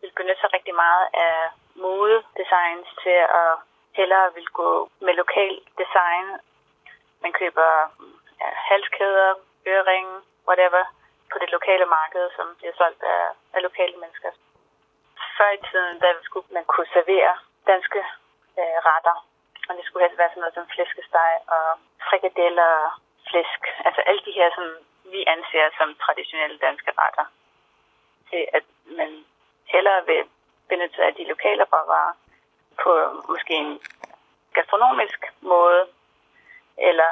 vil 0.01 0.11
benytte 0.15 0.41
sig 0.41 0.53
rigtig 0.53 0.75
meget 0.75 1.07
af 1.13 1.37
modedesigns 1.75 2.89
til 3.03 3.19
at 3.41 3.53
hellere 3.91 4.33
vil 4.33 4.47
gå 4.47 4.89
med 4.99 5.13
lokal 5.13 5.55
design. 5.77 6.27
Man 7.21 7.33
køber 7.33 7.69
ja, 8.41 8.49
halskæder, 8.69 9.33
øreringe, 9.67 10.21
whatever, 10.47 10.83
på 11.31 11.35
det 11.41 11.49
lokale 11.51 11.85
marked, 11.97 12.25
som 12.37 12.47
bliver 12.57 12.73
solgt 12.81 13.03
af, 13.03 13.23
af 13.55 13.61
lokale 13.67 13.95
mennesker. 14.03 14.31
Før 15.37 15.49
i 15.57 15.63
tiden, 15.69 16.01
der 16.01 16.11
skulle 16.23 16.47
man 16.57 16.65
kunne 16.65 16.93
servere 16.93 17.33
danske 17.67 18.01
øh, 18.59 18.77
retter 18.89 19.15
og 19.69 19.73
det 19.77 19.85
skulle 19.85 20.03
helst 20.05 20.19
være 20.19 20.29
sådan 20.29 20.41
noget 20.41 20.57
som 20.57 20.67
flæskesteg 20.73 21.33
og 21.55 21.67
frikadeller 22.09 22.69
og 22.85 22.91
flæsk. 23.29 23.61
Altså 23.87 24.01
alle 24.07 24.21
de 24.27 24.37
her, 24.39 24.49
som 24.57 24.65
vi 25.13 25.23
anser 25.35 25.65
som 25.77 25.95
traditionelle 26.05 26.57
danske 26.57 26.91
retter. 27.01 27.25
Til 28.29 28.47
at 28.57 28.65
man 28.99 29.25
hellere 29.73 30.05
vil 30.05 30.23
benytte 30.69 30.95
sig 30.95 31.05
af 31.05 31.15
de 31.15 31.23
lokale 31.33 31.63
råvarer 31.73 32.13
på 32.83 32.91
måske 33.31 33.53
en 33.53 33.81
gastronomisk 34.53 35.19
måde, 35.41 35.87
eller 36.77 37.11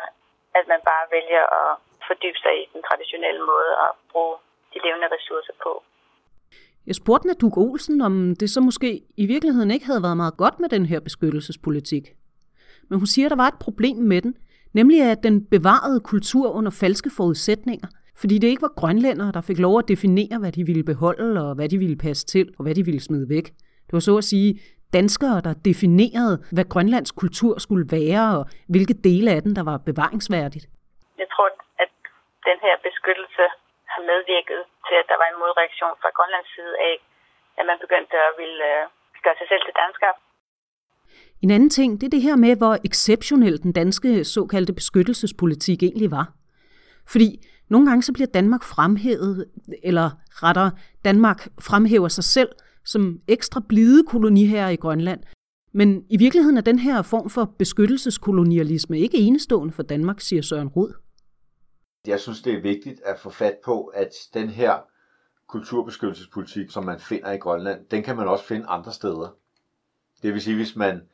at 0.54 0.67
man 0.67 0.82
bare 0.82 1.06
vælger 1.12 1.44
at 1.60 1.77
fordybe 2.12 2.40
sig 2.44 2.54
i 2.62 2.64
den 2.74 2.82
traditionelle 2.88 3.44
måde 3.52 3.72
at 3.86 3.92
bruge 4.12 4.36
de 4.74 4.78
levende 4.86 5.08
ressourcer 5.16 5.56
på. 5.66 5.72
Jeg 6.90 6.96
spurgte 7.02 7.28
Naduk 7.28 7.58
Olsen, 7.66 7.98
om 8.10 8.14
det 8.42 8.50
så 8.56 8.60
måske 8.70 8.90
i 9.24 9.26
virkeligheden 9.34 9.72
ikke 9.72 9.86
havde 9.92 10.04
været 10.08 10.18
meget 10.24 10.36
godt 10.44 10.56
med 10.60 10.70
den 10.76 10.86
her 10.92 11.00
beskyttelsespolitik 11.08 12.06
men 12.92 13.00
hun 13.00 13.06
siger, 13.06 13.26
at 13.26 13.30
der 13.30 13.36
var 13.36 13.48
et 13.48 13.60
problem 13.60 13.98
med 13.98 14.22
den, 14.22 14.36
nemlig 14.74 15.02
at 15.02 15.24
den 15.24 15.46
bevarede 15.46 16.00
kultur 16.00 16.52
under 16.52 16.72
falske 16.72 17.10
forudsætninger, 17.18 17.88
fordi 18.22 18.38
det 18.38 18.48
ikke 18.48 18.62
var 18.62 18.74
grønlændere, 18.76 19.32
der 19.32 19.42
fik 19.42 19.60
lov 19.60 19.80
at 19.80 19.88
definere, 19.88 20.40
hvad 20.40 20.52
de 20.52 20.66
ville 20.66 20.84
beholde, 20.84 21.50
og 21.50 21.56
hvad 21.56 21.70
de 21.70 21.78
ville 21.78 21.96
passe 21.96 22.26
til, 22.26 22.54
og 22.58 22.64
hvad 22.64 22.76
de 22.76 22.86
ville 22.86 23.00
smide 23.00 23.30
væk. 23.30 23.46
Det 23.86 23.94
var 23.94 24.00
så 24.00 24.18
at 24.18 24.24
sige 24.24 24.60
danskere, 24.94 25.42
der 25.42 25.54
definerede, 25.54 26.44
hvad 26.52 26.66
Grønlands 26.66 27.12
kultur 27.12 27.60
skulle 27.60 27.88
være, 27.92 28.38
og 28.38 28.46
hvilke 28.70 28.94
dele 28.94 29.32
af 29.32 29.42
den, 29.42 29.56
der 29.56 29.64
var 29.64 29.78
bevaringsværdigt. 29.78 30.66
Jeg 31.18 31.28
tror, 31.34 31.48
den 32.50 32.58
her 32.65 32.75
beskyttelse 32.87 33.46
har 33.94 34.02
medvirket 34.12 34.62
til, 34.87 34.96
at 35.02 35.08
der 35.12 35.17
var 35.21 35.27
en 35.29 35.42
modreaktion 35.44 35.96
fra 36.02 36.10
Grønlands 36.17 36.52
side 36.56 36.73
af, 36.89 36.96
at 37.60 37.65
man 37.69 37.77
begyndte 37.83 38.15
at 38.27 38.33
ville 38.42 38.62
øh, 38.71 38.83
gøre 39.25 39.37
sig 39.39 39.48
selv 39.52 39.63
til 39.65 39.75
dansker. 39.83 40.12
En 41.44 41.52
anden 41.56 41.69
ting, 41.69 41.89
det 42.00 42.06
er 42.08 42.15
det 42.17 42.27
her 42.27 42.37
med, 42.46 42.54
hvor 42.62 42.75
exceptionel 42.89 43.63
den 43.65 43.73
danske 43.81 44.23
såkaldte 44.35 44.73
beskyttelsespolitik 44.73 45.79
egentlig 45.83 46.12
var. 46.12 46.27
Fordi 47.13 47.29
nogle 47.69 47.87
gange 47.87 48.04
så 48.04 48.13
bliver 48.13 48.27
Danmark 48.33 48.63
fremhævet, 48.63 49.52
eller 49.83 50.08
rettere, 50.44 50.71
Danmark 51.06 51.39
fremhæver 51.69 52.08
sig 52.08 52.23
selv 52.23 52.52
som 52.85 53.19
ekstra 53.27 53.62
blide 53.69 54.04
koloniherre 54.04 54.73
i 54.73 54.81
Grønland. 54.83 55.21
Men 55.73 56.06
i 56.10 56.17
virkeligheden 56.17 56.58
er 56.58 56.62
den 56.62 56.79
her 56.79 57.02
form 57.02 57.29
for 57.29 57.46
beskyttelseskolonialisme 57.60 59.00
ikke 59.00 59.17
enestående 59.17 59.73
for 59.73 59.83
Danmark, 59.83 60.19
siger 60.19 60.42
Søren 60.42 60.67
Rud. 60.67 60.94
Jeg 62.08 62.19
synes, 62.19 62.41
det 62.41 62.54
er 62.54 62.62
vigtigt 62.62 63.02
at 63.02 63.19
få 63.19 63.29
fat 63.29 63.58
på, 63.63 63.85
at 63.85 64.13
den 64.33 64.49
her 64.49 64.79
kulturbeskyttelsespolitik, 65.47 66.71
som 66.71 66.85
man 66.85 66.99
finder 66.99 67.31
i 67.31 67.37
Grønland, 67.37 67.85
den 67.85 68.04
kan 68.04 68.15
man 68.15 68.27
også 68.27 68.45
finde 68.45 68.67
andre 68.67 68.93
steder. 68.93 69.35
Det 70.21 70.33
vil 70.33 70.41
sige, 70.41 70.56
hvis 70.56 70.75
man 70.75 71.10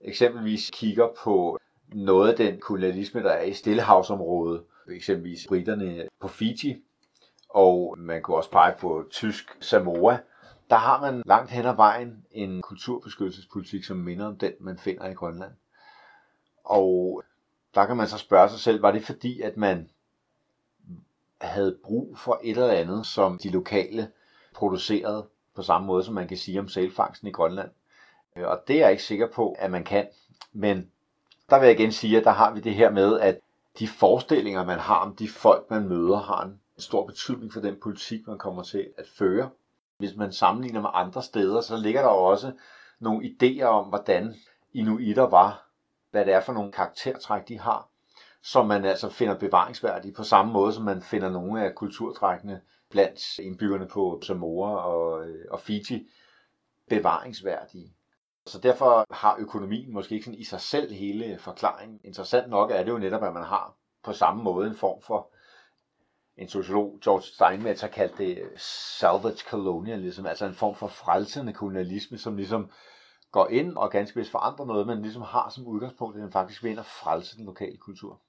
eksempelvis 0.00 0.70
kigger 0.72 1.08
på 1.24 1.58
noget 1.92 2.30
af 2.30 2.36
den 2.36 2.60
kolonialisme, 2.60 3.22
der 3.22 3.30
er 3.30 3.42
i 3.42 3.52
Stillehavsområdet, 3.52 4.64
eksempelvis 4.90 5.46
britterne 5.48 6.08
på 6.20 6.28
Fiji, 6.28 6.82
og 7.48 7.94
man 7.98 8.22
kunne 8.22 8.36
også 8.36 8.50
pege 8.50 8.74
på 8.80 9.04
tysk 9.10 9.56
Samoa, 9.60 10.18
der 10.70 10.76
har 10.76 11.00
man 11.00 11.22
langt 11.26 11.50
hen 11.50 11.66
ad 11.66 11.76
vejen 11.76 12.26
en 12.30 12.62
kulturbeskyttelsespolitik, 12.62 13.84
som 13.84 13.96
minder 13.96 14.26
om 14.26 14.38
den, 14.38 14.52
man 14.60 14.78
finder 14.78 15.08
i 15.08 15.14
Grønland. 15.14 15.52
Og 16.64 17.22
der 17.74 17.86
kan 17.86 17.96
man 17.96 18.06
så 18.08 18.18
spørge 18.18 18.48
sig 18.48 18.60
selv, 18.60 18.82
var 18.82 18.90
det 18.90 19.04
fordi, 19.04 19.40
at 19.40 19.56
man 19.56 19.90
havde 21.40 21.78
brug 21.84 22.18
for 22.18 22.40
et 22.42 22.56
eller 22.56 22.72
andet, 22.72 23.06
som 23.06 23.38
de 23.38 23.50
lokale 23.50 24.10
producerede 24.54 25.26
på 25.54 25.62
samme 25.62 25.86
måde, 25.86 26.04
som 26.04 26.14
man 26.14 26.28
kan 26.28 26.36
sige 26.36 26.60
om 26.60 26.68
sælfangsten 26.68 27.28
i 27.28 27.32
Grønland. 27.32 27.70
Øh, 28.36 28.46
og 28.46 28.62
det 28.68 28.76
er 28.76 28.80
jeg 28.80 28.90
ikke 28.90 29.02
sikker 29.02 29.28
på, 29.34 29.56
at 29.58 29.70
man 29.70 29.84
kan. 29.84 30.06
Men 30.52 30.90
der 31.50 31.58
vil 31.58 31.66
jeg 31.66 31.80
igen 31.80 31.92
sige, 31.92 32.18
at 32.18 32.24
der 32.24 32.30
har 32.30 32.54
vi 32.54 32.60
det 32.60 32.74
her 32.74 32.90
med, 32.90 33.20
at 33.20 33.40
de 33.78 33.88
forestillinger, 33.88 34.64
man 34.64 34.78
har 34.78 34.98
om 34.98 35.16
de 35.16 35.28
folk, 35.28 35.70
man 35.70 35.88
møder, 35.88 36.18
har 36.18 36.44
en 36.44 36.60
stor 36.78 37.06
betydning 37.06 37.52
for 37.52 37.60
den 37.60 37.76
politik, 37.82 38.26
man 38.26 38.38
kommer 38.38 38.62
til 38.62 38.88
at 38.98 39.04
føre. 39.18 39.50
Hvis 39.98 40.16
man 40.16 40.32
sammenligner 40.32 40.80
med 40.80 40.90
andre 40.92 41.22
steder, 41.22 41.60
så 41.60 41.76
ligger 41.76 42.00
der 42.00 42.08
også 42.08 42.52
nogle 42.98 43.26
idéer 43.26 43.64
om, 43.64 43.88
hvordan 43.88 44.34
inuitter 44.74 45.26
var, 45.26 45.66
hvad 46.10 46.24
det 46.24 46.34
er 46.34 46.40
for 46.40 46.52
nogle 46.52 46.72
karaktertræk, 46.72 47.48
de 47.48 47.58
har, 47.58 47.88
som 48.42 48.66
man 48.66 48.84
altså 48.84 49.08
finder 49.08 49.38
bevaringsværdige 49.38 50.14
på 50.14 50.22
samme 50.22 50.52
måde, 50.52 50.72
som 50.72 50.84
man 50.84 51.02
finder 51.02 51.30
nogle 51.30 51.64
af 51.64 51.74
kulturtrækkene 51.74 52.60
blandt 52.90 53.38
indbyggerne 53.38 53.88
på 53.88 54.20
Samoa 54.22 54.76
og, 54.76 55.28
øh, 55.28 55.44
og 55.50 55.60
Fiji 55.60 56.08
bevaringsværdige. 56.88 57.94
Så 58.46 58.58
derfor 58.58 59.06
har 59.14 59.36
økonomien 59.38 59.92
måske 59.92 60.14
ikke 60.14 60.24
sådan 60.24 60.38
i 60.38 60.44
sig 60.44 60.60
selv 60.60 60.92
hele 60.92 61.38
forklaringen. 61.38 62.00
Interessant 62.04 62.48
nok 62.48 62.70
er 62.70 62.82
det 62.82 62.90
jo 62.90 62.98
netop, 62.98 63.22
at 63.22 63.32
man 63.32 63.44
har 63.44 63.74
på 64.04 64.12
samme 64.12 64.42
måde 64.42 64.68
en 64.68 64.74
form 64.74 65.02
for 65.02 65.30
en 66.36 66.48
sociolog, 66.48 66.98
George 67.04 67.22
Steinmetz, 67.22 67.80
har 67.80 67.88
kaldt 67.88 68.18
det 68.18 68.42
salvage 68.56 69.38
colonialism, 69.50 70.26
altså 70.26 70.46
en 70.46 70.54
form 70.54 70.74
for 70.74 70.86
frelsende 70.86 71.52
kolonialisme, 71.52 72.18
som 72.18 72.36
ligesom 72.36 72.70
går 73.32 73.46
ind 73.46 73.76
og 73.76 73.90
ganske 73.90 74.18
vist 74.18 74.30
forandrer 74.30 74.66
noget, 74.66 74.86
men 74.86 75.02
ligesom 75.02 75.22
har 75.22 75.48
som 75.48 75.66
udgangspunkt, 75.66 76.16
at 76.16 76.22
den 76.22 76.32
faktisk 76.32 76.62
vil 76.62 76.70
ind 76.70 76.78
og 76.78 76.86
frelse 76.86 77.36
den 77.36 77.46
lokale 77.46 77.76
kultur. 77.76 78.20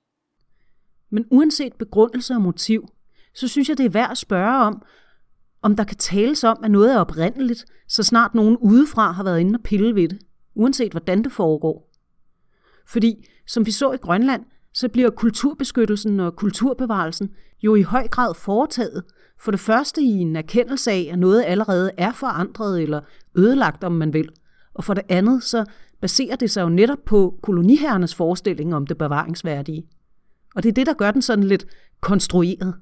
Men 1.12 1.26
uanset 1.32 1.74
begrundelse 1.74 2.34
og 2.34 2.42
motiv, 2.42 2.88
så 3.36 3.48
synes 3.48 3.70
jeg, 3.70 3.78
det 3.78 3.86
er 3.86 3.90
værd 3.90 4.12
at 4.12 4.18
spørge 4.18 4.66
om, 4.66 4.82
om 5.62 5.76
der 5.76 5.84
kan 5.84 5.98
tales 5.98 6.44
om, 6.44 6.58
at 6.64 6.72
noget 6.72 6.94
er 6.94 7.00
oprindeligt, 7.00 7.66
så 7.88 8.04
snart 8.04 8.36
nogen 8.36 8.58
udefra 8.58 9.12
har 9.12 9.24
været 9.24 9.40
inde 9.40 9.58
og 9.58 9.64
pille 9.64 9.96
ved 9.96 10.10
det, 10.10 10.20
uanset 10.56 10.92
hvordan 10.92 11.24
det 11.24 11.32
foregår. 11.32 11.92
Fordi, 12.88 13.28
som 13.48 13.66
vi 13.66 13.72
så 13.72 13.92
i 13.92 13.98
Grønland, 13.98 14.46
så 14.74 14.90
bliver 14.90 15.10
kulturbeskyttelsen 15.10 16.20
og 16.20 16.36
kulturbevarelsen 16.36 17.30
jo 17.64 17.76
i 17.76 17.82
høj 17.82 18.08
grad 18.08 18.36
foretaget. 18.36 19.04
For 19.40 19.52
det 19.52 19.60
første 19.60 20.02
i 20.02 20.12
en 20.12 20.36
erkendelse 20.36 20.92
af, 20.92 21.10
at 21.12 21.20
noget 21.20 21.44
allerede 21.48 21.92
er 21.98 22.12
forandret 22.12 22.82
eller 22.82 23.02
ødelagt, 23.36 23.84
om 23.84 23.92
man 23.92 24.14
vil. 24.14 24.30
Og 24.74 24.84
for 24.84 24.94
det 24.94 25.04
andet, 25.10 25.44
så 25.44 25.66
baserer 26.02 26.36
det 26.36 26.52
sig 26.52 26.62
jo 26.62 26.70
netop 26.70 27.06
på 27.06 27.40
koloniherrenes 27.44 28.16
forestilling 28.16 28.76
om 28.76 28.88
det 28.88 28.98
bevaringsværdige. 28.98 29.88
Og 30.56 30.64
det 30.64 30.70
er 30.70 30.74
det, 30.74 30.88
der 30.88 30.94
gør 30.94 31.12
den 31.12 31.22
sådan 31.22 31.44
lidt 31.44 31.66
konstrueret. 32.02 32.82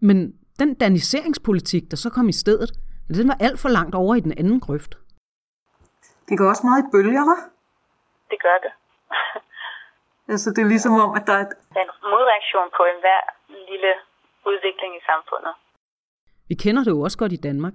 Men 0.00 0.32
den 0.58 0.74
daniseringspolitik, 0.74 1.90
der 1.90 1.96
så 1.96 2.10
kom 2.10 2.28
i 2.28 2.32
stedet, 2.32 2.70
den 3.08 3.28
var 3.28 3.36
alt 3.40 3.60
for 3.60 3.68
langt 3.68 3.94
over 3.94 4.14
i 4.14 4.20
den 4.20 4.34
anden 4.38 4.60
grøft. 4.60 4.98
Det 6.28 6.38
går 6.38 6.48
også 6.48 6.66
meget 6.66 6.82
i 6.84 6.86
bølger, 6.92 7.24
hva'? 7.28 7.42
Det 8.30 8.38
gør 8.46 8.58
det. 8.64 8.72
altså 10.32 10.50
det 10.50 10.60
er 10.62 10.68
ligesom 10.74 10.92
om, 10.92 11.10
at 11.18 11.24
der 11.26 11.32
er 11.32 11.42
et... 11.46 11.54
en 11.82 11.90
modreaktion 12.12 12.68
på 12.76 12.82
enhver 12.92 13.22
lille 13.70 13.92
udvikling 14.50 14.92
i 15.00 15.02
samfundet. 15.10 15.52
Vi 16.48 16.54
kender 16.54 16.84
det 16.84 16.90
jo 16.90 17.00
også 17.00 17.18
godt 17.18 17.32
i 17.32 17.40
Danmark. 17.48 17.74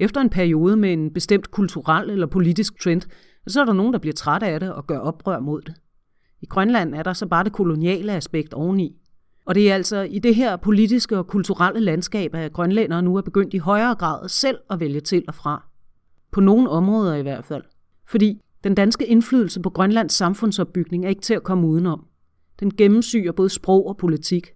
Efter 0.00 0.20
en 0.20 0.30
periode 0.30 0.76
med 0.76 0.92
en 0.92 1.12
bestemt 1.14 1.50
kulturel 1.50 2.10
eller 2.10 2.26
politisk 2.26 2.72
trend, 2.82 3.02
så 3.46 3.60
er 3.60 3.64
der 3.64 3.72
nogen, 3.72 3.92
der 3.92 3.98
bliver 3.98 4.14
træt 4.14 4.42
af 4.42 4.60
det 4.60 4.74
og 4.74 4.86
gør 4.86 4.98
oprør 4.98 5.38
mod 5.38 5.62
det. 5.62 5.74
I 6.42 6.46
Grønland 6.46 6.94
er 6.94 7.02
der 7.02 7.12
så 7.12 7.26
bare 7.26 7.44
det 7.44 7.52
koloniale 7.52 8.12
aspekt 8.12 8.54
oveni. 8.54 8.96
Og 9.46 9.54
det 9.54 9.70
er 9.70 9.74
altså 9.74 10.00
i 10.00 10.18
det 10.18 10.34
her 10.34 10.56
politiske 10.56 11.18
og 11.18 11.26
kulturelle 11.26 11.80
landskab, 11.80 12.34
at 12.34 12.52
grønlændere 12.52 13.02
nu 13.02 13.16
er 13.16 13.22
begyndt 13.22 13.54
i 13.54 13.58
højere 13.58 13.94
grad 13.94 14.28
selv 14.28 14.58
at 14.70 14.80
vælge 14.80 15.00
til 15.00 15.24
og 15.28 15.34
fra. 15.34 15.64
På 16.32 16.40
nogle 16.40 16.70
områder 16.70 17.14
i 17.14 17.22
hvert 17.22 17.44
fald. 17.44 17.62
Fordi 18.06 18.40
den 18.64 18.74
danske 18.74 19.06
indflydelse 19.06 19.60
på 19.60 19.70
Grønlands 19.70 20.12
samfundsopbygning 20.12 21.04
er 21.04 21.08
ikke 21.08 21.22
til 21.22 21.34
at 21.34 21.42
komme 21.42 21.66
udenom. 21.66 22.06
Den 22.60 22.76
gennemsyrer 22.76 23.32
både 23.32 23.48
sprog 23.48 23.86
og 23.86 23.96
politik. 23.96 24.50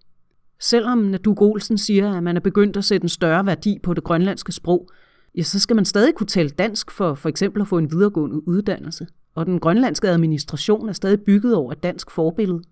Selvom 0.60 0.98
Nadu 0.98 1.34
Olsen 1.38 1.78
siger, 1.78 2.12
at 2.12 2.22
man 2.22 2.36
er 2.36 2.40
begyndt 2.40 2.76
at 2.76 2.84
sætte 2.84 3.04
en 3.04 3.08
større 3.08 3.46
værdi 3.46 3.78
på 3.82 3.94
det 3.94 4.04
grønlandske 4.04 4.52
sprog, 4.52 4.88
ja, 5.34 5.42
så 5.42 5.60
skal 5.60 5.76
man 5.76 5.84
stadig 5.84 6.14
kunne 6.14 6.26
tale 6.26 6.48
dansk 6.48 6.90
for 6.90 7.14
for 7.14 7.28
eksempel 7.28 7.62
at 7.62 7.68
få 7.68 7.78
en 7.78 7.90
videregående 7.90 8.48
uddannelse. 8.48 9.06
Og 9.36 9.46
den 9.46 9.60
grønlandske 9.60 10.08
administration 10.08 10.88
er 10.88 10.92
stadig 10.92 11.20
bygget 11.26 11.56
over 11.56 11.72
et 11.72 11.82
dansk 11.82 12.10
forbillede 12.10 12.62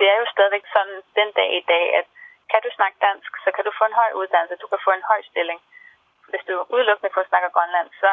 det 0.00 0.08
er 0.12 0.18
jo 0.22 0.26
stadigvæk 0.34 0.66
sådan 0.74 0.98
den 1.18 1.30
dag 1.38 1.50
i 1.60 1.62
dag, 1.72 1.84
at 2.00 2.06
kan 2.50 2.60
du 2.64 2.70
snakke 2.78 2.96
dansk, 3.08 3.30
så 3.44 3.50
kan 3.54 3.64
du 3.64 3.72
få 3.78 3.84
en 3.86 3.98
høj 4.00 4.10
uddannelse, 4.20 4.62
du 4.62 4.68
kan 4.72 4.84
få 4.86 4.90
en 4.94 5.08
høj 5.10 5.20
stilling. 5.30 5.60
Hvis 6.30 6.44
du 6.48 6.54
udelukkende 6.74 7.14
kun 7.14 7.30
snakker 7.30 7.50
grønland, 7.56 7.88
så 8.02 8.10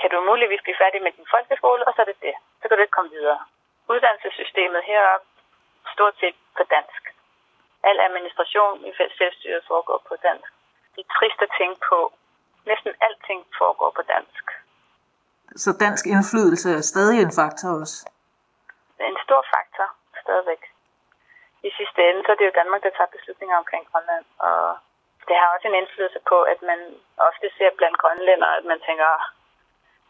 kan 0.00 0.10
du 0.10 0.16
muligvis 0.30 0.64
blive 0.64 0.80
færdig 0.82 1.00
med 1.02 1.12
din 1.16 1.32
folkeskole, 1.34 1.82
og 1.86 1.92
så 1.92 2.00
er 2.02 2.08
det 2.10 2.18
det. 2.26 2.34
Så 2.60 2.64
kan 2.64 2.76
du 2.76 2.82
ikke 2.82 2.98
komme 2.98 3.14
videre. 3.18 3.40
Uddannelsessystemet 3.92 4.88
heroppe 4.90 5.26
stort 5.94 6.14
set 6.20 6.36
på 6.56 6.62
dansk. 6.74 7.02
Al 7.88 7.98
administration 8.08 8.76
i 8.88 8.90
selvstyret 9.18 9.62
foregår 9.70 9.98
på 10.08 10.14
dansk. 10.26 10.50
Det 10.94 11.00
er 11.04 11.14
trist 11.18 11.40
at 11.46 11.54
tænke 11.58 11.80
på. 11.90 11.98
Næsten 12.70 12.92
alting 13.06 13.40
foregår 13.58 13.90
på 13.98 14.02
dansk. 14.14 14.44
Så 15.56 15.70
dansk 15.84 16.04
indflydelse 16.06 16.68
er 16.78 16.80
stadig 16.92 17.22
en 17.22 17.32
faktor 17.40 17.70
også? 17.80 17.96
En 19.00 19.18
stor 19.26 19.42
faktor, 19.54 19.86
stadigvæk 20.22 20.62
i 21.68 21.70
sidste 21.78 22.00
ende, 22.08 22.20
så 22.24 22.30
er 22.32 22.38
det 22.38 22.48
jo 22.48 22.58
Danmark, 22.60 22.82
der 22.82 22.96
tager 22.96 23.14
beslutninger 23.16 23.56
omkring 23.62 23.84
Grønland. 23.90 24.24
Og 24.48 24.58
det 25.28 25.36
har 25.40 25.48
også 25.54 25.66
en 25.68 25.80
indflydelse 25.80 26.20
på, 26.30 26.38
at 26.52 26.60
man 26.70 26.80
ofte 27.28 27.46
ser 27.58 27.70
blandt 27.78 27.98
grønlænder, 28.02 28.50
at 28.58 28.64
man 28.72 28.80
tænker, 28.86 29.08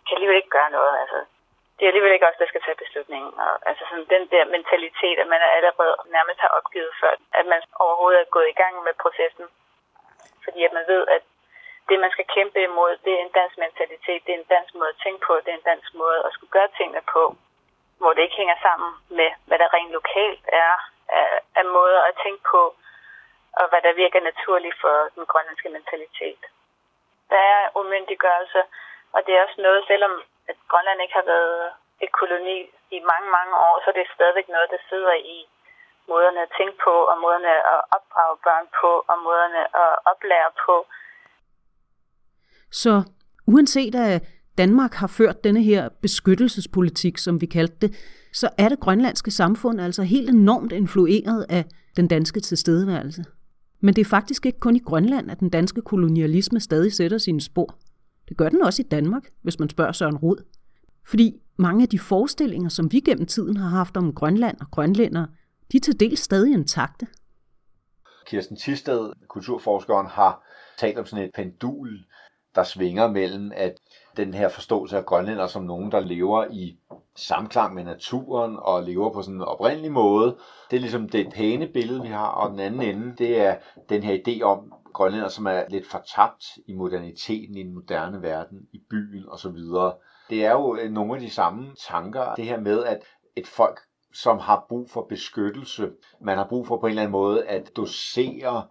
kan 0.06 0.16
alligevel 0.16 0.40
ikke 0.40 0.56
gøre 0.58 0.70
noget. 0.78 0.94
Altså, 1.02 1.18
det 1.76 1.82
er 1.82 1.90
alligevel 1.90 2.14
ikke 2.14 2.28
os, 2.30 2.40
der 2.42 2.50
skal 2.50 2.62
tage 2.64 2.82
beslutningen. 2.84 3.32
Og, 3.44 3.52
altså 3.68 3.82
sådan 3.88 4.12
den 4.14 4.24
der 4.34 4.44
mentalitet, 4.56 5.16
at 5.22 5.28
man 5.34 5.40
er 5.46 5.50
allerede 5.58 5.94
nærmest 6.16 6.40
har 6.44 6.52
opgivet 6.58 6.92
før, 7.00 7.14
at 7.38 7.46
man 7.52 7.60
overhovedet 7.84 8.20
er 8.20 8.34
gået 8.36 8.48
i 8.50 8.58
gang 8.62 8.74
med 8.86 8.94
processen. 9.04 9.46
Fordi 10.44 10.60
at 10.64 10.72
man 10.76 10.84
ved, 10.92 11.02
at 11.16 11.22
det, 11.88 12.00
man 12.00 12.10
skal 12.10 12.26
kæmpe 12.34 12.58
imod, 12.62 12.96
det 13.04 13.12
er 13.14 13.22
en 13.22 13.36
dansk 13.38 13.58
mentalitet, 13.58 14.24
det 14.26 14.32
er 14.34 14.38
en 14.38 14.52
dansk 14.56 14.74
måde 14.74 14.88
at 14.94 15.00
tænke 15.04 15.20
på, 15.26 15.32
det 15.44 15.48
er 15.52 15.58
en 15.60 15.70
dansk 15.72 15.94
måde 15.94 16.18
at 16.26 16.32
skulle 16.32 16.54
gøre 16.56 16.74
tingene 16.76 17.02
på, 17.14 17.36
hvor 18.00 18.12
det 18.12 18.22
ikke 18.22 18.40
hænger 18.42 18.58
sammen 18.62 18.90
med, 19.08 19.30
hvad 19.46 19.58
der 19.58 19.74
rent 19.74 19.92
lokalt 19.98 20.44
er 20.66 20.74
af, 21.08 21.40
af 21.60 21.64
måder 21.64 22.00
at 22.02 22.18
tænke 22.24 22.42
på, 22.52 22.62
og 23.60 23.68
hvad 23.68 23.82
der 23.82 23.92
virker 24.02 24.20
naturligt 24.20 24.76
for 24.80 24.96
den 25.14 25.26
grønlandske 25.26 25.68
mentalitet. 25.68 26.42
Der 27.30 27.42
er 27.54 27.62
umyndiggørelse, 27.80 28.62
og 29.12 29.26
det 29.26 29.32
er 29.34 29.42
også 29.42 29.60
noget, 29.60 29.84
selvom 29.86 30.22
at 30.48 30.56
Grønland 30.68 31.02
ikke 31.02 31.14
har 31.14 31.28
været 31.34 31.72
et 32.00 32.12
koloni 32.12 32.58
i 32.90 32.98
mange, 33.10 33.28
mange 33.30 33.54
år, 33.56 33.74
så 33.84 33.92
det 33.92 34.00
er 34.00 34.04
det 34.04 34.14
stadigvæk 34.14 34.48
noget, 34.48 34.70
der 34.70 34.78
sidder 34.88 35.12
i 35.12 35.48
måderne 36.08 36.40
at 36.42 36.54
tænke 36.58 36.76
på, 36.84 36.94
og 37.10 37.18
måderne 37.18 37.52
at 37.72 37.80
opdrage 37.96 38.36
børn 38.46 38.66
på, 38.80 39.04
og 39.08 39.18
måderne 39.18 39.62
at 39.84 39.92
oplære 40.12 40.50
på. 40.66 40.86
Så 42.72 43.02
uanset 43.46 43.94
at 43.94 44.22
Danmark 44.58 44.94
har 44.94 45.06
ført 45.06 45.44
denne 45.44 45.62
her 45.62 45.88
beskyttelsespolitik, 46.02 47.18
som 47.18 47.40
vi 47.40 47.46
kaldte 47.46 47.76
det, 47.80 47.94
så 48.32 48.48
er 48.58 48.68
det 48.68 48.80
grønlandske 48.80 49.30
samfund 49.30 49.80
altså 49.80 50.02
helt 50.02 50.30
enormt 50.30 50.72
influeret 50.72 51.46
af 51.48 51.64
den 51.96 52.08
danske 52.08 52.40
tilstedeværelse. 52.40 53.24
Men 53.80 53.94
det 53.94 54.00
er 54.00 54.04
faktisk 54.08 54.46
ikke 54.46 54.60
kun 54.60 54.76
i 54.76 54.78
Grønland, 54.78 55.30
at 55.30 55.40
den 55.40 55.50
danske 55.50 55.82
kolonialisme 55.82 56.60
stadig 56.60 56.92
sætter 56.92 57.18
sine 57.18 57.40
spor. 57.40 57.78
Det 58.28 58.36
gør 58.36 58.48
den 58.48 58.62
også 58.62 58.82
i 58.82 58.88
Danmark, 58.90 59.22
hvis 59.42 59.58
man 59.58 59.68
spørger 59.68 59.92
Søren 59.92 60.16
Rod. 60.16 60.44
Fordi 61.06 61.40
mange 61.56 61.82
af 61.82 61.88
de 61.88 61.98
forestillinger, 61.98 62.68
som 62.68 62.92
vi 62.92 63.00
gennem 63.00 63.26
tiden 63.26 63.56
har 63.56 63.68
haft 63.68 63.96
om 63.96 64.14
Grønland 64.14 64.56
og 64.60 64.70
grønlændere, 64.70 65.26
de 65.72 65.76
er 65.76 65.80
til 65.80 66.00
dels 66.00 66.20
stadig 66.20 66.52
intakte. 66.52 67.06
Kirsten 68.26 68.56
Tisted, 68.56 69.12
kulturforskeren, 69.28 70.06
har 70.06 70.44
talt 70.78 70.98
om 70.98 71.06
sådan 71.06 71.24
et 71.24 71.30
pendul, 71.34 72.04
der 72.54 72.62
svinger 72.62 73.08
mellem, 73.08 73.52
at 73.54 73.74
den 74.16 74.34
her 74.34 74.48
forståelse 74.48 74.96
af 74.96 75.06
grønlænder 75.06 75.46
som 75.46 75.62
nogen, 75.62 75.92
der 75.92 76.00
lever 76.00 76.46
i 76.50 76.78
samklang 77.16 77.74
med 77.74 77.84
naturen 77.84 78.56
og 78.58 78.82
lever 78.82 79.12
på 79.12 79.22
sådan 79.22 79.34
en 79.34 79.42
oprindelig 79.42 79.92
måde. 79.92 80.36
Det 80.70 80.76
er 80.76 80.80
ligesom 80.80 81.08
det 81.08 81.32
pæne 81.34 81.66
billede, 81.66 82.02
vi 82.02 82.08
har, 82.08 82.28
og 82.28 82.50
den 82.50 82.60
anden 82.60 82.82
ende, 82.82 83.16
det 83.16 83.40
er 83.40 83.56
den 83.88 84.02
her 84.02 84.18
idé 84.26 84.42
om 84.42 84.72
grønlænder, 84.92 85.28
som 85.28 85.46
er 85.46 85.62
lidt 85.68 85.86
fortabt 85.86 86.44
i 86.66 86.72
moderniteten, 86.72 87.56
i 87.56 87.62
den 87.62 87.74
moderne 87.74 88.22
verden, 88.22 88.58
i 88.72 88.80
byen 88.90 89.24
osv. 89.28 89.56
Det 90.30 90.44
er 90.44 90.52
jo 90.52 90.76
øh, 90.76 90.90
nogle 90.90 91.14
af 91.14 91.20
de 91.20 91.30
samme 91.30 91.74
tanker, 91.88 92.34
det 92.34 92.44
her 92.44 92.60
med, 92.60 92.84
at 92.84 93.02
et 93.36 93.46
folk 93.46 93.80
som 94.14 94.38
har 94.38 94.66
brug 94.68 94.90
for 94.90 95.06
beskyttelse. 95.08 95.90
Man 96.20 96.38
har 96.38 96.46
brug 96.48 96.66
for 96.66 96.76
på 96.76 96.86
en 96.86 96.90
eller 96.90 97.02
anden 97.02 97.12
måde 97.12 97.46
at 97.46 97.70
dosere, 97.76 98.66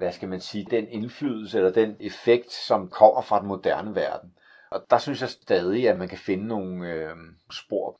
hvad 0.00 0.12
skal 0.12 0.28
man 0.28 0.40
sige, 0.40 0.66
den 0.70 0.88
indflydelse 0.88 1.58
eller 1.58 1.72
den 1.72 1.96
effekt, 2.00 2.52
som 2.52 2.88
kommer 2.88 3.22
fra 3.22 3.40
den 3.40 3.48
moderne 3.48 3.94
verden. 3.94 4.32
Og 4.70 4.86
der 4.90 4.98
synes 4.98 5.20
jeg 5.20 5.28
stadig, 5.28 5.88
at 5.88 5.98
man 5.98 6.08
kan 6.08 6.18
finde 6.18 6.46
nogle 6.46 6.92
øh, 6.92 7.16
spor. 7.50 7.96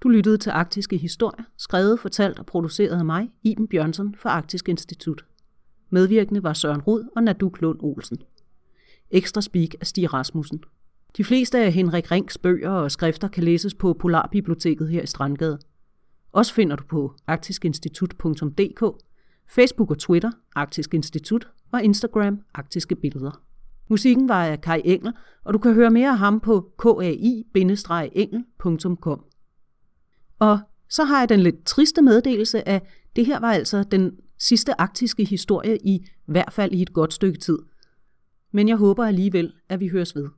Du 0.00 0.08
lyttede 0.08 0.38
til 0.38 0.50
Arktiske 0.50 0.96
Historier, 0.96 1.44
skrevet, 1.56 2.00
fortalt 2.00 2.38
og 2.38 2.46
produceret 2.46 2.98
af 2.98 3.04
mig, 3.04 3.30
Iben 3.42 3.68
Bjørnsen 3.68 4.14
fra 4.14 4.30
Arktisk 4.30 4.68
Institut. 4.68 5.24
Medvirkende 5.90 6.42
var 6.42 6.52
Søren 6.52 6.80
Rud 6.80 7.08
og 7.16 7.22
Naduk 7.22 7.60
Lund 7.60 7.78
Olsen. 7.82 8.22
Ekstra 9.10 9.40
speak 9.40 9.68
af 9.80 9.86
Stig 9.86 10.12
Rasmussen. 10.12 10.64
De 11.16 11.24
fleste 11.24 11.58
af 11.58 11.72
Henrik 11.72 12.10
Rings 12.10 12.38
bøger 12.38 12.70
og 12.70 12.90
skrifter 12.90 13.28
kan 13.28 13.44
læses 13.44 13.74
på 13.74 13.92
Polarbiblioteket 13.92 14.88
her 14.88 15.02
i 15.02 15.06
Strandgade. 15.06 15.58
Også 16.32 16.54
finder 16.54 16.76
du 16.76 16.84
på 16.84 17.14
arktiskinstitut.dk, 17.26 19.07
Facebook 19.48 19.90
og 19.90 19.98
Twitter, 19.98 20.30
Arktisk 20.54 20.94
Institut 20.94 21.48
og 21.72 21.84
Instagram, 21.84 22.40
Arktiske 22.54 22.94
Billeder. 22.94 23.42
Musikken 23.88 24.28
var 24.28 24.44
af 24.44 24.60
Kai 24.60 24.80
Engel, 24.84 25.12
og 25.44 25.54
du 25.54 25.58
kan 25.58 25.74
høre 25.74 25.90
mere 25.90 26.10
af 26.10 26.18
ham 26.18 26.40
på 26.40 26.72
kai-engel.com. 26.82 29.24
Og 30.38 30.58
så 30.88 31.04
har 31.04 31.18
jeg 31.18 31.28
den 31.28 31.40
lidt 31.40 31.64
triste 31.64 32.02
meddelelse, 32.02 32.68
at 32.68 32.82
det 33.16 33.26
her 33.26 33.40
var 33.40 33.52
altså 33.52 33.82
den 33.82 34.18
sidste 34.38 34.80
arktiske 34.80 35.24
historie 35.24 35.78
i 35.78 36.08
hvert 36.26 36.52
fald 36.52 36.72
i 36.72 36.82
et 36.82 36.92
godt 36.92 37.14
stykke 37.14 37.38
tid. 37.38 37.58
Men 38.52 38.68
jeg 38.68 38.76
håber 38.76 39.04
alligevel, 39.04 39.52
at 39.68 39.80
vi 39.80 39.88
høres 39.88 40.16
ved. 40.16 40.28